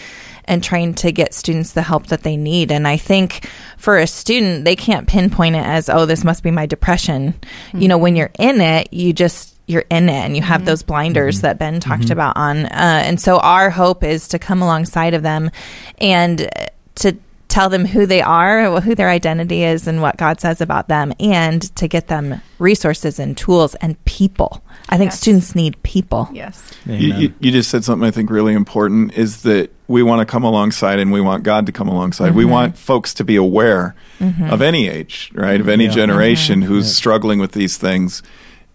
and 0.47 0.63
trying 0.63 0.93
to 0.95 1.12
get 1.12 1.33
students 1.33 1.73
the 1.73 1.81
help 1.81 2.07
that 2.07 2.23
they 2.23 2.38
need. 2.38 2.71
And 2.71 2.88
i 2.88 2.97
think 2.97 3.49
for 3.77 3.97
a 3.97 4.07
student 4.07 4.65
they 4.65 4.75
can't 4.75 5.07
pinpoint 5.07 5.55
it 5.55 5.65
as 5.65 5.89
oh 5.89 6.05
this 6.05 6.23
must 6.23 6.43
be 6.43 6.51
my 6.51 6.65
depression. 6.65 7.33
You 7.73 7.88
know 7.88 7.97
when 7.97 8.15
you're 8.15 8.31
in 8.39 8.62
it 8.62 8.93
you 8.93 9.13
just 9.13 9.55
you're 9.67 9.86
in 9.89 10.10
it 10.10 10.13
and 10.13 10.36
you 10.36 10.41
have 10.41 10.62
mm-hmm. 10.62 10.65
those 10.65 10.83
blinders 10.83 11.38
mm-hmm. 11.38 11.41
that 11.43 11.60
ben 11.60 11.79
talked 11.79 12.03
mm-hmm. 12.03 12.13
about 12.13 12.38
on. 12.38 12.65
Uh, 12.65 13.01
and 13.05 13.19
so 13.19 13.38
our 13.39 13.69
hope 13.69 14.03
is 14.03 14.29
to 14.29 14.39
come 14.39 14.62
alongside 14.62 15.13
of 15.13 15.23
them 15.23 15.51
and 15.99 16.49
to 16.95 17.17
tell 17.58 17.70
them 17.70 17.86
who 17.86 18.06
they 18.06 18.22
are, 18.22 18.80
who 18.82 18.93
their 18.93 19.10
identity 19.10 19.63
is, 19.63 19.88
and 19.88 20.00
what 20.00 20.15
God 20.15 20.39
says 20.39 20.62
about 20.62 20.89
them, 20.89 21.12
and 21.20 21.76
to 21.76 21.88
get 21.88 22.08
them 22.08 22.39
resources 22.60 23.17
and 23.17 23.36
tools 23.36 23.74
and 23.76 24.04
people. 24.06 24.62
I 24.89 24.98
think 25.00 25.10
Yes. 25.10 25.20
students 25.20 25.56
need 25.56 25.82
people. 25.82 26.30
Yes. 26.32 26.72
You, 26.86 27.15
you, 27.15 27.34
you 27.39 27.52
just 27.52 27.72
said 27.72 27.84
something 27.84 28.08
I 28.08 28.12
think 28.12 28.30
really 28.30 28.54
important 28.54 29.13
is 29.13 29.41
that 29.41 29.72
we 29.88 30.04
want 30.04 30.20
to 30.20 30.32
come 30.32 30.43
alongside 30.43 31.00
and 31.00 31.12
we 31.12 31.20
want 31.20 31.41
God 31.41 31.65
to 31.65 31.72
come 31.72 31.88
alongside. 31.88 32.36
We 32.36 32.43
mm-hmm. 32.43 32.52
want 32.52 32.78
folks 32.78 33.15
to 33.15 33.24
be 33.24 33.36
aware 33.36 33.96
mm-hmm. 34.20 34.52
of 34.52 34.62
any 34.62 34.88
age, 34.88 35.32
right? 35.34 35.60
Of 35.60 35.67
any 35.67 35.86
Yeah. 35.86 35.91
generation 35.91 36.60
mm-hmm. 36.60 36.67
who's 36.67 36.96
struggling 36.96 37.39
with 37.39 37.54
these 37.54 37.76
things 37.78 38.22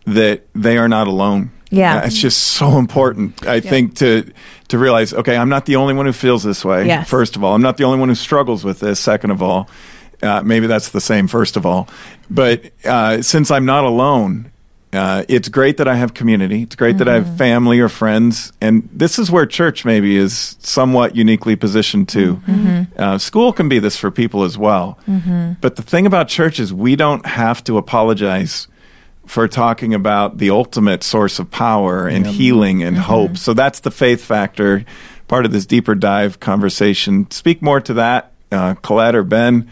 that 0.06 0.44
they 0.56 0.76
are 0.76 0.88
not 0.88 1.06
alone. 1.06 1.52
Yeah. 1.72 1.96
Uh, 1.96 2.06
It's 2.06 2.20
just 2.22 2.38
so 2.38 2.78
important, 2.78 3.46
I 3.46 3.60
think, 3.60 3.94
to 3.96 4.22
to 4.68 4.78
realize, 4.78 5.12
okay, 5.14 5.36
I'm 5.36 5.48
not 5.48 5.64
the 5.66 5.76
only 5.76 5.94
one 5.94 6.06
who 6.06 6.12
feels 6.12 6.42
this 6.42 6.64
way. 6.64 6.86
Yes. 6.86 7.08
First 7.08 7.36
of 7.36 7.42
all, 7.44 7.54
I'm 7.54 7.62
not 7.62 7.76
the 7.76 7.84
only 7.84 7.98
one 7.98 8.08
who 8.08 8.14
struggles 8.14 8.64
with 8.64 8.78
this. 8.80 9.00
Second 9.00 9.30
of 9.32 9.42
all, 9.42 9.66
Uh, 10.22 10.40
maybe 10.44 10.68
that's 10.68 10.90
the 10.90 11.00
same, 11.00 11.26
first 11.28 11.56
of 11.56 11.66
all. 11.66 11.86
But 12.30 12.70
uh, 12.84 13.22
since 13.22 13.50
I'm 13.50 13.64
not 13.64 13.82
alone, 13.84 14.52
uh, 14.92 15.24
it's 15.28 15.48
great 15.48 15.76
that 15.78 15.88
I 15.88 15.96
have 15.96 16.12
community. 16.14 16.62
It's 16.62 16.76
great 16.76 16.98
that 16.98 17.08
I 17.08 17.14
have 17.14 17.36
family 17.36 17.80
or 17.80 17.88
friends. 17.88 18.52
And 18.60 18.88
this 18.98 19.18
is 19.18 19.30
where 19.30 19.46
church 19.46 19.84
maybe 19.84 20.16
is 20.16 20.56
somewhat 20.60 21.16
uniquely 21.16 21.56
positioned 21.56 22.08
too. 22.08 22.38
Uh, 22.96 23.18
school 23.18 23.52
can 23.52 23.68
be 23.68 23.80
this 23.80 23.96
for 23.96 24.10
people 24.12 24.44
as 24.44 24.56
well. 24.56 24.96
But 25.60 25.74
the 25.74 25.82
thing 25.82 26.06
about 26.06 26.28
church 26.28 26.60
is 26.60 26.72
we 26.72 26.94
don't 26.94 27.26
have 27.26 27.64
to 27.64 27.76
apologize 27.78 28.68
for 29.26 29.46
talking 29.48 29.94
about 29.94 30.38
the 30.38 30.50
ultimate 30.50 31.02
source 31.02 31.38
of 31.38 31.50
power 31.50 32.06
and 32.06 32.26
healing 32.26 32.82
and 32.82 32.98
hope. 32.98 33.36
So 33.36 33.54
that's 33.54 33.80
the 33.80 33.90
faith 33.90 34.24
factor, 34.24 34.84
part 35.28 35.44
of 35.46 35.52
this 35.52 35.64
deeper 35.64 35.94
dive 35.94 36.40
conversation. 36.40 37.30
Speak 37.30 37.62
more 37.62 37.80
to 37.80 37.94
that, 37.94 38.32
uh, 38.50 38.74
Colette 38.74 39.14
or 39.14 39.22
Ben, 39.24 39.70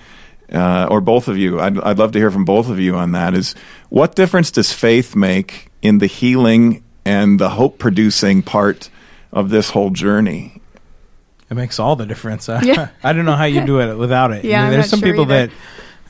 uh, 0.52 0.86
or 0.90 1.00
both 1.00 1.28
of 1.28 1.36
you. 1.36 1.60
I'd, 1.60 1.78
I'd 1.80 1.98
love 1.98 2.12
to 2.12 2.18
hear 2.18 2.30
from 2.30 2.44
both 2.44 2.68
of 2.68 2.78
you 2.78 2.94
on 2.96 3.12
that. 3.12 3.34
Is 3.34 3.54
what 3.88 4.14
difference 4.14 4.50
does 4.50 4.72
faith 4.72 5.14
make 5.16 5.68
in 5.82 5.98
the 5.98 6.06
healing 6.06 6.82
and 7.04 7.38
the 7.38 7.50
hope 7.50 7.78
producing 7.78 8.42
part 8.42 8.88
of 9.32 9.50
this 9.50 9.70
whole 9.70 9.90
journey? 9.90 10.60
It 11.50 11.54
makes 11.54 11.80
all 11.80 11.96
the 11.96 12.06
difference. 12.06 12.48
I, 12.48 12.62
Yeah. 12.64 12.88
I 13.02 13.12
don't 13.12 13.24
know 13.24 13.34
how 13.36 13.44
you 13.44 13.66
do 13.66 13.80
it 13.80 13.96
without 13.96 14.30
it. 14.30 14.44
Yeah, 14.44 14.64
I'm 14.64 14.70
there's 14.70 14.84
not 14.84 14.90
some 14.90 15.00
sure 15.00 15.08
people 15.08 15.24
either. 15.24 15.48
that 15.48 15.56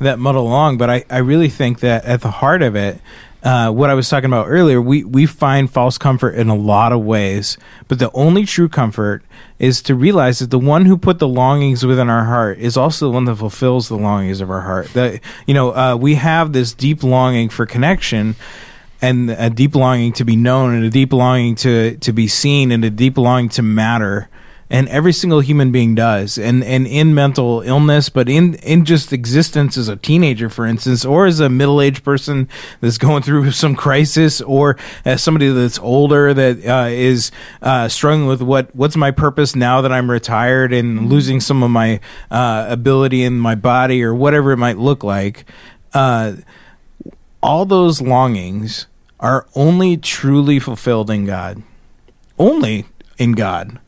that 0.00 0.18
muddle 0.18 0.46
along, 0.46 0.79
but 0.79 0.88
I, 0.88 1.05
I 1.11 1.18
really 1.18 1.48
think 1.50 1.81
that 1.81 2.05
at 2.07 2.22
the 2.22 2.31
heart 2.31 2.62
of 2.62 2.74
it, 2.76 3.00
uh, 3.42 3.70
what 3.70 3.90
I 3.90 3.94
was 3.94 4.09
talking 4.09 4.26
about 4.26 4.46
earlier, 4.48 4.81
we, 4.81 5.05
we 5.05 5.26
find 5.26 5.70
false 5.70 5.98
comfort 5.98 6.35
in 6.35 6.48
a 6.48 6.55
lot 6.55 6.92
of 6.92 7.00
ways, 7.03 7.57
but 7.88 7.98
the 7.98 8.11
only 8.12 8.44
true 8.44 8.68
comfort 8.68 9.22
is 9.59 9.83
to 9.83 9.94
realize 9.94 10.38
that 10.38 10.50
the 10.50 10.59
one 10.59 10.87
who 10.87 10.96
put 10.96 11.18
the 11.18 11.29
longings 11.29 11.85
within 11.85 12.11
our 12.11 12.24
heart 12.24 12.59
is 12.59 12.76
also 12.76 13.07
the 13.07 13.12
one 13.12 13.24
that 13.26 13.37
fulfills 13.37 13.88
the 13.88 13.96
longings 13.96 14.40
of 14.40 14.50
our 14.50 14.62
heart. 14.62 14.92
That 14.94 15.20
you 15.46 15.55
know, 15.55 15.74
uh, 15.74 15.96
we 15.96 16.14
have 16.14 16.53
this 16.53 16.72
deep 16.72 17.03
longing 17.03 17.48
for 17.48 17.66
connection, 17.66 18.37
and 19.03 19.31
a 19.31 19.50
deep 19.50 19.74
longing 19.74 20.12
to 20.14 20.24
be 20.24 20.37
known 20.37 20.74
and 20.74 20.85
a 20.85 20.90
deep 20.90 21.12
longing 21.12 21.55
to 21.57 21.96
to 21.98 22.12
be 22.12 22.26
seen 22.26 22.70
and 22.72 22.85
a 22.85 22.90
deep 22.90 23.16
longing 23.18 23.48
to 23.50 23.62
matter 23.62 24.29
and 24.70 24.88
every 24.88 25.12
single 25.12 25.40
human 25.40 25.72
being 25.72 25.94
does 25.94 26.38
and 26.38 26.62
and 26.64 26.87
in 26.87 27.14
mental 27.14 27.61
illness 27.62 28.09
but 28.09 28.28
in 28.28 28.54
in 28.54 28.85
just 28.85 29.12
existence 29.12 29.76
as 29.76 29.88
a 29.88 29.96
teenager 29.96 30.48
for 30.48 30.64
instance 30.64 31.04
or 31.04 31.26
as 31.26 31.40
a 31.40 31.48
middle-aged 31.48 32.04
person 32.04 32.48
that's 32.80 32.98
going 32.98 33.22
through 33.22 33.50
some 33.50 33.74
crisis 33.74 34.40
or 34.40 34.76
as 35.04 35.22
somebody 35.22 35.48
that's 35.48 35.78
older 35.80 36.33
that 36.33 36.64
uh, 36.66 36.88
is 36.88 37.30
uh, 37.62 37.88
struggling 37.88 38.26
with 38.26 38.40
what 38.40 38.74
what's 38.74 38.96
my 38.96 39.11
purpose 39.11 39.56
now 39.56 39.80
that 39.80 39.92
I'm 39.92 40.11
retired 40.11 40.72
and 40.72 41.09
losing 41.09 41.40
some 41.40 41.62
of 41.62 41.70
my 41.70 42.00
uh, 42.30 42.66
ability 42.68 43.24
in 43.24 43.38
my 43.38 43.54
body 43.54 44.02
or 44.02 44.14
whatever 44.14 44.52
it 44.52 44.59
might 44.59 44.78
look 44.78 45.02
like 45.02 45.44
uh, 45.92 46.35
all 47.42 47.64
those 47.64 48.00
longings 48.00 48.87
are 49.18 49.46
only 49.54 49.96
truly 49.96 50.59
fulfilled 50.59 51.11
in 51.11 51.26
God. 51.26 51.62
Only 52.38 52.87
in 53.18 53.33
God. 53.33 53.78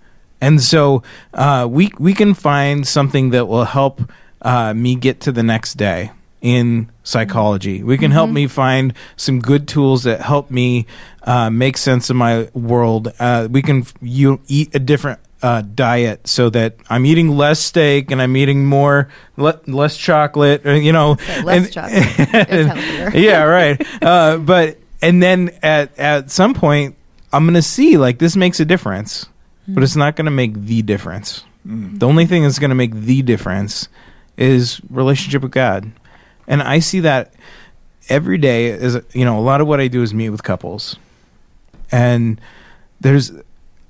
And 0.42 0.61
so 0.61 1.02
uh, 1.33 1.66
we 1.70 1.90
we 1.98 2.12
can 2.14 2.35
find 2.35 2.87
something 2.87 3.31
that 3.31 3.46
will 3.46 3.64
help 3.64 4.02
uh, 4.42 4.74
me 4.74 4.94
get 4.96 5.20
to 5.20 5.33
the 5.33 5.42
next 5.42 5.74
day 5.78 6.11
in 6.40 6.90
psychology. 7.05 7.83
We 7.85 7.96
can 7.96 8.11
help 8.11 8.28
me 8.28 8.48
find 8.48 8.92
some 9.16 9.38
good 9.38 9.68
tools 9.68 10.02
that 10.02 10.20
help 10.20 10.50
me 10.50 10.87
uh, 11.22 11.48
make 11.50 11.76
sense 11.78 12.11
of 12.11 12.16
my 12.16 12.48
world. 12.52 13.12
Uh, 13.20 13.46
we 13.50 13.62
can 13.62 13.83
f- 13.83 13.94
you 14.02 14.40
eat 14.48 14.74
a 14.74 14.81
different 14.81 15.20
uh, 15.42 15.62
diet 15.62 16.26
so 16.26 16.50
that 16.50 16.74
I'm 16.90 17.07
eating 17.07 17.37
less 17.37 17.61
steak 17.61 18.11
and 18.11 18.20
I'm 18.20 18.37
eating 18.37 18.66
more 18.66 19.09
le- 19.37 19.61
less 19.68 19.96
chocolate. 19.96 20.66
uh, 20.66 20.72
You 20.72 20.92
know, 20.92 21.16
less 21.44 21.66
and- 21.66 21.72
chocolate 21.72 22.02
healthier. 22.02 23.11
yeah, 23.14 23.42
right. 23.44 23.81
Uh, 24.02 24.38
but 24.38 24.78
and 25.00 25.22
then 25.22 25.50
at 25.62 25.96
at 25.98 26.31
some 26.33 26.52
point, 26.55 26.96
I'm 27.33 27.46
gonna 27.46 27.62
see 27.62 27.96
like 27.96 28.18
this 28.18 28.35
makes 28.35 28.59
a 28.59 28.64
difference, 28.64 29.26
but 29.74 29.82
it's 29.82 29.96
not 29.96 30.16
gonna 30.16 30.30
make 30.30 30.54
the 30.54 30.82
difference. 30.82 31.44
Mm. 31.66 31.98
The 31.98 32.06
only 32.06 32.26
thing 32.26 32.42
that's 32.42 32.58
gonna 32.58 32.74
make 32.74 32.94
the 32.94 33.22
difference 33.22 33.88
is 34.37 34.80
relationship 34.90 35.42
with 35.42 35.52
God, 35.52 35.92
and 36.46 36.62
I 36.62 36.78
see 36.78 37.00
that 37.00 37.32
every 38.08 38.38
day. 38.38 38.66
Is 38.66 38.98
you 39.12 39.24
know 39.24 39.38
a 39.38 39.40
lot 39.42 39.61
of 39.61 39.66
what 39.66 39.80
I 39.80 39.88
do 39.88 40.02
is 40.02 40.12
meet 40.12 40.30
with 40.30 40.42
couples, 40.42 40.96
and 41.90 42.40
there's 43.00 43.32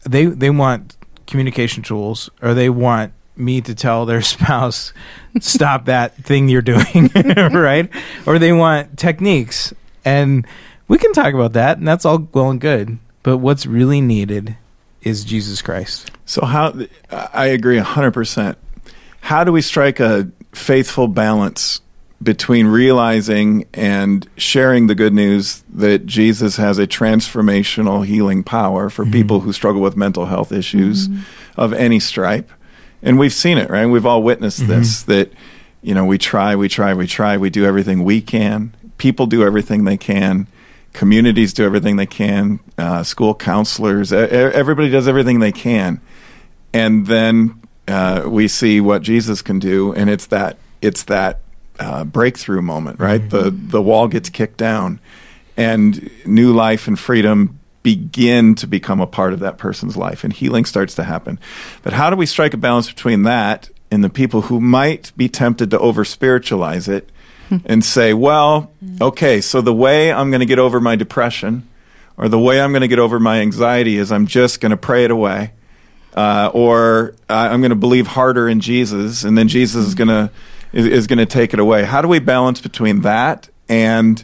they 0.05 0.27
they 0.27 0.51
want 0.51 0.97
communication 1.27 1.83
tools 1.83 2.29
or 2.43 2.55
they 2.55 2.69
want 2.69 3.13
me 3.37 3.61
to 3.61 3.75
tell 3.75 4.05
their 4.05 4.23
spouse 4.35 4.93
stop 5.41 5.87
that 5.87 6.15
thing 6.17 6.49
you're 6.49 6.63
doing 6.63 7.11
right? 7.37 7.89
Or 8.27 8.39
they 8.39 8.53
want 8.53 8.99
techniques. 8.99 9.73
And 10.05 10.47
we 10.89 10.99
can 10.99 11.13
talk 11.13 11.33
about 11.33 11.53
that 11.55 11.79
and 11.79 11.87
that's 11.87 12.05
all 12.05 12.29
well 12.33 12.51
and 12.51 12.61
good. 12.61 12.99
But 13.23 13.39
what's 13.39 13.67
really 13.67 14.01
needed 14.01 14.57
is 15.03 15.25
jesus 15.25 15.61
christ 15.61 16.11
So 16.33 16.47
how 16.47 16.73
I 17.11 17.49
agree 17.49 17.77
hundred 17.77 18.13
percent. 18.13 18.57
How 19.21 19.45
do 19.45 19.53
we 19.53 19.61
strike 19.61 20.01
a 20.01 20.31
faithful 20.53 21.07
balance 21.07 21.83
between 22.23 22.69
realizing 22.69 23.67
and 23.75 24.27
sharing 24.39 24.87
the 24.87 24.95
good 24.95 25.13
news 25.13 25.63
that 25.75 26.07
Jesus 26.07 26.57
has 26.57 26.79
a 26.79 26.87
transformational 26.87 28.07
healing 28.07 28.45
power 28.45 28.89
for 28.89 29.03
mm-hmm. 29.03 29.13
people 29.13 29.41
who 29.41 29.53
struggle 29.53 29.83
with 29.83 29.95
mental 29.95 30.25
health 30.25 30.53
issues 30.53 31.09
mm-hmm. 31.09 31.61
of 31.61 31.75
any 31.75 32.01
stripe? 32.01 32.51
And 33.03 33.19
we've 33.19 33.35
seen 33.35 33.59
it, 33.59 33.69
right? 33.69 33.85
We've 33.85 34.07
all 34.07 34.23
witnessed 34.23 34.61
mm-hmm. 34.61 34.71
this 34.71 35.03
that 35.03 35.33
you 35.83 35.95
know, 35.95 36.07
we 36.07 36.17
try, 36.17 36.57
we 36.57 36.69
try, 36.69 36.95
we 36.95 37.07
try, 37.07 37.37
we 37.37 37.51
do 37.51 37.67
everything 37.67 38.05
we 38.05 38.23
can. 38.23 38.73
People 38.97 39.27
do 39.27 39.45
everything 39.45 39.85
they 39.85 39.99
can. 39.99 40.47
Communities 40.93 41.53
do 41.53 41.65
everything 41.65 41.97
they 41.97 42.07
can. 42.07 42.61
Uh, 42.77 43.03
school 43.03 43.35
counselors, 43.35 44.13
everybody 44.13 44.91
does 44.91 45.09
everything 45.09 45.41
they 45.41 45.53
can 45.53 46.01
and 46.73 47.07
then 47.07 47.61
uh, 47.89 48.25
we 48.27 48.49
see 48.49 48.81
what 48.81 49.03
Jesus 49.03 49.43
can 49.43 49.59
do, 49.59 49.93
and 49.93 50.09
it's 50.09 50.27
that 50.27 50.57
it's 50.81 51.05
that 51.05 51.41
uh, 51.79 52.05
breakthrough 52.05 52.63
moment, 52.63 53.01
right? 53.01 53.29
The 53.29 53.51
the 53.51 53.83
wall 53.83 54.09
gets 54.09 54.31
kicked 54.31 54.57
down, 54.57 55.01
and 55.57 56.11
new 56.25 56.53
life 56.53 56.87
and 56.89 56.99
freedom 56.99 57.59
begin 57.83 58.55
to 58.55 58.67
become 58.67 59.01
a 59.01 59.07
part 59.07 59.33
of 59.33 59.41
that 59.41 59.59
person's 59.59 59.97
life, 59.97 60.25
and 60.25 60.33
healing 60.33 60.65
starts 60.65 60.95
to 60.95 61.05
happen. 61.05 61.39
But 61.83 61.93
how 61.93 62.11
do 62.11 62.17
we 62.17 62.27
strike 62.27 62.55
a 62.55 62.59
balance 62.59 62.89
between 62.89 63.25
that 63.25 63.69
and 63.91 64.03
the 64.03 64.11
people 64.11 64.43
who 64.43 64.61
might 64.61 65.13
be 65.17 65.29
tempted 65.29 65.71
to 65.71 65.79
over 65.79 66.05
spiritualize 66.05 66.89
it 66.89 67.11
and 67.65 67.85
say, 67.85 68.15
well, 68.15 68.71
okay, 69.01 69.41
so 69.41 69.61
the 69.61 69.75
way 69.75 70.13
I'm 70.13 70.31
going 70.31 70.41
to 70.41 70.47
get 70.47 70.59
over 70.59 70.81
my 70.81 70.97
depression 70.97 71.69
or 72.17 72.29
the 72.29 72.39
way 72.39 72.61
I'm 72.61 72.73
going 72.73 72.83
to 72.83 72.89
get 72.89 72.99
over 72.99 73.19
my 73.21 73.41
anxiety 73.41 73.97
is 73.97 74.11
I'm 74.13 74.27
just 74.27 74.61
going 74.61 74.71
to 74.71 74.77
pray 74.77 75.05
it 75.05 75.11
away 75.11 75.53
uh, 76.15 76.51
or 76.53 77.15
uh, 77.29 77.35
I'm 77.35 77.61
going 77.61 77.71
to 77.71 77.77
believe 77.77 78.07
harder 78.07 78.49
in 78.49 78.61
Jesus, 78.61 79.25
and 79.25 79.37
then 79.37 79.49
Jesus 79.49 79.87
is 79.87 79.95
going 79.95 80.09
to 80.09 80.31
is, 80.73 80.87
is 80.87 81.07
going 81.07 81.19
to 81.19 81.27
take 81.27 81.53
it 81.53 81.61
away. 81.61 81.85
How 81.85 82.03
do 82.03 82.09
we 82.09 82.19
balance 82.19 82.61
between 82.61 83.03
that 83.03 83.49
and 83.69 84.23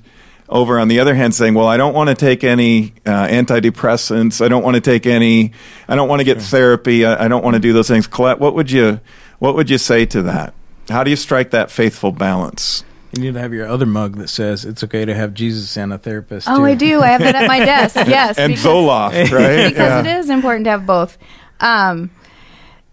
over 0.48 0.78
on 0.78 0.88
the 0.88 1.00
other 1.00 1.14
hand 1.14 1.35
saying, 1.35 1.54
well, 1.54 1.66
I 1.66 1.76
don't 1.76 1.92
want 1.92 2.09
to 2.09 2.14
take 2.14 2.42
any 2.42 2.94
uh, 3.04 3.26
antidepressants. 3.26 4.42
I 4.42 4.48
don't 4.48 4.62
want 4.62 4.76
to 4.76 4.81
take 4.81 5.07
any. 5.07 5.52
I 5.87 5.94
don't 5.94 6.09
want 6.09 6.20
to 6.20 6.24
get 6.24 6.40
therapy. 6.40 7.04
I, 7.04 7.26
I 7.26 7.28
don't 7.28 7.44
want 7.44 7.54
to 7.54 7.61
do 7.61 7.72
those 7.72 7.88
things. 7.88 8.07
Colette, 8.07 8.38
what 8.38 8.54
would 8.54 8.70
you 8.70 9.00
what 9.38 9.54
would 9.54 9.70
you 9.70 9.78
say 9.78 10.07
to 10.07 10.22
that? 10.22 10.54
How 10.88 11.04
do 11.04 11.11
you 11.11 11.16
strike 11.16 11.50
that 11.50 11.70
faithful 11.70 12.12
balance? 12.12 12.85
You 13.12 13.23
need 13.23 13.35
to 13.35 13.40
have 13.40 13.53
your 13.55 13.66
other 13.66 13.87
mug 13.87 14.16
that 14.16 14.29
says 14.29 14.64
it's 14.64 14.85
okay 14.85 15.05
to 15.05 15.14
have 15.14 15.33
jesus 15.35 15.77
and 15.77 15.92
a 15.92 15.99
therapist 15.99 16.49
Oh, 16.49 16.59
too. 16.59 16.64
I 16.64 16.75
do. 16.75 17.01
I 17.03 17.09
have 17.09 17.21
that 17.21 17.35
at 17.35 17.47
my 17.49 17.59
desk. 17.64 17.97
Yes, 17.97 18.37
and 18.38 18.53
because- 18.53 18.64
Zoloft, 18.64 19.31
right? 19.33 19.68
because 19.68 20.07
it 20.07 20.11
is 20.18 20.31
important 20.31 20.64
to 20.64 20.71
have 20.71 20.87
both. 20.87 21.16
Um, 21.61 22.11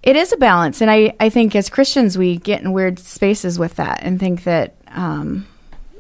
it 0.03 0.15
is 0.15 0.31
a 0.31 0.37
balance, 0.37 0.81
and 0.81 0.89
I, 0.91 1.13
I 1.19 1.29
think 1.29 1.55
as 1.55 1.67
Christians 1.69 2.17
we 2.17 2.37
get 2.37 2.61
in 2.61 2.71
weird 2.73 2.99
spaces 2.99 3.57
with 3.59 3.75
that 3.77 3.99
and 4.03 4.19
think 4.19 4.43
that 4.43 4.75
um, 4.89 5.47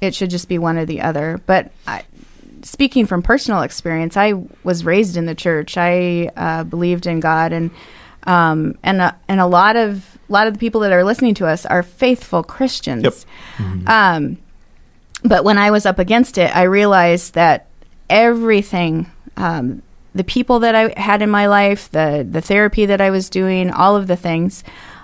it 0.01 0.13
should 0.15 0.29
just 0.29 0.47
be 0.47 0.57
one 0.59 0.77
or 0.77 0.85
the 0.85 1.01
other. 1.01 1.41
But 1.47 1.71
I, 1.87 2.03
speaking 2.61 3.05
from 3.07 3.21
personal 3.23 3.61
experience, 3.63 4.15
I 4.15 4.33
was 4.63 4.85
raised 4.85 5.17
in 5.17 5.25
the 5.25 5.35
church. 5.35 5.75
I 5.77 6.29
uh, 6.37 6.63
believed 6.63 7.07
in 7.07 7.19
God, 7.19 7.51
and 7.51 7.71
um, 8.27 8.77
and 8.83 9.01
uh, 9.01 9.11
and 9.27 9.39
a 9.39 9.47
lot 9.47 9.75
of 9.75 10.14
a 10.27 10.33
lot 10.33 10.47
of 10.47 10.53
the 10.53 10.59
people 10.59 10.81
that 10.81 10.91
are 10.91 11.03
listening 11.03 11.33
to 11.35 11.47
us 11.47 11.65
are 11.65 11.83
faithful 11.83 12.43
Christians. 12.43 13.25
Yep. 13.59 13.89
Um, 13.89 14.37
but 15.23 15.43
when 15.43 15.57
I 15.57 15.71
was 15.71 15.85
up 15.85 15.99
against 15.99 16.37
it, 16.37 16.55
I 16.55 16.63
realized 16.63 17.33
that 17.33 17.67
everything, 18.09 19.09
um, 19.37 19.81
the 20.13 20.23
people 20.23 20.59
that 20.59 20.75
I 20.75 20.99
had 20.99 21.21
in 21.21 21.29
my 21.29 21.47
life, 21.47 21.89
the 21.91 22.25
the 22.29 22.41
therapy 22.41 22.85
that 22.85 23.01
I 23.01 23.09
was 23.09 23.29
doing, 23.29 23.71
all 23.71 23.95
of 23.95 24.07
the 24.07 24.15
things, 24.15 24.63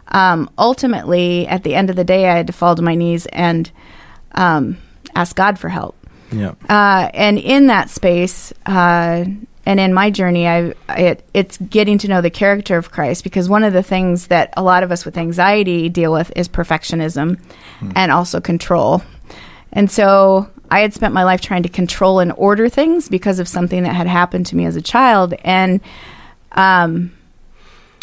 um, 0.10 0.49
ultimately, 0.57 1.47
at 1.47 1.63
the 1.63 1.75
end 1.75 1.89
of 1.89 1.95
the 1.95 2.03
day, 2.03 2.29
I 2.29 2.38
had 2.38 2.47
to 2.47 2.53
fall 2.53 2.75
to 2.75 2.81
my 2.81 2.95
knees 2.95 3.25
and 3.27 3.71
um, 4.34 4.77
ask 5.15 5.36
God 5.36 5.57
for 5.60 5.69
help. 5.69 5.95
yeah 6.31 6.53
Uh, 6.69 7.10
and 7.13 7.38
in 7.38 7.67
that 7.67 7.89
space, 7.89 8.53
uh, 8.65 9.25
and 9.65 9.80
in 9.80 9.93
my 9.93 10.10
journey, 10.10 10.47
I 10.47 10.74
it, 10.89 11.24
it's 11.34 11.58
getting 11.58 11.97
to 12.00 12.08
know 12.08 12.21
the 12.21 12.30
character 12.30 12.78
of 12.78 12.91
Christ 12.91 13.24
because 13.24 13.47
one 13.47 13.63
of 13.63 13.74
the 13.74 13.84
things 13.84 14.28
that 14.28 14.54
a 14.58 14.63
lot 14.63 14.84
of 14.84 14.91
us 14.91 15.06
with 15.06 15.17
anxiety 15.17 15.88
deal 15.88 16.12
with 16.12 16.32
is 16.36 16.50
perfectionism 16.50 17.39
and 17.95 18.12
also 18.12 18.41
control. 18.41 19.04
And 19.71 19.89
so 19.89 20.50
I 20.71 20.80
had 20.80 20.93
spent 20.93 21.13
my 21.13 21.24
life 21.24 21.41
trying 21.41 21.63
to 21.63 21.69
control 21.69 22.19
and 22.19 22.34
order 22.38 22.69
things 22.69 23.08
because 23.08 23.39
of 23.39 23.47
something 23.47 23.84
that 23.84 23.93
had 23.93 24.08
happened 24.08 24.47
to 24.47 24.56
me 24.56 24.65
as 24.65 24.76
a 24.76 24.82
child. 24.82 25.34
And 25.43 25.80
um, 26.54 27.13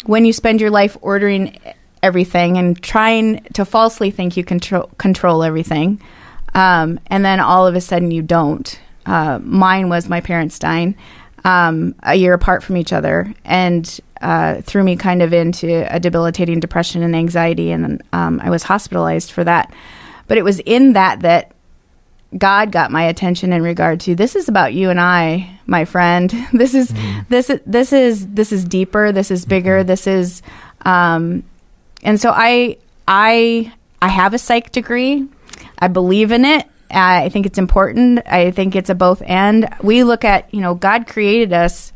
when 0.05 0.23
you 0.23 0.33
spend 0.33 0.61
your 0.61 0.71
life 0.71 0.97
ordering 1.01 1.59
everything 2.01 2.57
and 2.57 2.81
trying 2.81 3.43
to 3.53 3.65
falsely 3.65 4.11
think 4.11 4.37
you 4.37 4.45
control 4.45 4.89
control 4.97 5.43
everything, 5.43 6.01
um, 6.55 6.99
and 7.07 7.25
then 7.25 7.41
all 7.41 7.67
of 7.67 7.75
a 7.75 7.81
sudden 7.81 8.11
you 8.11 8.21
don't. 8.21 8.79
Uh, 9.05 9.39
mine 9.41 9.89
was 9.89 10.07
my 10.07 10.21
parents 10.21 10.57
dying 10.57 10.95
um, 11.43 11.95
a 12.03 12.15
year 12.15 12.33
apart 12.33 12.63
from 12.63 12.77
each 12.77 12.93
other, 12.93 13.33
and 13.45 13.99
uh, 14.21 14.61
threw 14.61 14.83
me 14.83 14.95
kind 14.95 15.21
of 15.21 15.33
into 15.33 15.87
a 15.93 15.99
debilitating 15.99 16.59
depression 16.59 17.03
and 17.03 17.15
anxiety, 17.15 17.71
and 17.71 18.01
um, 18.13 18.39
I 18.43 18.49
was 18.49 18.63
hospitalized 18.63 19.31
for 19.31 19.43
that. 19.43 19.73
But 20.27 20.37
it 20.37 20.43
was 20.43 20.59
in 20.59 20.93
that 20.93 21.21
that 21.21 21.53
God 22.37 22.71
got 22.71 22.91
my 22.91 23.03
attention 23.03 23.51
in 23.51 23.63
regard 23.63 23.99
to 24.01 24.13
this 24.13 24.35
is 24.35 24.47
about 24.47 24.73
you 24.73 24.89
and 24.89 24.99
I, 24.99 25.59
my 25.65 25.85
friend. 25.85 26.31
This 26.53 26.73
is 26.73 26.93
this 27.29 27.49
is 27.49 27.61
this 27.65 27.93
is 27.93 28.27
this 28.27 28.51
is 28.51 28.65
deeper. 28.65 29.11
This 29.11 29.31
is 29.31 29.45
bigger. 29.45 29.83
This 29.83 30.05
is, 30.05 30.41
um, 30.81 31.43
and 32.03 32.19
so 32.19 32.31
I 32.35 32.77
I 33.07 33.71
I 34.01 34.09
have 34.09 34.33
a 34.33 34.37
psych 34.37 34.71
degree. 34.71 35.27
I 35.79 35.87
believe 35.87 36.31
in 36.31 36.45
it. 36.45 36.67
I 36.91 37.29
think 37.29 37.45
it's 37.45 37.57
important. 37.57 38.21
I 38.25 38.51
think 38.51 38.75
it's 38.75 38.89
a 38.89 38.95
both 38.95 39.21
and. 39.25 39.69
We 39.81 40.03
look 40.03 40.23
at 40.23 40.53
you 40.53 40.61
know 40.61 40.75
God 40.75 41.07
created 41.07 41.53
us 41.53 41.93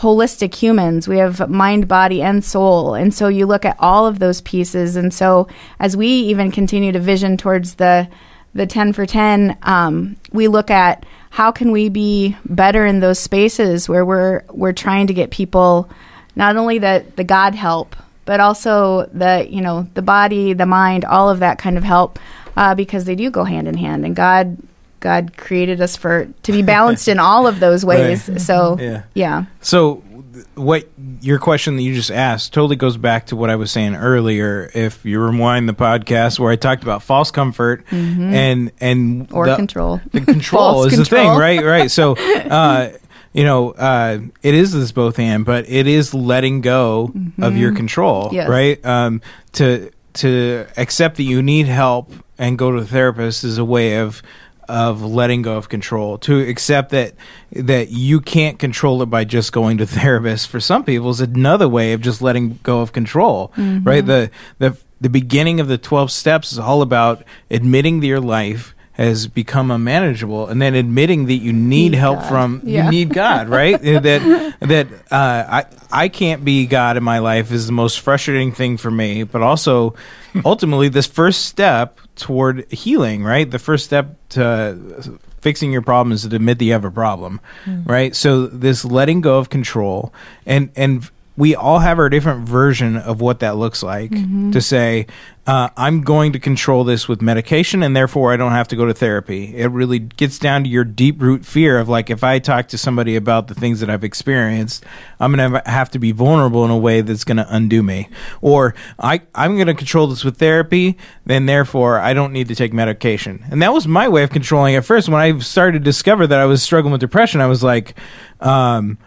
holistic 0.00 0.54
humans. 0.54 1.06
We 1.06 1.18
have 1.18 1.48
mind, 1.50 1.86
body, 1.86 2.22
and 2.22 2.42
soul. 2.42 2.94
And 2.94 3.12
so 3.12 3.28
you 3.28 3.46
look 3.46 3.66
at 3.66 3.76
all 3.78 4.06
of 4.06 4.18
those 4.18 4.40
pieces. 4.40 4.96
And 4.96 5.12
so 5.12 5.46
as 5.78 5.94
we 5.96 6.06
even 6.06 6.50
continue 6.50 6.90
to 6.92 7.00
vision 7.00 7.36
towards 7.36 7.74
the 7.74 8.08
the 8.52 8.66
10 8.66 8.94
for 8.94 9.06
10, 9.06 9.56
um, 9.62 10.16
we 10.32 10.48
look 10.48 10.72
at 10.72 11.06
how 11.30 11.52
can 11.52 11.70
we 11.70 11.88
be 11.88 12.36
better 12.44 12.84
in 12.84 12.98
those 12.98 13.20
spaces 13.20 13.88
where 13.88 14.04
we're 14.04 14.42
we're 14.50 14.72
trying 14.72 15.06
to 15.06 15.14
get 15.14 15.30
people 15.30 15.88
not 16.34 16.56
only 16.56 16.78
the 16.78 17.04
the 17.16 17.24
God 17.24 17.54
help, 17.54 17.94
but 18.24 18.40
also 18.40 19.06
the 19.12 19.46
you 19.48 19.60
know 19.60 19.86
the 19.94 20.02
body, 20.02 20.52
the 20.52 20.66
mind, 20.66 21.04
all 21.04 21.30
of 21.30 21.40
that 21.40 21.58
kind 21.58 21.76
of 21.76 21.84
help, 21.84 22.18
uh, 22.56 22.74
because 22.74 23.04
they 23.04 23.14
do 23.14 23.30
go 23.30 23.44
hand 23.44 23.68
in 23.68 23.76
hand. 23.76 24.04
And 24.04 24.14
God 24.16 24.56
God 25.00 25.36
created 25.36 25.80
us 25.80 25.96
for 25.96 26.28
to 26.42 26.52
be 26.52 26.62
balanced 26.62 27.08
in 27.08 27.18
all 27.18 27.46
of 27.46 27.58
those 27.60 27.84
ways. 27.84 28.28
So 28.44 28.76
Yeah. 28.78 29.02
yeah. 29.14 29.44
So, 29.62 30.02
th- 30.34 30.44
what 30.56 30.88
your 31.22 31.38
question 31.38 31.76
that 31.76 31.82
you 31.82 31.94
just 31.94 32.10
asked 32.10 32.52
totally 32.52 32.76
goes 32.76 32.98
back 32.98 33.26
to 33.26 33.36
what 33.36 33.48
I 33.48 33.56
was 33.56 33.70
saying 33.70 33.94
earlier. 33.96 34.70
If 34.74 35.04
you 35.06 35.18
rewind 35.20 35.68
the 35.70 35.72
podcast 35.74 36.38
where 36.38 36.52
I 36.52 36.56
talked 36.56 36.82
about 36.82 37.02
false 37.02 37.30
comfort 37.30 37.84
and 37.90 38.72
and 38.80 39.26
Mm-hmm. 39.28 39.34
Or 39.34 39.46
the- 39.46 39.56
control. 39.56 40.00
the 40.12 40.20
control 40.20 40.84
is 40.86 40.98
the 40.98 41.04
thing, 41.06 41.28
right? 41.30 41.64
Right. 41.64 41.90
So, 41.90 42.16
uh, 42.18 42.90
you 43.32 43.44
know, 43.44 43.70
uh, 43.70 44.18
it 44.42 44.54
is 44.54 44.72
this 44.72 44.92
both 44.92 45.18
and, 45.18 45.44
but 45.46 45.66
it 45.68 45.86
is 45.86 46.12
letting 46.12 46.60
go 46.60 47.12
of 47.40 47.56
your 47.56 47.74
control, 47.74 48.26
Mm-hmm. 48.26 48.34
Yes. 48.34 48.48
right? 48.50 48.84
Um, 48.84 49.22
to 49.52 49.90
to 50.14 50.66
accept 50.76 51.16
that 51.16 51.22
you 51.22 51.40
need 51.40 51.66
help 51.68 52.12
and 52.40 52.58
go 52.58 52.72
to 52.72 52.78
a 52.78 52.84
therapist 52.84 53.44
is 53.44 53.56
a 53.58 53.64
way 53.64 53.98
of 53.98 54.20
of 54.68 55.02
letting 55.02 55.42
go 55.42 55.56
of 55.56 55.68
control. 55.68 56.16
To 56.18 56.40
accept 56.48 56.90
that 56.90 57.14
that 57.52 57.90
you 57.90 58.20
can't 58.20 58.58
control 58.58 59.02
it 59.02 59.06
by 59.06 59.24
just 59.24 59.52
going 59.52 59.78
to 59.78 59.86
therapist 59.98 60.48
for 60.48 60.58
some 60.60 60.84
people 60.84 61.10
is 61.10 61.20
another 61.20 61.68
way 61.68 61.92
of 61.92 62.00
just 62.00 62.22
letting 62.22 62.58
go 62.62 62.80
of 62.80 62.92
control, 62.92 63.52
Mm-hmm. 63.56 63.84
right? 63.86 64.04
The 64.06 64.30
the 64.58 64.76
the 65.00 65.08
beginning 65.10 65.60
of 65.60 65.68
the 65.68 65.78
12 65.78 66.10
steps 66.10 66.52
is 66.52 66.58
all 66.58 66.82
about 66.82 67.24
admitting 67.50 68.00
that 68.00 68.06
your 68.06 68.20
life 68.20 68.74
has 69.00 69.26
become 69.26 69.70
unmanageable 69.70 70.46
and 70.48 70.60
then 70.60 70.74
admitting 70.74 71.24
that 71.26 71.36
you 71.36 71.52
need 71.54 71.94
help 71.94 72.18
God. 72.20 72.28
from 72.28 72.60
Yeah. 72.64 72.84
you 72.84 72.90
need 72.90 73.14
God, 73.14 73.48
right? 73.48 73.80
that 73.82 74.54
that 74.60 74.86
uh, 75.10 75.62
I 75.62 75.64
I 75.90 76.08
can't 76.08 76.44
be 76.44 76.66
God 76.66 76.96
in 76.96 77.02
my 77.02 77.18
life 77.18 77.50
is 77.50 77.66
the 77.66 77.72
most 77.72 78.00
frustrating 78.00 78.52
thing 78.52 78.76
for 78.76 78.90
me, 78.90 79.22
but 79.22 79.42
also 79.42 79.94
ultimately 80.44 80.88
this 80.90 81.06
first 81.06 81.46
step 81.46 81.98
toward 82.16 82.70
healing, 82.70 83.24
right? 83.24 83.50
The 83.50 83.58
first 83.58 83.86
step 83.86 84.16
to 84.30 85.18
fixing 85.40 85.72
your 85.72 85.80
problem 85.82 86.12
is 86.12 86.26
to 86.28 86.36
admit 86.36 86.58
that 86.58 86.64
you 86.66 86.72
have 86.72 86.84
a 86.84 86.90
problem, 86.90 87.40
right? 87.86 88.14
So 88.14 88.46
this 88.46 88.84
letting 88.84 89.22
go 89.22 89.38
of 89.38 89.48
control 89.48 90.12
and 90.44 90.70
and 90.76 91.08
we 91.36 91.54
all 91.54 91.78
have 91.78 91.98
our 91.98 92.08
different 92.08 92.46
version 92.46 92.96
of 92.96 93.20
what 93.20 93.40
that 93.40 93.56
looks 93.56 93.82
like 93.82 94.10
to 94.52 94.60
say 94.60 95.06
uh, 95.46 95.68
i'm 95.76 96.02
going 96.02 96.32
to 96.32 96.38
control 96.38 96.84
this 96.84 97.08
with 97.08 97.22
medication 97.22 97.82
and 97.82 97.96
therefore 97.96 98.32
i 98.32 98.36
don't 98.36 98.52
have 98.52 98.68
to 98.68 98.76
go 98.76 98.84
to 98.84 98.92
therapy 98.92 99.56
it 99.56 99.68
really 99.68 99.98
gets 99.98 100.38
down 100.38 100.64
to 100.64 100.68
your 100.68 100.84
deep 100.84 101.20
root 101.22 101.44
fear 101.46 101.78
of 101.78 101.88
like 101.88 102.10
if 102.10 102.22
i 102.22 102.38
talk 102.38 102.68
to 102.68 102.76
somebody 102.76 103.16
about 103.16 103.48
the 103.48 103.54
things 103.54 103.80
that 103.80 103.88
i've 103.88 104.04
experienced 104.04 104.84
i'm 105.18 105.32
going 105.32 105.52
to 105.52 105.62
have 105.70 105.90
to 105.90 105.98
be 105.98 106.12
vulnerable 106.12 106.64
in 106.64 106.70
a 106.70 106.76
way 106.76 107.00
that's 107.00 107.24
going 107.24 107.36
to 107.36 107.46
undo 107.48 107.82
me 107.82 108.08
or 108.40 108.74
I, 108.98 109.22
i'm 109.34 109.54
going 109.54 109.68
to 109.68 109.74
control 109.74 110.08
this 110.08 110.24
with 110.24 110.36
therapy 110.36 110.98
then 111.24 111.46
therefore 111.46 111.98
i 112.00 112.12
don't 112.12 112.32
need 112.32 112.48
to 112.48 112.54
take 112.54 112.72
medication 112.72 113.44
and 113.50 113.62
that 113.62 113.72
was 113.72 113.86
my 113.86 114.08
way 114.08 114.24
of 114.24 114.30
controlling 114.30 114.74
it 114.74 114.84
first 114.84 115.08
when 115.08 115.20
i 115.20 115.38
started 115.38 115.78
to 115.78 115.84
discover 115.84 116.26
that 116.26 116.38
i 116.38 116.44
was 116.44 116.62
struggling 116.62 116.92
with 116.92 117.00
depression 117.00 117.40
i 117.40 117.46
was 117.46 117.62
like 117.62 117.94
um, 118.40 118.98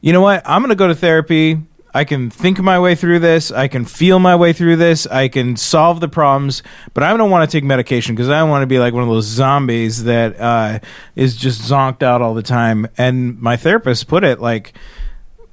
you 0.00 0.12
know 0.12 0.20
what? 0.20 0.42
I'm 0.46 0.62
going 0.62 0.70
to 0.70 0.76
go 0.76 0.88
to 0.88 0.94
therapy. 0.94 1.58
I 1.98 2.04
can 2.04 2.30
think 2.30 2.60
my 2.60 2.78
way 2.78 2.94
through 2.94 3.18
this. 3.18 3.50
I 3.50 3.66
can 3.66 3.84
feel 3.84 4.20
my 4.20 4.36
way 4.36 4.52
through 4.52 4.76
this. 4.76 5.04
I 5.08 5.26
can 5.26 5.56
solve 5.56 5.98
the 5.98 6.06
problems, 6.06 6.62
but 6.94 7.02
I 7.02 7.16
don't 7.16 7.28
want 7.28 7.50
to 7.50 7.52
take 7.52 7.64
medication 7.64 8.14
because 8.14 8.28
I 8.28 8.38
don't 8.38 8.50
want 8.50 8.62
to 8.62 8.68
be 8.68 8.78
like 8.78 8.94
one 8.94 9.02
of 9.02 9.08
those 9.08 9.24
zombies 9.24 10.04
that 10.04 10.38
uh, 10.38 10.78
is 11.16 11.34
just 11.34 11.60
zonked 11.60 12.04
out 12.04 12.22
all 12.22 12.34
the 12.34 12.42
time. 12.42 12.86
And 12.96 13.40
my 13.40 13.56
therapist 13.56 14.06
put 14.06 14.22
it 14.22 14.38
like, 14.38 14.74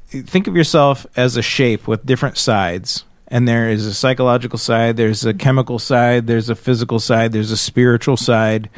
think 0.06 0.46
of 0.46 0.56
yourself 0.56 1.08
as 1.16 1.36
a 1.36 1.42
shape 1.42 1.88
with 1.88 2.06
different 2.06 2.38
sides. 2.38 3.06
And 3.28 3.48
there 3.48 3.68
is 3.68 3.88
a 3.88 3.94
psychological 3.96 4.60
side, 4.60 4.98
there's 4.98 5.26
a 5.26 5.34
chemical 5.34 5.80
side, 5.80 6.28
there's 6.28 6.48
a 6.48 6.56
physical 6.56 7.00
side, 7.00 7.32
there's 7.32 7.50
a 7.50 7.58
spiritual 7.58 8.18
side 8.18 8.70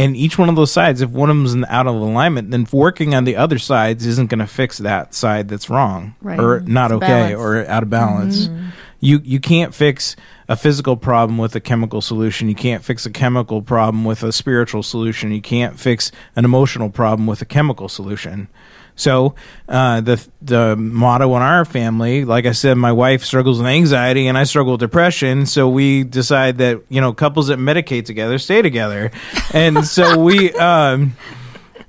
and 0.00 0.16
each 0.16 0.38
one 0.38 0.48
of 0.48 0.56
those 0.56 0.72
sides 0.72 1.00
if 1.00 1.10
one 1.10 1.30
of 1.30 1.36
them's 1.36 1.56
out 1.68 1.86
of 1.86 1.94
alignment 1.94 2.50
then 2.50 2.66
working 2.72 3.14
on 3.14 3.24
the 3.24 3.36
other 3.36 3.58
sides 3.58 4.06
isn't 4.06 4.28
going 4.30 4.38
to 4.38 4.46
fix 4.46 4.78
that 4.78 5.14
side 5.14 5.48
that's 5.48 5.68
wrong 5.70 6.14
Right. 6.22 6.38
or 6.40 6.60
mm-hmm. 6.60 6.72
not 6.72 6.90
It's 6.90 6.96
okay 7.02 7.06
balance. 7.34 7.40
or 7.40 7.66
out 7.66 7.82
of 7.82 7.90
balance. 7.90 8.48
Mm-hmm. 8.48 8.68
You 9.02 9.20
you 9.24 9.40
can't 9.40 9.74
fix 9.74 10.14
a 10.48 10.56
physical 10.56 10.96
problem 10.96 11.38
with 11.38 11.54
a 11.56 11.60
chemical 11.60 12.00
solution. 12.02 12.48
You 12.50 12.54
can't 12.54 12.84
fix 12.84 13.06
a 13.06 13.10
chemical 13.10 13.62
problem 13.62 14.04
with 14.04 14.22
a 14.22 14.30
spiritual 14.32 14.82
solution. 14.82 15.32
You 15.32 15.40
can't 15.40 15.80
fix 15.80 16.12
an 16.36 16.44
emotional 16.44 16.90
problem 16.90 17.26
with 17.26 17.40
a 17.40 17.46
chemical 17.46 17.88
solution 17.88 18.48
so 19.00 19.34
uh, 19.68 20.00
the 20.02 20.24
the 20.42 20.76
motto 20.76 21.34
in 21.36 21.42
our 21.42 21.64
family, 21.64 22.24
like 22.24 22.44
I 22.46 22.52
said, 22.52 22.76
my 22.76 22.92
wife 22.92 23.24
struggles 23.24 23.58
with 23.58 23.66
anxiety 23.66 24.26
and 24.26 24.36
I 24.36 24.44
struggle 24.44 24.72
with 24.72 24.80
depression. 24.80 25.46
So 25.46 25.68
we 25.68 26.04
decide 26.04 26.58
that 26.58 26.82
you 26.88 27.00
know 27.00 27.12
couples 27.12 27.48
that 27.48 27.58
medicate 27.58 28.04
together 28.04 28.38
stay 28.38 28.62
together, 28.62 29.10
and 29.54 29.86
so 29.86 30.18
we 30.22 30.52
um, 30.52 31.16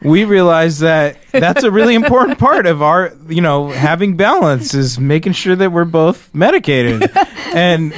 we 0.01 0.23
realize 0.23 0.79
that 0.79 1.17
that's 1.31 1.63
a 1.63 1.71
really 1.71 1.95
important 1.95 2.39
part 2.39 2.65
of 2.65 2.81
our 2.81 3.13
you 3.27 3.41
know 3.41 3.69
having 3.69 4.15
balance 4.15 4.73
is 4.73 4.99
making 4.99 5.33
sure 5.33 5.55
that 5.55 5.71
we're 5.71 5.85
both 5.85 6.33
medicated, 6.33 7.11
and 7.53 7.93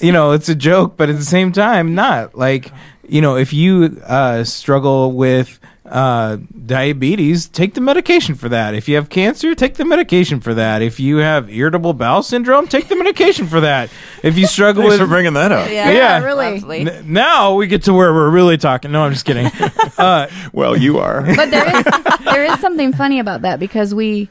you 0.00 0.12
know 0.12 0.32
it's 0.32 0.48
a 0.48 0.54
joke, 0.54 0.96
but 0.96 1.08
at 1.08 1.16
the 1.16 1.24
same 1.24 1.52
time 1.52 1.94
not. 1.94 2.36
Like 2.36 2.72
you 3.08 3.20
know 3.20 3.36
if 3.36 3.52
you 3.52 4.00
uh, 4.04 4.42
struggle 4.42 5.12
with 5.12 5.60
uh, 5.90 6.38
diabetes, 6.66 7.48
take 7.48 7.74
the 7.74 7.80
medication 7.80 8.34
for 8.34 8.48
that. 8.48 8.74
If 8.74 8.88
you 8.88 8.96
have 8.96 9.08
cancer, 9.08 9.54
take 9.54 9.74
the 9.74 9.84
medication 9.84 10.40
for 10.40 10.54
that. 10.54 10.82
If 10.82 11.00
you 11.00 11.18
have 11.18 11.50
irritable 11.50 11.92
bowel 11.94 12.22
syndrome, 12.22 12.66
take 12.68 12.88
the 12.88 12.96
medication 12.96 13.46
for 13.46 13.60
that. 13.60 13.90
If 14.22 14.38
you 14.38 14.46
struggle 14.46 14.82
Thanks 14.82 14.94
with 14.94 15.00
for 15.00 15.06
bringing 15.06 15.34
that 15.34 15.52
up. 15.52 15.68
Yeah, 15.70 15.90
Yeah. 15.90 16.24
really. 16.24 16.80
N- 16.88 17.12
now 17.12 17.54
we 17.54 17.66
get 17.66 17.82
to 17.84 17.92
where 17.92 18.12
we're 18.12 18.30
really 18.30 18.56
talking. 18.58 18.92
No, 18.92 19.02
I'm 19.02 19.12
just 19.12 19.24
kidding. 19.24 19.50
Uh, 19.98 20.28
Well, 20.52 20.76
you 20.76 20.98
are. 20.98 21.22
But 21.34 21.50
there 21.50 21.76
is 21.76 21.84
there 22.24 22.44
is 22.44 22.60
something 22.60 22.92
funny 22.92 23.18
about 23.18 23.42
that 23.42 23.58
because 23.58 23.92
we 23.94 24.28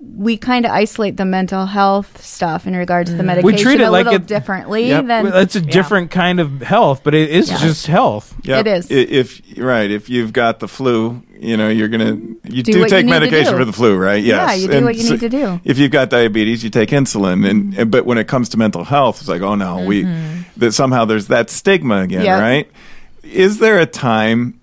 we 0.00 0.36
kind 0.36 0.64
of 0.64 0.70
isolate 0.70 1.16
the 1.16 1.24
mental 1.24 1.66
health 1.66 2.22
stuff 2.24 2.68
in 2.68 2.76
regards 2.76 3.10
to 3.10 3.16
the 3.16 3.22
medication 3.24 3.56
we 3.56 3.60
treat 3.60 3.80
it 3.80 3.84
a 3.84 3.90
like 3.90 4.04
little 4.06 4.20
it 4.20 4.26
differently 4.26 4.86
Yep. 4.88 5.06
than 5.06 5.24
Well, 5.24 5.36
it's 5.38 5.56
a 5.56 5.60
different 5.60 6.12
kind 6.12 6.38
of 6.38 6.60
health, 6.62 7.00
but 7.02 7.14
it 7.16 7.30
is 7.30 7.50
Yeah. 7.50 7.58
just 7.58 7.86
health. 7.88 8.32
Yep. 8.44 8.60
It 8.66 8.70
is. 8.70 8.90
I- 8.92 8.94
If 8.94 9.42
right, 9.56 9.90
if 9.90 10.08
you've 10.08 10.32
got 10.32 10.60
the 10.60 10.68
flu, 10.68 11.22
you 11.40 11.56
know 11.56 11.68
you're 11.68 11.88
gonna 11.88 12.16
you 12.44 12.62
Do 12.62 12.72
do, 12.74 12.78
what 12.80 12.90
you 12.90 12.96
take 12.96 13.06
medication 13.06 13.52
do. 13.54 13.58
for 13.58 13.64
the 13.64 13.72
flu, 13.72 13.96
right? 13.96 14.22
Yes. 14.22 14.50
Yeah, 14.50 14.54
you 14.54 14.68
do 14.68 14.76
And 14.76 14.86
what 14.86 14.94
you 14.94 15.02
so 15.02 15.12
need 15.14 15.20
to 15.20 15.28
do. 15.28 15.60
If 15.64 15.78
you've 15.78 15.90
got 15.90 16.10
diabetes, 16.10 16.62
you 16.62 16.70
take 16.70 16.90
insulin, 16.90 17.48
and, 17.48 17.72
Mm-hmm. 17.72 17.80
and 17.80 17.90
but 17.90 18.06
when 18.06 18.18
it 18.18 18.28
comes 18.28 18.48
to 18.50 18.56
mental 18.56 18.84
health, 18.84 19.18
it's 19.20 19.28
like, 19.28 19.42
oh 19.42 19.56
no, 19.56 19.80
we 19.84 20.06
that 20.58 20.72
somehow 20.74 21.06
there's 21.06 21.26
that 21.26 21.50
stigma 21.50 22.02
again, 22.02 22.24
Yeah. 22.24 22.40
right? 22.40 22.70
Is 23.24 23.58
there 23.58 23.80
a 23.80 23.86
time? 23.86 24.60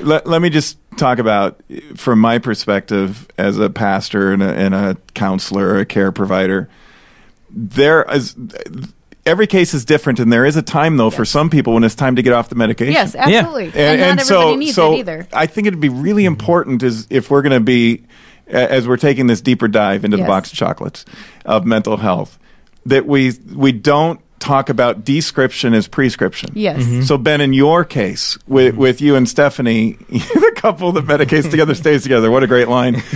Let, 0.00 0.26
let 0.26 0.42
me 0.42 0.50
just 0.50 0.76
talk 0.96 1.18
about, 1.18 1.60
from 1.96 2.18
my 2.18 2.38
perspective 2.38 3.28
as 3.38 3.58
a 3.58 3.70
pastor 3.70 4.32
and 4.32 4.42
a, 4.42 4.54
and 4.54 4.74
a 4.74 4.96
counselor 5.14 5.68
or 5.68 5.78
a 5.80 5.86
care 5.86 6.12
provider, 6.12 6.68
there 7.50 8.02
is 8.12 8.36
every 9.26 9.46
case 9.46 9.74
is 9.74 9.84
different, 9.84 10.18
and 10.18 10.32
there 10.32 10.44
is 10.44 10.56
a 10.56 10.62
time 10.62 10.96
though 10.96 11.10
for 11.10 11.24
some 11.24 11.50
people 11.50 11.74
when 11.74 11.84
it's 11.84 11.94
time 11.94 12.16
to 12.16 12.22
get 12.22 12.32
off 12.32 12.48
the 12.48 12.54
medication. 12.54 12.92
Yes, 12.92 13.14
absolutely. 13.14 13.66
And, 13.66 13.74
And, 13.76 14.00
not 14.00 14.10
and 14.10 14.20
so, 14.22 14.56
needs 14.56 14.74
so 14.74 14.94
it 14.94 14.98
either. 14.98 15.28
I 15.32 15.46
think 15.46 15.66
it'd 15.66 15.80
be 15.80 15.88
really 15.88 16.24
important 16.24 16.82
is 16.82 17.06
if 17.10 17.30
we're 17.30 17.42
going 17.42 17.52
to 17.52 17.60
be, 17.60 18.04
as 18.46 18.86
we're 18.86 18.96
taking 18.96 19.26
this 19.26 19.40
deeper 19.40 19.68
dive 19.68 20.04
into 20.04 20.16
the 20.16 20.24
box 20.24 20.52
of 20.52 20.58
chocolates 20.58 21.04
of 21.44 21.64
mental 21.64 21.96
health, 21.96 22.38
that 22.86 23.06
we 23.06 23.32
we 23.54 23.72
don't 23.72 24.20
talk 24.44 24.68
about 24.68 25.04
description 25.04 25.74
as 25.74 25.88
prescription. 25.88 26.50
Yes. 26.54 26.82
Mm-hmm. 26.84 27.02
So 27.02 27.18
Ben, 27.18 27.40
in 27.40 27.52
your 27.52 27.84
case, 27.84 28.38
with 28.46 28.76
with 28.76 29.00
you 29.00 29.16
and 29.16 29.28
Stephanie, 29.28 29.92
the 30.08 30.52
couple 30.56 30.92
that 30.92 31.06
medicates 31.06 31.50
together 31.50 31.74
stays 31.74 32.02
together. 32.02 32.30
What 32.30 32.42
a 32.42 32.46
great 32.46 32.68
line! 32.68 33.02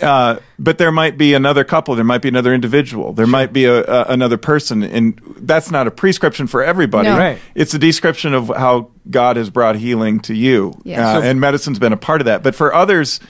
Uh, 0.00 0.38
but 0.58 0.78
there 0.78 0.90
might 0.90 1.18
be 1.18 1.34
another 1.34 1.62
couple. 1.62 1.94
There 1.94 2.02
might 2.06 2.22
be 2.22 2.28
another 2.30 2.54
individual. 2.54 3.12
There 3.12 3.26
might 3.26 3.52
be 3.52 3.66
a, 3.66 3.84
a, 3.84 4.04
another 4.04 4.38
person, 4.38 4.82
and 4.82 5.20
that's 5.40 5.70
not 5.70 5.86
a 5.86 5.90
prescription 5.90 6.46
for 6.46 6.62
everybody. 6.62 7.08
No. 7.08 7.18
Right. 7.18 7.38
It's 7.54 7.74
a 7.74 7.78
description 7.78 8.32
of 8.32 8.48
how 8.48 8.92
God 9.10 9.36
has 9.36 9.50
brought 9.50 9.76
healing 9.76 10.20
to 10.20 10.34
you, 10.34 10.72
Yes. 10.84 11.00
uh, 11.00 11.20
So- 11.20 11.26
and 11.28 11.38
medicine's 11.38 11.78
been 11.78 11.92
a 11.92 11.98
part 11.98 12.22
of 12.22 12.24
that. 12.24 12.42
But 12.42 12.54
for 12.54 12.72
others, 12.72 13.20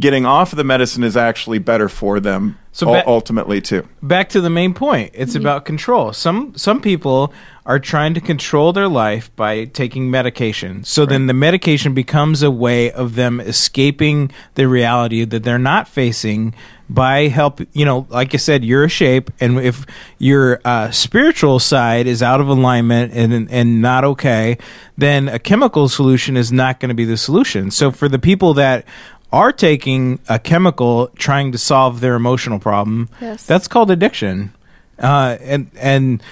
getting 0.00 0.24
off 0.24 0.54
of 0.54 0.56
the 0.56 0.64
medicine 0.64 1.04
is 1.04 1.18
actually 1.18 1.58
better 1.58 1.90
for 1.90 2.18
them. 2.18 2.56
So 2.72 2.86
ba- 2.86 3.04
ultimately, 3.06 3.60
too. 3.60 3.88
back 4.02 4.28
to 4.30 4.40
the 4.40 4.50
main 4.50 4.74
point 4.74 5.10
it's 5.14 5.34
about 5.34 5.64
control. 5.64 6.12
Some 6.12 6.56
some 6.56 6.80
people 6.80 7.32
are 7.66 7.78
trying 7.78 8.14
to 8.14 8.20
control 8.20 8.72
their 8.72 8.88
life 8.88 9.34
by 9.36 9.64
taking 9.64 10.10
medication. 10.10 10.82
So 10.84 11.04
then 11.04 11.26
the 11.26 11.34
medication 11.34 11.94
becomes 11.94 12.42
a 12.42 12.50
way 12.50 12.90
of 12.90 13.16
them 13.16 13.40
escaping 13.40 14.30
the 14.54 14.66
reality 14.68 15.24
that 15.24 15.42
they're 15.42 15.58
not 15.58 15.88
facing 15.88 16.54
by 16.88 17.28
help 17.28 17.60
you 17.72 17.84
know 17.84 18.04
like 18.10 18.34
i 18.34 18.36
said 18.36 18.64
you're 18.64 18.82
a 18.82 18.88
shape 18.88 19.30
and 19.38 19.60
if 19.60 19.86
your 20.18 20.60
uh, 20.64 20.90
spiritual 20.90 21.60
side 21.60 22.08
is 22.08 22.20
out 22.20 22.40
of 22.40 22.48
alignment 22.48 23.12
and 23.12 23.48
and 23.48 23.80
not 23.80 24.02
okay 24.02 24.58
then 25.00 25.28
a 25.28 25.38
chemical 25.38 25.88
solution 25.88 26.36
is 26.36 26.52
not 26.52 26.78
going 26.78 26.90
to 26.90 26.94
be 26.94 27.04
the 27.06 27.16
solution. 27.16 27.70
So 27.70 27.90
for 27.90 28.08
the 28.08 28.18
people 28.18 28.54
that 28.54 28.84
are 29.32 29.52
taking 29.52 30.18
a 30.28 30.38
chemical 30.38 31.08
trying 31.16 31.52
to 31.52 31.58
solve 31.58 32.00
their 32.00 32.14
emotional 32.14 32.58
problem. 32.58 33.08
Yes. 33.20 33.46
that's 33.46 33.68
called 33.68 33.90
addiction. 33.90 34.52
Uh, 34.98 35.38
and 35.40 35.70
and 35.76 36.22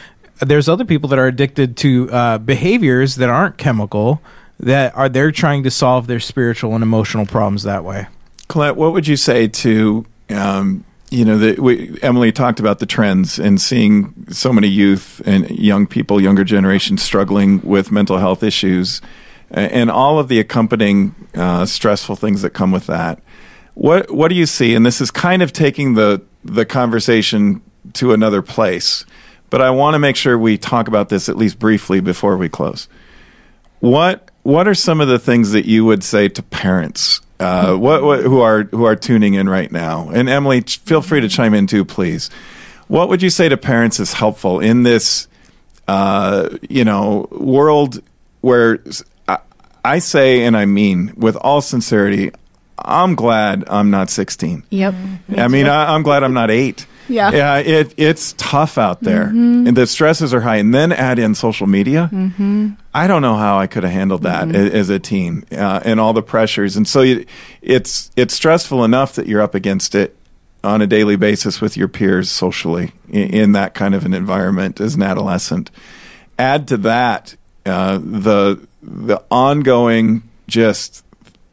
there's 0.41 0.69
other 0.69 0.85
people 0.85 1.09
that 1.09 1.19
are 1.19 1.27
addicted 1.27 1.77
to 1.79 2.11
uh, 2.11 2.39
behaviors 2.39 3.17
that 3.17 3.29
aren't 3.29 3.57
chemical 3.59 4.21
that 4.61 4.95
are 4.97 5.09
they're 5.09 5.33
trying 5.33 5.63
to 5.63 5.71
solve 5.71 6.07
their 6.07 6.21
spiritual 6.21 6.75
and 6.75 6.83
emotional 6.83 7.27
problems 7.27 7.63
that 7.63 7.85
way. 7.85 8.07
Colette, 8.49 8.77
what 8.77 8.93
would 8.93 9.07
you 9.07 9.17
say 9.17 9.49
to 9.49 10.05
um, 10.31 10.85
you 11.11 11.25
know 11.25 11.39
the, 11.39 11.61
we, 11.61 11.99
Emily 12.03 12.33
talked 12.33 12.61
about 12.61 12.79
the 12.79 12.87
trends 12.87 13.39
and 13.39 13.61
seeing 13.61 14.13
so 14.31 14.53
many 14.53 14.69
youth 14.69 15.23
and 15.25 15.49
young 15.51 15.87
people, 15.87 16.21
younger 16.21 16.45
generations 16.45 17.03
struggling 17.03 17.61
with 17.63 17.91
mental 17.91 18.19
health 18.19 18.43
issues, 18.43 19.01
a- 19.01 19.07
and 19.51 19.91
all 19.91 20.19
of 20.19 20.29
the 20.29 20.41
accompanying 20.41 21.15
uh, 21.35 21.67
stressful 21.67 22.17
things 22.17 22.43
that 22.43 22.51
come 22.51 22.71
with 22.71 22.87
that. 22.87 23.21
What 23.75 24.11
what 24.11 24.29
do 24.29 24.35
you 24.35 24.47
see? 24.47 24.75
And 24.75 24.85
this 24.85 25.01
is 25.01 25.11
kind 25.11 25.43
of 25.43 25.53
taking 25.53 25.95
the 25.95 26.23
the 26.45 26.65
conversation 26.65 27.63
to 27.95 28.13
another 28.13 28.43
place, 28.43 29.05
but 29.51 29.63
I 29.63 29.71
want 29.71 29.95
to 29.95 29.99
make 29.99 30.17
sure 30.17 30.39
we 30.39 30.59
talk 30.59 30.89
about 30.89 31.09
this 31.09 31.29
at 31.29 31.37
least 31.37 31.59
briefly 31.59 32.01
before 32.01 32.37
we 32.37 32.49
close. 32.49 32.89
What 33.81 34.31
what 34.43 34.67
are 34.67 34.75
some 34.75 35.01
of 35.01 35.09
the 35.09 35.19
things 35.19 35.53
that 35.53 35.67
you 35.67 35.85
would 35.85 36.03
say 36.03 36.29
to 36.29 36.43
parents 36.43 37.21
uh, 37.41 37.77
what, 37.77 38.03
what 38.03 38.21
who 38.21 38.41
are 38.41 38.65
who 38.65 38.85
are 38.85 38.97
tuning 38.97 39.35
in 39.35 39.49
right 39.49 39.71
now? 39.71 40.11
And 40.11 40.29
Emily, 40.29 40.61
feel 40.63 41.03
free 41.03 41.21
to 41.21 41.29
chime 41.29 41.55
in 41.55 41.67
too, 41.67 41.85
please. 41.85 42.31
What 42.89 43.09
would 43.11 43.23
you 43.23 43.31
say 43.31 43.49
to 43.49 43.57
parents 43.57 44.01
is 44.01 44.13
helpful 44.13 44.61
in 44.61 44.83
this 44.83 45.29
uh, 45.87 46.49
you 46.69 46.85
know 46.85 47.29
world 47.31 48.03
where 48.41 48.83
I, 49.85 49.99
say 49.99 50.45
and 50.45 50.57
I 50.57 50.67
mean 50.67 51.13
with 51.17 51.37
all 51.37 51.61
sincerity, 51.61 52.31
I'm 52.79 53.15
glad 53.15 53.65
I'm 53.69 53.91
not 53.91 54.11
16. 54.11 54.65
Yep. 54.71 54.95
I 55.37 55.49
mean, 55.49 55.67
I, 55.67 55.95
I'm 55.95 56.03
glad 56.03 56.23
I'm 56.23 56.35
not 56.35 56.51
eight. 56.51 56.87
Yeah. 57.09 57.31
yeah. 57.33 57.57
It 57.57 57.95
it's 57.97 58.35
tough 58.37 58.77
out 58.77 59.01
there, 59.01 59.29
and 59.29 59.75
the 59.75 59.87
stresses 59.87 60.35
are 60.35 60.43
high. 60.43 60.57
And 60.57 60.75
then 60.75 60.93
add 60.93 61.19
in 61.19 61.35
social 61.35 61.67
media. 61.67 62.11
Mm-hmm. 62.13 62.73
I 62.93 63.07
don't 63.07 63.23
know 63.23 63.37
how 63.37 63.59
I 63.59 63.67
could 63.67 63.83
have 63.83 63.93
handled 63.93 64.25
that 64.25 64.55
a- 64.55 64.75
as 64.75 64.91
a 64.91 64.99
teen, 64.99 65.45
uh, 65.51 65.81
and 65.87 66.01
all 66.01 66.13
the 66.13 66.23
pressures. 66.23 66.77
And 66.77 66.87
so 66.87 67.01
you, 67.01 67.25
it's 67.63 68.11
it's 68.15 68.35
stressful 68.35 68.85
enough 68.85 69.15
that 69.15 69.27
you're 69.27 69.41
up 69.41 69.55
against 69.55 69.95
it 69.95 70.17
on 70.63 70.83
a 70.83 70.87
daily 70.87 71.17
basis 71.17 71.61
with 71.63 71.77
your 71.79 71.89
peers 71.89 72.31
socially 72.31 72.93
in, 73.09 73.31
in 73.31 73.53
that 73.53 73.73
kind 73.75 73.95
of 73.95 74.05
an 74.05 74.13
environment 74.13 74.79
as 74.79 74.95
an 74.95 75.03
adolescent. 75.03 75.71
Add 76.39 76.69
to 76.69 76.77
that 76.79 77.37
uh, 77.65 77.99
the 78.03 78.67
the 78.89 79.23
ongoing 79.31 80.23
just 80.47 81.05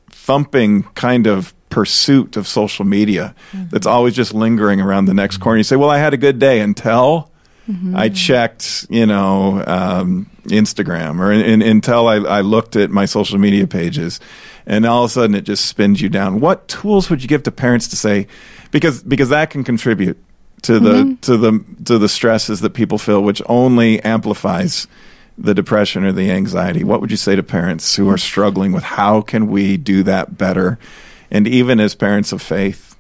thumping 0.10 0.84
kind 0.96 1.28
of 1.28 1.54
pursuit 1.70 2.38
of 2.38 2.48
social 2.48 2.86
media 2.86 3.36
mm-hmm. 3.52 3.68
that's 3.68 3.86
always 3.86 4.16
just 4.16 4.34
lingering 4.34 4.80
around 4.80 5.06
the 5.06 5.14
next 5.14 5.38
corner. 5.38 5.58
You 5.58 5.64
say, 5.64 5.76
"Well, 5.76 5.90
I 5.90 5.98
had 5.98 6.14
a 6.14 6.18
good 6.18 6.40
day 6.40 6.62
until 6.62 7.30
mm-hmm. 7.68 7.96
I 7.96 8.10
checked, 8.10 8.88
you 8.90 9.06
know, 9.06 9.64
um, 9.68 10.30
Instagram, 10.46 11.20
or 11.20 11.32
in, 11.32 11.62
until 11.62 12.08
I, 12.08 12.16
I 12.16 12.42
looked 12.42 12.76
at 12.76 12.90
my 12.92 13.06
social 13.06 13.38
media 13.38 13.68
pages." 13.68 14.20
And 14.68 14.86
all 14.86 15.04
of 15.04 15.12
a 15.12 15.14
sudden, 15.14 15.36
it 15.36 15.44
just 15.44 15.66
spins 15.66 16.02
you 16.02 16.10
down. 16.10 16.40
What 16.40 16.68
tools 16.68 17.10
would 17.12 17.22
you 17.22 17.28
give 17.28 17.44
to 17.44 17.52
parents 17.52 17.88
to 17.90 17.96
say, 17.96 18.28
because 18.72 19.04
because 19.04 19.30
that 19.30 19.52
can 19.52 19.64
contribute 19.64 20.18
to 20.64 20.80
the 20.80 20.94
mm-hmm. 20.94 21.16
to 21.16 21.38
the 21.38 21.66
to 21.86 21.98
the 22.00 22.10
stresses 22.10 22.62
that 22.62 22.72
people 22.72 22.98
feel, 22.98 23.22
which 23.22 23.42
only 23.46 24.02
amplifies 24.02 24.88
the 25.38 25.54
depression 25.54 26.04
or 26.04 26.12
the 26.12 26.32
anxiety. 26.32 26.84
What 26.84 27.02
would 27.02 27.12
you 27.12 27.18
say 27.18 27.36
to 27.36 27.44
parents 27.44 27.96
who 27.96 28.10
are 28.10 28.18
struggling 28.18 28.72
with 28.72 28.84
how 28.84 29.22
can 29.22 29.48
we 29.48 29.78
do 29.78 30.04
that 30.04 30.38
better? 30.38 30.78
And 31.30 31.48
even 31.48 31.80
as 31.80 31.96
parents 31.96 32.32
of 32.32 32.42
faith, 32.42 32.96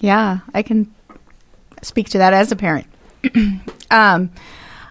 Yeah, 0.00 0.40
I 0.54 0.62
can 0.62 0.92
speak 1.82 2.08
to 2.10 2.18
that 2.18 2.32
as 2.32 2.52
a 2.52 2.56
parent. 2.56 2.86
um, 3.90 4.30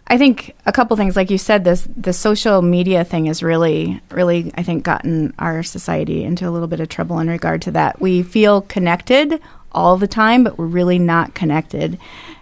I 0.08 0.18
think 0.18 0.56
a 0.66 0.72
couple 0.72 0.98
things, 0.98 1.16
like 1.16 1.30
you 1.30 1.38
said, 1.38 1.64
this 1.64 1.88
the 1.96 2.14
social 2.14 2.64
media 2.64 3.04
thing 3.04 3.28
has 3.28 3.44
really, 3.44 4.02
really, 4.10 4.52
I 4.56 4.64
think, 4.64 4.84
gotten 4.84 5.34
our 5.38 5.62
society 5.62 6.24
into 6.24 6.48
a 6.48 6.52
little 6.52 6.68
bit 6.68 6.80
of 6.80 6.90
trouble 6.90 7.20
in 7.20 7.28
regard 7.28 7.62
to 7.64 7.72
that. 7.72 8.02
We 8.02 8.24
feel 8.24 8.62
connected 8.62 9.40
all 9.72 9.98
the 9.98 10.08
time, 10.08 10.44
but 10.44 10.58
we're 10.58 10.66
really 10.66 10.98
not 10.98 11.36
connected. 11.36 12.00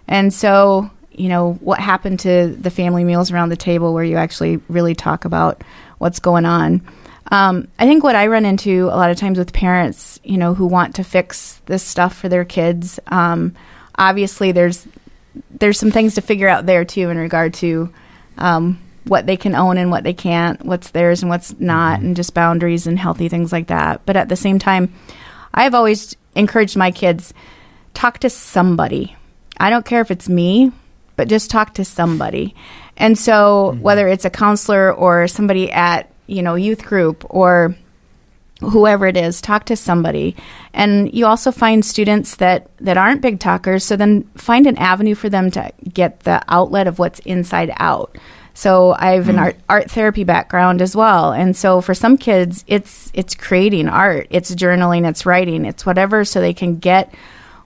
And 0.08 0.34
so, 0.34 0.90
you 1.18 1.30
know, 1.30 1.54
what 1.54 1.80
happened 1.80 2.20
to 2.22 2.48
the 2.48 2.70
family 2.70 3.04
meals 3.04 3.32
around 3.32 3.50
the 3.50 3.58
table 3.58 3.94
where 3.94 4.04
you 4.04 4.18
actually 4.18 4.58
really 4.70 4.96
talk 4.96 5.26
about 5.26 5.64
what's 5.98 6.20
going 6.20 6.46
on? 6.46 6.88
Um, 7.32 7.68
I 7.78 7.86
think 7.86 8.04
what 8.04 8.16
I 8.16 8.28
run 8.28 8.46
into 8.46 8.86
a 8.86 8.96
lot 8.96 9.12
of 9.12 9.18
times 9.18 9.38
with 9.38 9.52
parents, 9.52 10.20
you 10.24 10.38
know, 10.38 10.54
who 10.54 10.66
want 10.66 10.96
to 10.96 11.04
fix 11.04 11.62
this 11.66 11.84
stuff 11.84 12.16
for 12.16 12.30
their 12.30 12.46
kids. 12.46 13.00
Um, 13.08 13.56
obviously, 13.96 14.52
there's 14.52 14.88
there's 15.52 15.80
some 15.80 15.92
things 15.92 16.16
to 16.16 16.22
figure 16.22 16.48
out 16.48 16.66
there 16.66 16.86
too 16.86 17.10
in 17.10 17.18
regard 17.18 17.54
to 17.56 17.94
um, 18.38 18.80
what 19.04 19.26
they 19.26 19.38
can 19.38 19.56
own 19.56 19.78
and 19.78 19.92
what 19.92 20.04
they 20.04 20.14
can't, 20.14 20.64
what's 20.66 20.92
theirs 20.92 21.22
and 21.22 21.30
what's 21.30 21.60
not, 21.60 22.00
and 22.00 22.16
just 22.16 22.34
boundaries 22.34 22.88
and 22.88 22.98
healthy 22.98 23.28
things 23.28 23.52
like 23.52 23.68
that. 23.68 24.02
But 24.06 24.16
at 24.16 24.30
the 24.30 24.36
same 24.36 24.60
time, 24.60 24.94
I've 25.54 25.74
always 25.74 26.16
encouraged 26.36 26.78
my 26.78 26.92
kids 26.92 27.34
talk 27.94 28.20
to 28.20 28.30
somebody. 28.30 29.16
I 29.58 29.70
don't 29.70 29.86
care 29.86 30.02
if 30.02 30.12
it's 30.12 30.30
me, 30.30 30.72
but 31.18 31.28
just 31.28 31.52
talk 31.52 31.74
to 31.74 31.84
somebody. 31.84 32.56
And 32.96 33.18
so 33.18 33.72
mm-hmm. 33.74 33.82
whether 33.82 34.08
it's 34.08 34.26
a 34.26 34.30
counselor 34.30 34.94
or 34.94 35.28
somebody 35.28 35.72
at, 35.72 36.10
you 36.28 36.42
know, 36.42 36.56
youth 36.56 36.86
group 36.86 37.26
or 37.30 37.76
whoever 38.62 39.06
it 39.06 39.18
is 39.18 39.42
talk 39.42 39.66
to 39.66 39.76
somebody. 39.76 40.36
And 40.74 41.14
you 41.14 41.26
also 41.26 41.52
find 41.52 41.86
students 41.86 42.38
that 42.38 42.70
that 42.78 42.98
aren't 42.98 43.22
big 43.22 43.40
talkers 43.40 43.84
so 43.84 43.96
then 43.96 44.24
find 44.36 44.66
an 44.66 44.78
avenue 44.78 45.16
for 45.16 45.30
them 45.30 45.52
to 45.52 45.72
get 45.94 46.22
the 46.22 46.44
outlet 46.48 46.88
of 46.88 47.00
what's 47.00 47.20
inside 47.20 47.72
out. 47.78 48.18
So 48.54 48.96
i 48.98 49.12
have 49.12 49.30
an 49.30 49.36
mm-hmm. 49.36 49.44
art, 49.44 49.58
art 49.70 49.92
therapy 49.92 50.24
background 50.24 50.82
as 50.82 50.96
well. 50.96 51.32
And 51.32 51.56
so 51.56 51.82
for 51.82 51.94
some 51.94 52.18
kids 52.18 52.64
it's 52.68 53.12
it's 53.14 53.36
creating 53.36 53.90
art. 53.90 54.28
It's 54.32 54.54
journaling 54.56 55.08
it's 55.08 55.26
writing 55.26 55.66
it's 55.66 55.86
whatever 55.86 56.26
so 56.26 56.42
they 56.42 56.54
can 56.54 56.78
get 56.78 57.14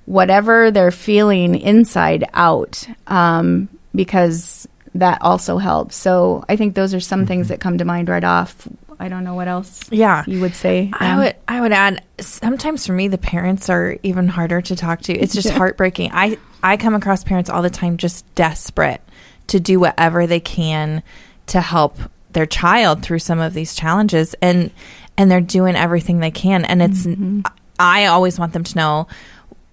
whatever 0.05 0.71
they're 0.71 0.91
feeling 0.91 1.55
inside 1.55 2.23
out 2.33 2.87
um, 3.07 3.69
because 3.93 4.67
that 4.93 5.21
also 5.21 5.57
helps 5.57 5.95
so 5.95 6.43
i 6.49 6.55
think 6.55 6.75
those 6.75 6.93
are 6.93 6.99
some 6.99 7.25
things 7.25 7.45
mm-hmm. 7.45 7.53
that 7.53 7.59
come 7.61 7.77
to 7.77 7.85
mind 7.85 8.09
right 8.09 8.25
off 8.25 8.67
i 8.99 9.07
don't 9.07 9.23
know 9.23 9.35
what 9.35 9.47
else 9.47 9.81
Yeah. 9.89 10.23
you 10.27 10.41
would 10.41 10.53
say 10.53 10.91
I 10.93 11.11
Em? 11.11 11.17
would 11.19 11.35
I 11.47 11.61
would 11.61 11.71
add 11.71 12.03
sometimes 12.19 12.85
for 12.85 12.93
me 12.93 13.07
the 13.07 13.17
parents 13.17 13.69
are 13.69 13.97
even 14.03 14.27
harder 14.27 14.61
to 14.61 14.75
talk 14.75 15.01
to. 15.03 15.13
It's 15.13 15.33
just 15.33 15.49
heartbreaking. 15.61 16.11
I 16.13 16.37
I 16.63 16.77
come 16.77 16.93
across 16.95 17.23
parents 17.23 17.49
all 17.49 17.61
the 17.61 17.69
time 17.69 17.97
just 17.97 18.23
desperate 18.35 19.01
to 19.47 19.59
do 19.59 19.79
whatever 19.79 20.27
they 20.27 20.39
can 20.39 21.03
to 21.47 21.59
help 21.61 21.97
their 22.31 22.45
child 22.45 23.03
through 23.03 23.19
some 23.19 23.39
of 23.39 23.53
these 23.53 23.75
challenges 23.75 24.33
and 24.41 24.71
and 25.17 25.29
they're 25.29 25.41
doing 25.41 25.75
everything 25.75 26.19
they 26.19 26.31
can. 26.31 26.63
And 26.63 26.81
it's, 26.81 27.05
mm-hmm. 27.05 27.41
I 27.77 28.05
always 28.05 28.39
want 28.39 28.53
them 28.53 28.63
to 28.63 28.77
know 28.77 29.07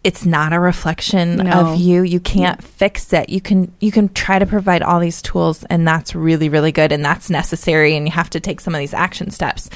it's 0.04 0.24
not 0.24 0.52
a 0.52 0.60
reflection 0.60 1.36
No. 1.36 1.50
of 1.50 1.80
you. 1.80 2.02
You 2.02 2.20
can't 2.20 2.62
fix 2.62 3.12
it. 3.12 3.28
You 3.28 3.40
can 3.40 3.72
you 3.80 3.90
can 3.90 4.08
try 4.10 4.38
to 4.38 4.46
provide 4.46 4.82
all 4.82 5.00
these 5.00 5.20
tools, 5.22 5.64
and 5.64 5.86
that's 5.86 6.14
really 6.14 6.48
really 6.48 6.72
good, 6.72 6.92
and 6.92 7.04
that's 7.04 7.30
necessary. 7.30 7.96
And 7.96 8.06
you 8.06 8.12
have 8.12 8.30
to 8.30 8.40
take 8.40 8.60
some 8.60 8.74
of 8.74 8.78
these 8.78 8.94
action 8.94 9.30
steps, 9.30 9.68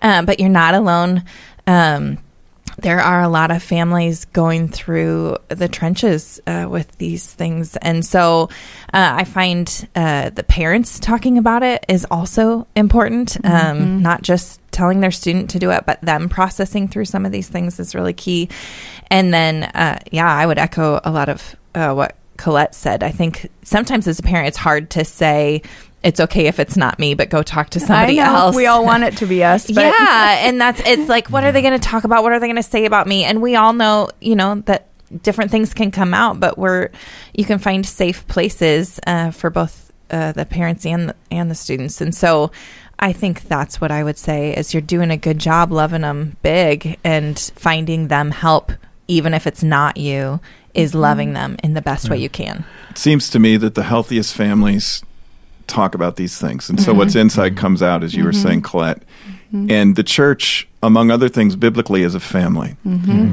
um, 0.00 0.26
but 0.26 0.38
you're 0.40 0.48
not 0.48 0.74
alone. 0.74 1.24
Um, 1.66 2.18
there 2.78 3.00
are 3.00 3.22
a 3.22 3.28
lot 3.28 3.50
of 3.52 3.62
families 3.62 4.24
going 4.26 4.66
through 4.68 5.36
the 5.48 5.68
trenches 5.68 6.40
uh, 6.46 6.66
with 6.68 6.90
these 6.98 7.32
things. 7.32 7.76
And 7.76 8.04
so 8.04 8.48
uh, 8.92 9.14
I 9.16 9.24
find 9.24 9.88
uh, 9.94 10.30
the 10.30 10.42
parents 10.42 10.98
talking 10.98 11.38
about 11.38 11.62
it 11.62 11.84
is 11.88 12.04
also 12.10 12.66
important, 12.74 13.36
um, 13.44 14.02
not 14.02 14.22
just 14.22 14.60
telling 14.72 14.98
their 14.98 15.12
student 15.12 15.50
to 15.50 15.60
do 15.60 15.70
it, 15.70 15.84
but 15.86 16.00
them 16.00 16.28
processing 16.28 16.88
through 16.88 17.04
some 17.04 17.24
of 17.24 17.30
these 17.30 17.48
things 17.48 17.78
is 17.78 17.94
really 17.94 18.12
key. 18.12 18.48
And 19.10 19.32
then, 19.32 19.64
uh, 19.64 19.98
yeah, 20.10 20.32
I 20.32 20.46
would 20.46 20.58
echo 20.58 21.00
a 21.04 21.10
lot 21.10 21.28
of 21.28 21.56
uh, 21.74 21.92
what 21.92 22.16
Colette 22.36 22.74
said. 22.74 23.02
I 23.02 23.10
think 23.10 23.50
sometimes 23.62 24.08
as 24.08 24.18
a 24.18 24.22
parent, 24.22 24.48
it's 24.48 24.56
hard 24.56 24.90
to 24.90 25.04
say, 25.04 25.62
it's 26.02 26.20
okay 26.20 26.46
if 26.46 26.60
it's 26.60 26.76
not 26.76 26.98
me, 26.98 27.14
but 27.14 27.30
go 27.30 27.42
talk 27.42 27.70
to 27.70 27.80
somebody 27.80 28.20
I 28.20 28.26
know. 28.26 28.36
else. 28.36 28.56
We 28.56 28.66
all 28.66 28.84
want 28.84 29.04
it 29.04 29.16
to 29.18 29.26
be 29.26 29.42
us. 29.42 29.66
But 29.74 29.86
Yeah, 29.86 30.36
and 30.46 30.60
that's 30.60 30.80
it's 30.84 31.08
like 31.08 31.28
what 31.28 31.44
are 31.44 31.52
they 31.52 31.62
going 31.62 31.78
to 31.78 31.88
talk 31.88 32.04
about? 32.04 32.22
What 32.22 32.32
are 32.32 32.40
they 32.40 32.46
going 32.46 32.56
to 32.56 32.62
say 32.62 32.84
about 32.84 33.06
me? 33.06 33.24
And 33.24 33.40
we 33.40 33.56
all 33.56 33.72
know, 33.72 34.10
you 34.20 34.36
know, 34.36 34.56
that 34.66 34.88
different 35.22 35.50
things 35.50 35.72
can 35.72 35.90
come 35.90 36.12
out, 36.12 36.38
but 36.38 36.58
we're 36.58 36.90
you 37.32 37.44
can 37.44 37.58
find 37.58 37.86
safe 37.86 38.26
places 38.26 39.00
uh, 39.06 39.30
for 39.30 39.48
both 39.48 39.92
uh, 40.10 40.32
the 40.32 40.44
parents 40.44 40.84
and 40.84 41.08
the, 41.08 41.16
and 41.30 41.50
the 41.50 41.54
students. 41.54 42.00
And 42.02 42.14
so 42.14 42.52
I 42.98 43.12
think 43.12 43.42
that's 43.42 43.80
what 43.80 43.90
I 43.90 44.04
would 44.04 44.18
say 44.18 44.54
is 44.54 44.74
you're 44.74 44.80
doing 44.80 45.10
a 45.10 45.16
good 45.16 45.38
job 45.38 45.72
loving 45.72 46.02
them 46.02 46.36
big 46.42 46.98
and 47.02 47.38
finding 47.56 48.08
them 48.08 48.30
help 48.30 48.72
even 49.08 49.34
if 49.34 49.46
it's 49.46 49.62
not 49.62 49.96
you 49.96 50.40
is 50.74 50.90
mm-hmm. 50.90 51.00
loving 51.00 51.32
them 51.32 51.56
in 51.62 51.74
the 51.74 51.82
best 51.82 52.10
way 52.10 52.18
you 52.18 52.28
can. 52.28 52.64
It 52.90 52.98
seems 52.98 53.30
to 53.30 53.38
me 53.38 53.56
that 53.58 53.74
the 53.74 53.82
healthiest 53.82 54.34
families 54.34 55.02
talk 55.66 55.94
about 55.94 56.16
these 56.16 56.38
things. 56.38 56.68
And 56.68 56.80
so 56.80 56.90
mm-hmm. 56.90 56.98
what's 56.98 57.14
inside 57.14 57.50
mm-hmm. 57.50 57.58
comes 57.58 57.82
out, 57.82 58.04
as 58.04 58.14
you 58.14 58.24
were 58.24 58.32
saying, 58.32 58.62
Colette. 58.62 59.02
And 59.70 59.94
the 59.94 60.02
church, 60.02 60.66
among 60.82 61.12
other 61.12 61.28
things, 61.28 61.54
biblically 61.54 62.02
is 62.02 62.16
a 62.16 62.20
family. 62.20 62.76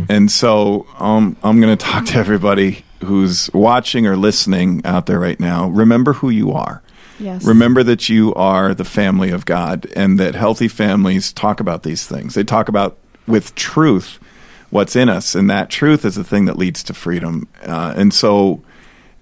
And 0.07 0.32
so 0.32 0.86
um, 0.99 1.36
I'm 1.41 1.59
going 1.59 1.76
to 1.76 1.84
talk 1.84 2.05
to 2.05 2.15
everybody 2.15 2.86
who's 3.03 3.49
watching 3.55 4.05
or 4.05 4.15
listening 4.15 4.86
out 4.86 5.07
there 5.07 5.19
right 5.19 5.39
now. 5.39 5.67
Remember 5.69 6.13
who 6.13 6.30
you 6.30 6.51
are. 6.51 6.84
yes. 7.17 7.43
Remember 7.43 7.82
that 7.82 8.07
you 8.07 8.36
are 8.36 8.76
the 8.76 8.86
family 8.86 9.32
of 9.32 9.45
God 9.45 9.88
and 9.95 10.19
that 10.19 10.36
healthy 10.36 10.67
families 10.67 11.34
talk 11.34 11.59
about 11.59 11.82
these 11.82 12.05
things. 12.05 12.36
They 12.36 12.43
talk 12.43 12.69
about 12.69 12.99
with 13.26 13.55
truth 13.55 14.19
what's 14.72 14.95
in 14.95 15.09
us, 15.09 15.36
and 15.36 15.49
that 15.49 15.69
truth 15.69 16.03
is 16.03 16.15
the 16.15 16.24
thing 16.24 16.45
that 16.45 16.57
leads 16.57 16.82
to 16.84 16.93
freedom. 16.93 17.47
Uh, 17.61 17.93
and 17.95 18.13
so, 18.13 18.63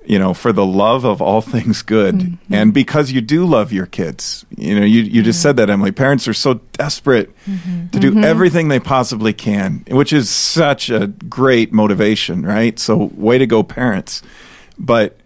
you 0.05 0.17
know, 0.17 0.33
for 0.33 0.53
the 0.53 0.65
love 0.65 1.03
of 1.03 1.21
all 1.21 1.41
things 1.55 1.81
good, 1.81 2.37
and 2.49 2.73
because 2.73 3.11
you 3.11 3.19
do 3.19 3.45
love 3.45 3.73
your 3.73 3.85
kids, 3.85 4.45
you 4.55 4.79
know, 4.79 4.85
you, 4.85 5.01
you 5.01 5.21
just 5.21 5.41
said 5.41 5.57
that, 5.57 5.69
Emily. 5.69 5.91
Parents 5.91 6.27
are 6.27 6.33
so 6.33 6.55
desperate 6.73 7.31
to 7.91 7.99
do 7.99 8.23
everything 8.23 8.69
they 8.69 8.79
possibly 8.79 9.33
can, 9.33 9.83
which 9.89 10.13
is 10.13 10.29
such 10.29 10.89
a 10.89 11.07
great 11.07 11.73
motivation, 11.73 12.43
right? 12.45 12.79
So, 12.79 13.11
way 13.15 13.37
to 13.37 13.47
go, 13.47 13.63
parents. 13.63 14.21
But 14.77 15.19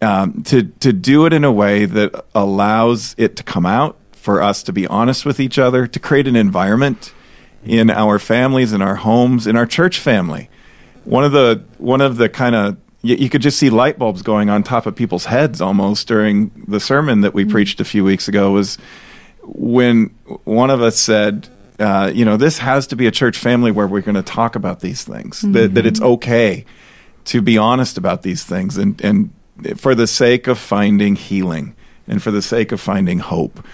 um, 0.00 0.42
to 0.44 0.64
to 0.80 0.92
do 0.92 1.26
it 1.26 1.32
in 1.32 1.44
a 1.44 1.52
way 1.52 1.84
that 1.84 2.24
allows 2.34 3.14
it 3.18 3.36
to 3.36 3.42
come 3.42 3.66
out 3.66 3.96
for 4.12 4.40
us 4.40 4.62
to 4.62 4.72
be 4.72 4.86
honest 4.86 5.26
with 5.26 5.40
each 5.40 5.58
other, 5.58 5.86
to 5.86 5.98
create 5.98 6.26
an 6.26 6.36
environment 6.36 7.12
in 7.64 7.90
our 7.90 8.18
families, 8.18 8.72
in 8.72 8.82
our 8.82 8.96
homes, 8.96 9.46
in 9.46 9.56
our 9.56 9.66
church 9.66 9.98
family. 9.98 10.48
One 11.04 11.24
of 11.24 11.32
the 11.32 11.62
one 11.78 12.00
of 12.00 12.16
the 12.16 12.28
kind 12.28 12.54
of 12.54 12.76
you, 13.02 13.16
you 13.16 13.30
could 13.30 13.42
just 13.42 13.58
see 13.58 13.70
light 13.70 13.98
bulbs 13.98 14.22
going 14.22 14.50
on 14.50 14.62
top 14.62 14.86
of 14.86 14.96
people's 14.96 15.26
heads 15.26 15.60
almost 15.60 16.08
during 16.08 16.50
the 16.66 16.80
sermon 16.80 17.20
that 17.20 17.34
we 17.34 17.44
preached 17.44 17.80
a 17.80 17.84
few 17.84 18.02
weeks 18.04 18.28
ago 18.28 18.50
was 18.50 18.78
when 19.42 20.06
one 20.44 20.70
of 20.70 20.80
us 20.80 20.96
said, 20.96 21.48
uh, 21.78 22.10
you 22.14 22.24
know, 22.24 22.36
this 22.36 22.58
has 22.58 22.86
to 22.88 22.96
be 22.96 23.06
a 23.06 23.10
church 23.10 23.38
family 23.38 23.70
where 23.70 23.86
we're 23.86 24.00
going 24.00 24.14
to 24.14 24.22
talk 24.22 24.56
about 24.56 24.80
these 24.80 25.04
things, 25.04 25.42
that, 25.42 25.74
that 25.74 25.84
it's 25.84 26.00
okay 26.00 26.64
to 27.26 27.42
be 27.42 27.58
honest 27.58 27.98
about 27.98 28.22
these 28.22 28.44
things 28.44 28.76
and, 28.76 29.00
and 29.02 29.30
for 29.76 29.94
the 29.94 30.06
sake 30.06 30.46
of 30.46 30.58
finding 30.58 31.16
healing 31.16 31.74
and 32.06 32.22
for 32.22 32.30
the 32.30 32.42
sake 32.42 32.72
of 32.72 32.80
finding 32.80 33.18
hope. 33.18 33.64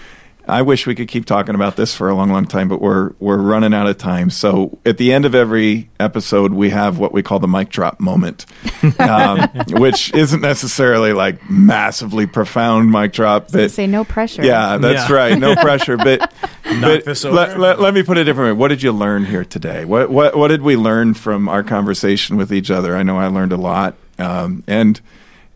I 0.50 0.62
wish 0.62 0.86
we 0.86 0.94
could 0.94 1.08
keep 1.08 1.24
talking 1.26 1.54
about 1.54 1.76
this 1.76 1.94
for 1.94 2.08
a 2.08 2.14
long, 2.14 2.30
long 2.30 2.44
time, 2.46 2.68
but 2.68 2.80
we're 2.82 3.12
we're 3.20 3.38
running 3.38 3.72
out 3.72 3.86
of 3.86 3.96
time. 3.98 4.30
So 4.30 4.78
at 4.84 4.98
the 4.98 5.12
end 5.12 5.24
of 5.24 5.34
every 5.34 5.88
episode, 5.98 6.52
we 6.52 6.70
have 6.70 6.98
what 6.98 7.12
we 7.12 7.22
call 7.22 7.38
the 7.38 7.48
mic 7.48 7.68
drop 7.70 8.00
moment, 8.00 8.46
um, 8.98 9.48
which 9.68 10.12
isn't 10.14 10.40
necessarily 10.40 11.12
like 11.12 11.48
massively 11.48 12.26
profound 12.26 12.90
mic 12.90 13.12
drop, 13.12 13.50
but 13.52 13.70
say 13.70 13.86
no 13.86 14.04
pressure. 14.04 14.44
yeah, 14.44 14.76
that's 14.78 15.08
Yeah. 15.08 15.16
right. 15.16 15.38
No 15.38 15.54
pressure. 15.56 15.96
But, 15.96 16.32
but 16.80 17.04
this 17.04 17.24
let, 17.24 17.50
over. 17.50 17.58
let, 17.58 17.80
let 17.80 17.94
me 17.94 18.02
put 18.02 18.18
it 18.18 18.22
a 18.22 18.24
different 18.24 18.54
way. 18.56 18.58
What 18.60 18.68
did 18.68 18.82
you 18.82 18.92
learn 18.92 19.24
here 19.26 19.44
today? 19.44 19.84
What 19.84 20.10
what 20.10 20.36
what 20.36 20.48
did 20.48 20.62
we 20.62 20.76
learn 20.76 21.14
from 21.14 21.48
our 21.48 21.62
conversation 21.62 22.36
with 22.36 22.52
each 22.52 22.70
other? 22.70 22.96
I 22.96 23.02
know 23.02 23.18
I 23.18 23.28
learned 23.28 23.52
a 23.52 23.56
lot. 23.56 23.94
Um, 24.18 24.64
and 24.66 25.00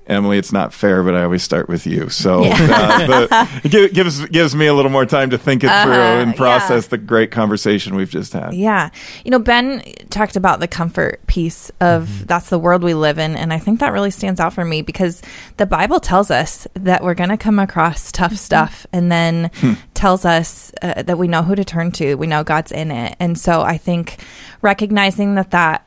Emily, 0.07 0.37
it's 0.37 0.53
not 0.53 0.75
fair, 0.75 1.03
but 1.03 1.15
I 1.15 1.25
always 1.25 1.43
start 1.43 1.69
with 1.69 1.87
you. 1.87 2.11
So 2.11 2.45
uh, 2.45 3.07
the, 3.07 3.61
it 3.65 3.95
gives 3.95 4.25
gives 4.27 4.55
me 4.55 4.67
a 4.67 4.75
little 4.75 4.91
more 4.91 5.07
time 5.07 5.31
to 5.31 5.39
think 5.39 5.65
it 5.65 5.69
through 5.69 5.93
and 5.95 6.37
process 6.37 6.89
the 6.89 6.99
great 6.99 7.31
conversation 7.31 7.95
we've 7.95 8.11
just 8.11 8.33
had. 8.35 8.53
Yeah. 8.53 8.91
You 9.25 9.31
know, 9.31 9.39
Ben 9.39 9.83
talked 10.11 10.37
about 10.37 10.61
the 10.61 10.69
comfort 10.69 11.27
piece 11.27 11.71
of 11.81 12.27
that's 12.27 12.51
the 12.51 12.59
world 12.59 12.83
we 12.83 12.95
live 12.95 13.19
in. 13.19 13.35
And 13.37 13.53
I 13.53 13.59
think 13.59 13.81
that 13.81 13.93
really 13.93 14.11
stands 14.11 14.41
out 14.41 14.53
for 14.53 14.65
me 14.65 14.83
because 14.83 15.23
the 15.57 15.67
Bible 15.67 16.01
tells 16.01 16.31
us 16.31 16.67
that 16.75 17.03
we're 17.03 17.15
going 17.15 17.31
to 17.31 17.39
come 17.39 17.59
across 17.59 18.13
tough 18.13 18.37
stuff 18.37 18.87
and 18.93 19.11
then 19.11 19.51
tells 19.95 20.25
us 20.25 20.71
uh, 20.83 21.03
that 21.03 21.17
we 21.17 21.29
know 21.29 21.43
who 21.43 21.55
to 21.55 21.65
turn 21.65 21.93
to. 21.93 22.15
We 22.17 22.27
know 22.27 22.45
God's 22.45 22.73
in 22.73 22.91
it. 22.91 23.17
And 23.19 23.39
so 23.39 23.63
I 23.63 23.79
think 23.79 24.19
recognizing 24.61 25.37
that 25.37 25.51
that 25.53 25.87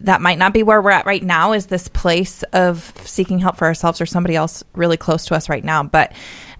that 0.00 0.20
might 0.20 0.38
not 0.38 0.52
be 0.52 0.62
where 0.62 0.80
we're 0.80 0.90
at 0.90 1.06
right 1.06 1.22
now 1.22 1.52
is 1.52 1.66
this 1.66 1.88
place 1.88 2.42
of 2.52 2.92
seeking 3.04 3.38
help 3.38 3.56
for 3.56 3.66
ourselves 3.66 4.00
or 4.00 4.06
somebody 4.06 4.36
else 4.36 4.64
really 4.74 4.96
close 4.96 5.26
to 5.26 5.34
us 5.34 5.48
right 5.48 5.64
now 5.64 5.82
but 5.82 6.12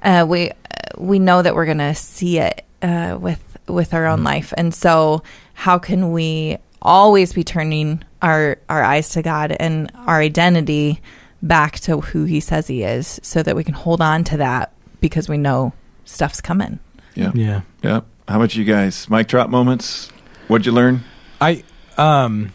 uh, 0.03 0.25
we 0.29 0.51
we 0.99 1.19
know 1.19 1.43
that 1.43 1.55
we're 1.55 1.67
going 1.67 1.79
to 1.79 1.95
see 1.95 2.39
it 2.39 2.65
uh, 2.83 3.17
with 3.21 3.43
with 3.69 3.95
our 3.95 4.07
own 4.07 4.23
life 4.23 4.53
and 4.57 4.75
so 4.75 5.23
how 5.55 5.79
can 5.79 6.13
we 6.13 6.57
always 6.83 7.33
be 7.33 7.43
turning 7.43 8.03
our 8.23 8.59
our 8.69 8.83
eyes 8.83 9.09
to 9.11 9.23
God 9.23 9.51
and 9.59 9.91
our 9.95 10.21
identity 10.21 11.01
back 11.43 11.81
to 11.81 12.01
who 12.01 12.25
he 12.25 12.41
says 12.41 12.67
he 12.67 12.83
is 12.83 13.19
so 13.23 13.43
that 13.43 13.57
we 13.57 13.65
can 13.65 13.75
hold 13.75 14.01
on 14.01 14.25
to 14.25 14.37
that 14.39 14.73
because 15.01 15.29
we 15.29 15.37
know 15.37 15.73
stuff's 16.05 16.41
coming 16.41 16.79
Yeah. 17.15 17.33
Yeah. 17.35 17.61
Yeah. 17.83 18.01
How 18.29 18.37
about 18.37 18.55
you 18.57 18.65
guys? 18.65 19.09
Mic 19.11 19.27
drop 19.29 19.49
moments? 19.51 20.11
What'd 20.49 20.67
you 20.67 20.73
learn? 20.73 21.03
I 21.41 21.65
um 21.99 22.53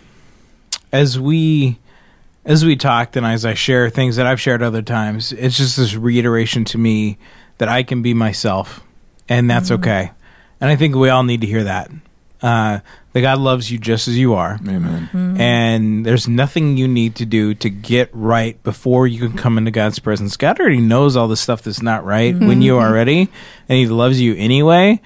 as 0.92 1.20
we 1.20 1.80
as 2.44 2.66
we 2.66 2.76
talked 2.76 3.16
and 3.16 3.26
as 3.26 3.46
I 3.46 3.54
share 3.54 3.90
things 3.90 4.16
that 4.16 4.26
I've 4.26 4.42
shared 4.42 4.64
other 4.64 4.82
times, 4.82 5.32
it's 5.32 5.58
just 5.58 5.78
this 5.78 5.96
reiteration 5.96 6.66
to 6.66 6.78
me 6.78 7.18
that 7.60 7.70
I 7.70 7.84
can 7.84 8.02
be 8.02 8.14
myself 8.14 8.82
and 9.30 9.50
that's 9.50 9.70
mm-hmm. 9.70 9.82
okay. 9.84 10.12
And 10.60 10.70
I 10.70 10.76
think 10.76 10.96
we 10.96 11.10
all 11.10 11.24
need 11.24 11.42
to 11.42 11.48
hear 11.48 11.64
that. 11.64 11.92
Uh 12.42 12.80
that 13.14 13.22
God 13.22 13.40
loves 13.40 13.70
you 13.72 13.78
just 13.78 14.08
as 14.08 14.18
you 14.18 14.34
are. 14.34 14.58
Amen. 14.68 15.10
Mm-hmm. 15.12 15.42
And 15.42 16.06
there's 16.06 16.28
nothing 16.28 16.78
you 16.78 16.88
need 16.88 17.16
to 17.16 17.26
do 17.26 17.54
to 17.56 17.70
get 17.70 18.10
right 18.14 18.62
before 18.64 19.06
you 19.06 19.20
can 19.28 19.38
come 19.38 19.58
into 19.58 19.72
God's 19.72 20.00
presence. 20.00 20.38
God 20.38 20.60
already 20.60 20.80
knows 20.80 21.16
all 21.16 21.28
the 21.28 21.36
stuff 21.36 21.62
that's 21.62 21.82
not 21.82 22.06
right 22.06 22.34
when 22.34 22.62
you 22.62 22.76
mm-hmm. 22.76 22.86
are 22.86 22.94
ready, 22.94 23.30
and 23.68 23.78
He 23.78 23.88
loves 23.88 24.22
you 24.22 24.36
anyway. 24.36 25.02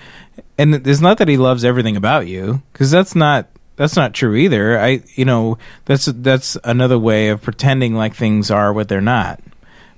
And 0.57 0.87
it's 0.87 1.01
not 1.01 1.17
that 1.17 1.27
He 1.27 1.37
loves 1.37 1.65
everything 1.65 1.97
about 1.97 2.27
you, 2.27 2.61
because 2.71 2.91
that's 2.91 3.15
not 3.15 3.47
that's 3.75 3.95
not 3.95 4.13
true 4.13 4.35
either. 4.35 4.79
I 4.79 5.01
you 5.15 5.25
know 5.25 5.57
that's 5.85 6.05
that's 6.05 6.57
another 6.63 6.99
way 6.99 7.29
of 7.29 7.41
pretending 7.41 7.95
like 7.95 8.13
things 8.15 8.49
are 8.51 8.73
what 8.73 8.87
they're 8.87 9.01
not. 9.01 9.41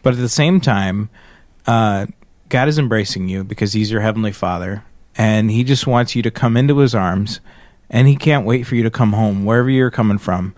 But 0.03 0.13
at 0.13 0.19
the 0.19 0.30
same 0.30 0.61
time, 0.61 1.09
uh, 1.65 2.07
God 2.49 2.67
is 2.67 2.80
embracing 2.80 3.28
you 3.28 3.43
because 3.43 3.73
He's 3.73 3.91
your 3.91 4.01
heavenly 4.01 4.32
Father, 4.32 4.84
and 5.17 5.51
He 5.51 5.63
just 5.63 5.86
wants 5.88 6.15
you 6.15 6.21
to 6.23 6.32
come 6.32 6.55
into 6.55 6.78
His 6.78 6.95
arms, 6.95 7.39
and 7.89 8.07
He 8.07 8.15
can't 8.15 8.45
wait 8.45 8.63
for 8.63 8.75
you 8.75 8.84
to 8.84 8.91
come 8.91 9.13
home 9.13 9.45
wherever 9.45 9.69
you're 9.69 9.91
coming 9.91 10.17
from. 10.17 10.55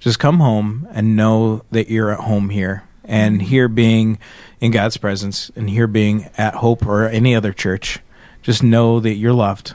Just 0.00 0.18
come 0.18 0.38
home 0.38 0.88
and 0.92 1.16
know 1.16 1.64
that 1.70 1.88
you're 1.88 2.10
at 2.10 2.20
home 2.20 2.50
here, 2.50 2.84
and 3.04 3.42
here 3.42 3.68
being 3.68 4.18
in 4.60 4.70
God's 4.72 4.96
presence, 4.96 5.50
and 5.54 5.70
here 5.70 5.86
being 5.86 6.28
at 6.36 6.54
Hope 6.54 6.84
or 6.84 7.06
any 7.06 7.34
other 7.34 7.52
church. 7.52 8.00
Just 8.42 8.62
know 8.62 8.98
that 9.00 9.14
you're 9.14 9.32
loved. 9.32 9.74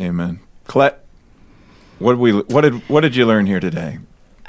Amen. 0.00 0.40
Colette, 0.66 1.04
what 2.00 2.12
did 2.12 2.20
we 2.20 2.32
what 2.32 2.62
did 2.62 2.74
what 2.88 3.02
did 3.02 3.14
you 3.14 3.26
learn 3.26 3.46
here 3.46 3.60
today? 3.60 3.98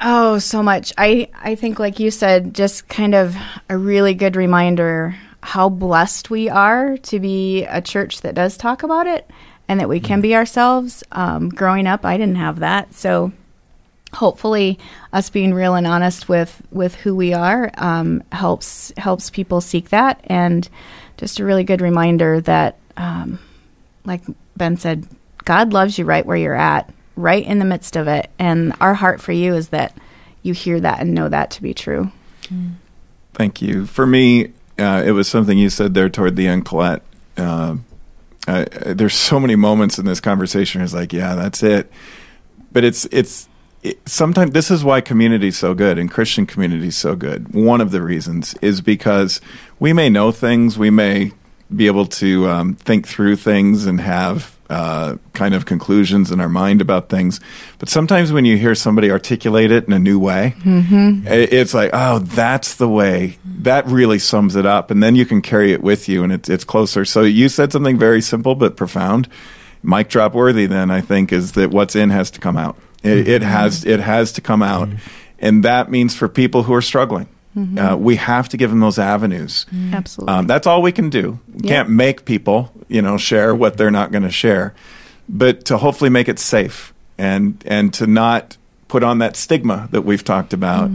Oh, 0.00 0.38
so 0.38 0.62
much. 0.62 0.92
I 0.98 1.28
I 1.40 1.54
think 1.54 1.78
like 1.78 2.00
you 2.00 2.10
said, 2.10 2.54
just 2.54 2.88
kind 2.88 3.14
of 3.14 3.36
a 3.68 3.76
really 3.76 4.14
good 4.14 4.36
reminder 4.36 5.16
how 5.42 5.68
blessed 5.68 6.30
we 6.30 6.48
are 6.48 6.96
to 6.96 7.20
be 7.20 7.64
a 7.64 7.80
church 7.80 8.22
that 8.22 8.34
does 8.34 8.56
talk 8.56 8.82
about 8.82 9.06
it 9.06 9.28
and 9.68 9.80
that 9.80 9.88
we 9.88 10.00
can 10.00 10.20
be 10.20 10.34
ourselves. 10.34 11.04
Um, 11.12 11.48
growing 11.48 11.86
up, 11.86 12.04
I 12.04 12.16
didn't 12.16 12.36
have 12.36 12.60
that, 12.60 12.94
so 12.94 13.32
hopefully 14.14 14.78
us 15.12 15.30
being 15.30 15.54
real 15.54 15.74
and 15.74 15.86
honest 15.86 16.28
with 16.28 16.62
with 16.70 16.94
who 16.94 17.14
we 17.14 17.32
are 17.32 17.70
um, 17.76 18.22
helps 18.32 18.92
helps 18.96 19.30
people 19.30 19.60
seek 19.60 19.90
that 19.90 20.20
and 20.24 20.68
just 21.16 21.38
a 21.38 21.44
really 21.44 21.64
good 21.64 21.80
reminder 21.80 22.40
that 22.40 22.78
um, 22.96 23.38
like 24.04 24.22
ben 24.56 24.76
said 24.76 25.06
god 25.44 25.72
loves 25.72 25.98
you 25.98 26.04
right 26.04 26.26
where 26.26 26.36
you're 26.36 26.54
at 26.54 26.92
right 27.22 27.44
in 27.46 27.58
the 27.58 27.64
midst 27.64 27.96
of 27.96 28.08
it 28.08 28.30
and 28.38 28.74
our 28.80 28.94
heart 28.94 29.20
for 29.20 29.32
you 29.32 29.54
is 29.54 29.68
that 29.68 29.96
you 30.42 30.52
hear 30.52 30.80
that 30.80 31.00
and 31.00 31.14
know 31.14 31.28
that 31.28 31.50
to 31.50 31.62
be 31.62 31.72
true 31.72 32.10
Thank 33.34 33.62
you. 33.62 33.86
For 33.86 34.06
me, 34.06 34.52
uh, 34.78 35.02
it 35.06 35.12
was 35.12 35.26
something 35.26 35.56
you 35.56 35.70
said 35.70 35.94
there 35.94 36.10
toward 36.10 36.36
the 36.36 36.46
end, 36.46 36.66
Colette. 36.66 37.02
Uh, 37.36 37.76
I, 38.46 38.60
I- 38.62 38.92
there's 38.92 39.14
so 39.14 39.40
many 39.40 39.56
moments 39.56 39.98
in 39.98 40.04
this 40.04 40.20
conversation. 40.20 40.82
It's 40.82 40.92
like, 40.92 41.12
yeah, 41.14 41.34
that's 41.34 41.62
it. 41.62 41.90
But 42.72 42.84
it's 42.84 43.06
it's 43.06 43.48
it, 43.82 44.06
sometimes 44.06 44.50
this 44.52 44.70
is 44.70 44.84
why 44.84 45.00
community 45.00 45.48
is 45.48 45.56
so 45.56 45.72
good 45.74 45.98
and 45.98 46.10
Christian 46.10 46.44
community 46.44 46.88
is 46.88 46.96
so 46.96 47.16
good. 47.16 47.54
One 47.54 47.80
of 47.80 47.90
the 47.90 48.02
reasons 48.02 48.54
is 48.60 48.80
because 48.82 49.40
we 49.80 49.92
may 49.94 50.10
know 50.10 50.30
things, 50.30 50.78
we 50.78 50.90
may 50.90 51.32
be 51.74 51.86
able 51.86 52.04
to 52.06 52.48
um, 52.50 52.74
think 52.74 53.08
through 53.08 53.36
things 53.36 53.86
and 53.86 53.98
have 54.00 54.56
uh, 54.72 55.16
kind 55.34 55.54
of 55.54 55.66
conclusions 55.66 56.30
in 56.30 56.40
our 56.40 56.48
mind 56.48 56.80
about 56.80 57.08
things. 57.08 57.40
But 57.78 57.88
sometimes 57.88 58.32
when 58.32 58.44
you 58.44 58.56
hear 58.56 58.74
somebody 58.74 59.10
articulate 59.10 59.70
it 59.70 59.86
in 59.86 59.92
a 59.92 59.98
new 59.98 60.18
way, 60.18 60.54
mm-hmm. 60.60 61.28
i- 61.28 61.30
it's 61.30 61.74
like, 61.74 61.90
oh, 61.92 62.20
that's 62.20 62.76
the 62.76 62.88
way. 62.88 63.38
That 63.44 63.86
really 63.86 64.18
sums 64.18 64.56
it 64.56 64.64
up, 64.64 64.90
and 64.90 65.02
then 65.02 65.14
you 65.14 65.26
can 65.26 65.42
carry 65.42 65.72
it 65.72 65.82
with 65.82 66.08
you, 66.08 66.24
and 66.24 66.32
it's 66.32 66.48
it's 66.48 66.64
closer. 66.64 67.04
So 67.04 67.22
you 67.22 67.48
said 67.48 67.70
something 67.70 67.98
very 67.98 68.22
simple 68.22 68.54
but 68.54 68.76
profound. 68.76 69.28
Mic 69.82 70.08
drop 70.08 70.34
worthy. 70.34 70.66
Then 70.66 70.90
I 70.90 71.00
think 71.00 71.32
is 71.32 71.52
that 71.52 71.70
what's 71.70 71.94
in 71.94 72.10
has 72.10 72.30
to 72.32 72.40
come 72.40 72.56
out. 72.56 72.76
It, 73.02 73.28
it 73.28 73.42
mm-hmm. 73.42 73.50
has 73.50 73.84
it 73.84 74.00
has 74.00 74.32
to 74.32 74.40
come 74.40 74.62
out, 74.62 74.88
mm-hmm. 74.88 74.98
and 75.38 75.64
that 75.64 75.90
means 75.90 76.14
for 76.14 76.28
people 76.28 76.62
who 76.62 76.72
are 76.72 76.82
struggling, 76.82 77.28
uh, 77.56 77.96
we 77.98 78.16
have 78.16 78.48
to 78.48 78.56
give 78.56 78.70
them 78.70 78.80
those 78.80 78.98
avenues. 78.98 79.66
absolutely 79.92 80.34
Um, 80.34 80.46
that's 80.46 80.66
all 80.66 80.80
we 80.82 80.92
can 80.92 81.10
do. 81.10 81.38
We 81.52 81.68
Yeah. 81.68 81.76
can't 81.76 81.90
make 81.90 82.24
people, 82.24 82.72
you 82.88 83.02
know, 83.02 83.18
share 83.18 83.54
what 83.54 83.76
they're 83.76 83.90
not 83.90 84.10
going 84.10 84.22
to 84.24 84.30
share, 84.30 84.72
but 85.28 85.64
to 85.66 85.76
hopefully 85.78 86.10
make 86.10 86.28
it 86.28 86.38
safe 86.38 86.92
and 87.18 87.62
and 87.66 87.92
to 87.94 88.06
not 88.06 88.56
put 88.88 89.02
on 89.02 89.18
that 89.18 89.36
stigma 89.36 89.88
that 89.90 90.02
we've 90.02 90.24
talked 90.24 90.52
about 90.52 90.90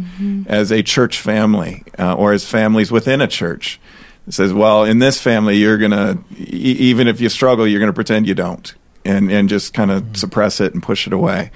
as 0.48 0.72
a 0.72 0.84
church 0.84 1.20
family 1.20 1.84
uh, 1.98 2.14
or 2.14 2.32
as 2.34 2.46
families 2.46 2.92
within 2.92 3.22
a 3.22 3.28
church. 3.28 3.80
It 4.28 4.34
says, 4.34 4.52
well, 4.54 4.84
in 4.84 5.00
this 5.00 5.20
family, 5.22 5.56
you're 5.58 5.78
gonna 5.80 6.18
e- 6.38 6.76
even 6.92 7.08
if 7.08 7.22
you 7.22 7.30
struggle, 7.30 7.66
you're 7.68 7.80
gonna 7.80 7.94
pretend 7.94 8.28
you 8.28 8.36
don't, 8.36 8.76
and 9.06 9.32
and 9.32 9.48
just 9.50 9.74
kind 9.74 9.90
of 9.90 10.04
suppress 10.18 10.60
it 10.60 10.74
and 10.74 10.84
push 10.84 11.08
it 11.08 11.14
away. 11.14 11.50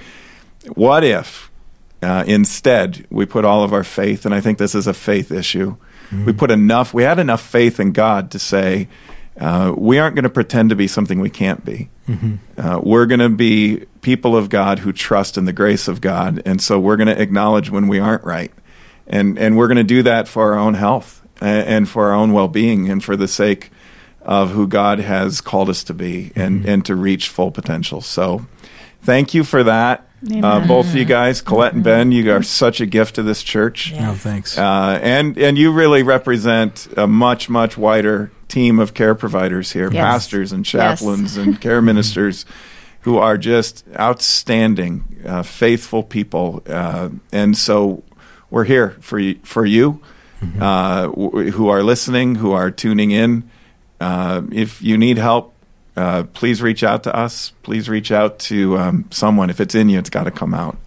What 0.75 1.03
if 1.03 1.50
uh, 2.01 2.23
instead, 2.27 3.05
we 3.09 3.25
put 3.25 3.45
all 3.45 3.63
of 3.63 3.73
our 3.73 3.83
faith, 3.83 4.25
and 4.25 4.33
I 4.33 4.41
think 4.41 4.57
this 4.57 4.73
is 4.75 4.87
a 4.87 4.93
faith 4.93 5.31
issue. 5.31 5.75
We 6.25 6.33
put 6.33 6.51
enough, 6.51 6.93
we 6.93 7.03
had 7.03 7.19
enough 7.19 7.41
faith 7.41 7.79
in 7.79 7.91
God 7.93 8.31
to 8.31 8.39
say, 8.39 8.87
uh, 9.39 9.73
we 9.77 9.97
aren't 9.97 10.15
going 10.15 10.23
to 10.23 10.29
pretend 10.29 10.69
to 10.71 10.75
be 10.75 10.87
something 10.87 11.21
we 11.21 11.29
can't 11.29 11.63
be. 11.63 11.89
Uh, 12.57 12.81
we're 12.83 13.05
going 13.05 13.21
to 13.21 13.29
be 13.29 13.85
people 14.01 14.35
of 14.35 14.49
God 14.49 14.79
who 14.79 14.91
trust 14.91 15.37
in 15.37 15.45
the 15.45 15.53
grace 15.53 15.87
of 15.87 16.01
God, 16.01 16.41
and 16.45 16.61
so 16.61 16.79
we're 16.79 16.97
going 16.97 17.07
to 17.07 17.21
acknowledge 17.21 17.69
when 17.69 17.87
we 17.87 17.99
aren't 17.99 18.23
right, 18.25 18.51
and 19.07 19.39
and 19.39 19.55
we're 19.57 19.67
going 19.67 19.77
to 19.77 19.83
do 19.83 20.03
that 20.03 20.27
for 20.27 20.51
our 20.51 20.59
own 20.59 20.73
health 20.73 21.25
and, 21.39 21.67
and 21.67 21.89
for 21.89 22.07
our 22.07 22.13
own 22.13 22.33
well 22.33 22.49
being 22.49 22.89
and 22.89 23.01
for 23.01 23.15
the 23.15 23.27
sake 23.27 23.71
of 24.21 24.51
who 24.51 24.67
God 24.67 24.99
has 24.99 25.39
called 25.39 25.69
us 25.69 25.83
to 25.85 25.93
be 25.93 26.33
and 26.35 26.65
and 26.65 26.85
to 26.85 26.95
reach 26.95 27.29
full 27.29 27.51
potential. 27.51 28.01
So, 28.01 28.45
thank 29.01 29.33
you 29.33 29.45
for 29.45 29.63
that. 29.63 30.05
Uh, 30.43 30.67
both 30.67 30.87
of 30.89 30.95
you 30.95 31.05
guys, 31.05 31.41
Colette 31.41 31.73
and 31.73 31.83
Ben, 31.83 32.11
you 32.11 32.31
are 32.31 32.43
such 32.43 32.79
a 32.79 32.85
gift 32.85 33.15
to 33.15 33.23
this 33.23 33.41
church. 33.41 33.91
Oh, 33.97 34.13
thanks. 34.13 34.55
Uh, 34.57 34.99
and 35.01 35.35
and 35.37 35.57
you 35.57 35.71
really 35.71 36.03
represent 36.03 36.87
a 36.95 37.07
much 37.07 37.49
much 37.49 37.75
wider 37.77 38.29
team 38.47 38.79
of 38.79 38.93
care 38.93 39.15
providers 39.15 39.71
here, 39.71 39.89
Yes. 39.91 40.01
pastors 40.03 40.51
and 40.51 40.65
Yes. 40.65 40.99
chaplains 40.99 41.37
and 41.37 41.59
care 41.65 41.81
ministers, 41.81 42.45
who 43.01 43.17
are 43.17 43.35
just 43.37 43.83
outstanding, 43.99 45.03
uh, 45.25 45.41
faithful 45.41 46.03
people. 46.03 46.61
Uh, 46.69 47.09
and 47.31 47.57
so 47.57 48.03
we're 48.51 48.65
here 48.65 48.95
for 48.99 49.17
you, 49.17 49.39
for 49.43 49.65
you, 49.65 50.01
uh, 50.59 51.07
w- 51.07 51.49
who 51.51 51.67
are 51.69 51.81
listening, 51.81 52.35
who 52.35 52.51
are 52.51 52.69
tuning 52.69 53.09
in. 53.11 53.43
Uh, 53.99 54.41
if 54.51 54.81
you 54.83 54.97
need 54.97 55.17
help, 55.17 55.53
uh, 55.95 56.23
please 56.33 56.61
reach 56.61 56.83
out 56.83 57.03
to 57.03 57.15
us. 57.15 57.51
Please 57.63 57.89
reach 57.89 58.11
out 58.11 58.39
to 58.39 58.77
um, 58.77 59.05
someone. 59.11 59.49
If 59.49 59.59
it's 59.59 59.75
in 59.75 59.89
you, 59.89 59.99
it's 59.99 60.09
got 60.09 60.23
to 60.23 60.31
come 60.31 60.53
out. 60.53 60.77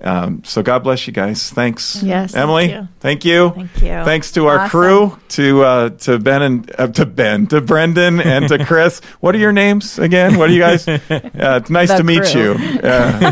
um, 0.00 0.42
so 0.44 0.62
God 0.62 0.82
bless 0.82 1.06
you 1.06 1.12
guys. 1.12 1.50
Thanks. 1.50 2.02
Yes. 2.02 2.34
Emily. 2.34 2.68
Thank 2.68 2.80
you. 2.80 2.88
Thank 3.00 3.24
you. 3.24 3.50
Thank 3.50 3.82
you. 3.82 4.04
Thanks 4.04 4.32
to 4.32 4.46
our 4.46 4.60
Awesome. 4.60 4.70
crew, 4.70 5.18
to 5.30 5.62
uh, 5.62 5.88
to 5.90 6.18
Ben 6.18 6.42
and 6.42 6.70
uh, 6.78 6.86
to 6.88 7.04
Ben, 7.06 7.46
to 7.48 7.60
Brendan, 7.60 8.20
and 8.20 8.48
to 8.48 8.64
Chris. 8.66 9.00
what 9.20 9.34
are 9.34 9.38
your 9.38 9.52
names 9.52 9.98
again? 9.98 10.38
What 10.38 10.48
are 10.50 10.52
you 10.52 10.60
guys? 10.60 10.86
Uh, 11.36 11.60
it's 11.60 11.70
nice 11.70 11.90
The 11.90 11.98
to 11.98 12.04
meet 12.04 12.34
you. 12.34 12.52
Uh, 12.82 13.30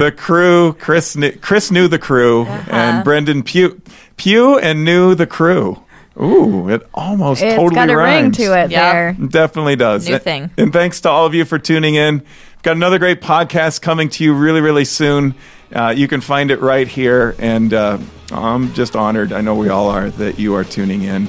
the 0.00 0.12
crew. 0.16 0.74
Chris. 0.74 1.14
Kn- 1.14 1.38
Chris 1.40 1.70
knew 1.70 1.88
the 1.88 1.98
crew, 1.98 2.44
and 2.46 3.02
Brendan 3.04 3.42
Pew 3.42 3.80
Pew 4.16 4.58
and 4.58 4.84
knew 4.84 5.14
the 5.14 5.26
crew. 5.26 5.82
Ooh, 6.20 6.68
it 6.68 6.86
almost 6.92 7.42
It's 7.42 7.54
totally 7.54 7.74
got 7.74 7.90
a 7.90 7.96
ring 7.96 8.32
to 8.32 8.42
it 8.58 8.70
Yeah. 8.70 8.92
there. 8.92 9.08
It 9.10 9.30
Definitely 9.30 9.76
does. 9.76 10.06
New 10.08 10.14
And- 10.14 10.22
thing. 10.22 10.50
And 10.58 10.72
thanks 10.72 11.00
to 11.02 11.10
all 11.10 11.24
of 11.26 11.34
you 11.34 11.44
for 11.44 11.58
tuning 11.58 11.94
in. 11.94 12.16
We've 12.18 12.62
got 12.62 12.76
another 12.76 12.98
great 12.98 13.20
podcast 13.22 13.80
coming 13.82 14.08
to 14.10 14.24
you 14.24 14.34
really, 14.34 14.60
really 14.60 14.84
soon. 14.84 15.34
Uh, 15.74 15.94
you 15.96 16.06
can 16.08 16.20
find 16.20 16.50
it 16.50 16.60
right 16.60 16.86
here. 16.86 17.34
And 17.38 17.72
uh, 17.72 17.98
I'm 18.30 18.72
just 18.74 18.94
honored, 18.94 19.32
I 19.32 19.40
know 19.40 19.54
we 19.54 19.68
all 19.70 19.88
are, 19.88 20.10
that 20.10 20.38
you 20.38 20.54
are 20.54 20.64
tuning 20.64 21.02
in 21.02 21.28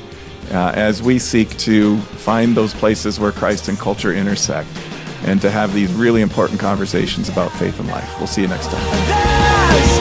uh, 0.52 0.74
as 0.76 1.02
we 1.02 1.18
seek 1.18 1.58
to 1.60 1.98
find 2.00 2.56
those 2.56 2.74
places 2.74 3.20
where 3.20 3.32
Christ 3.32 3.70
and 3.70 3.80
culture 3.80 4.14
intersect 4.14 4.68
and 5.26 5.40
to 5.42 5.50
have 5.50 5.74
these 5.74 5.94
really 5.94 6.22
important 6.22 6.60
conversations 6.60 7.30
about 7.30 7.52
faith 7.54 7.80
and 7.80 7.88
life. 7.88 8.18
We'll 8.18 8.28
see 8.28 8.42
you 8.42 8.50
next 8.50 8.70
time. 8.70 9.94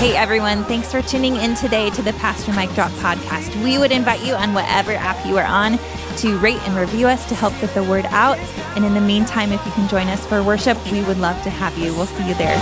Hey 0.00 0.16
everyone, 0.16 0.64
thanks 0.64 0.90
for 0.90 1.02
tuning 1.02 1.36
in 1.36 1.54
today 1.54 1.90
to 1.90 2.00
the 2.00 2.14
Pastor 2.14 2.54
Mike 2.54 2.74
Drop 2.74 2.90
podcast. 2.92 3.54
We 3.62 3.76
would 3.76 3.92
invite 3.92 4.24
you 4.24 4.32
on 4.32 4.54
whatever 4.54 4.92
app 4.92 5.26
you 5.26 5.36
are 5.36 5.44
on 5.44 5.78
to 6.16 6.38
rate 6.38 6.56
and 6.66 6.74
review 6.74 7.06
us 7.06 7.28
to 7.28 7.34
help 7.34 7.52
get 7.60 7.74
the 7.74 7.84
word 7.84 8.06
out. 8.06 8.38
And 8.76 8.86
in 8.86 8.94
the 8.94 9.00
meantime, 9.02 9.52
if 9.52 9.62
you 9.66 9.72
can 9.72 9.86
join 9.90 10.08
us 10.08 10.26
for 10.26 10.42
worship, 10.42 10.78
we 10.90 11.02
would 11.02 11.18
love 11.18 11.42
to 11.42 11.50
have 11.50 11.76
you. 11.76 11.92
We'll 11.92 12.06
see 12.06 12.26
you 12.26 12.34
there. 12.36 12.56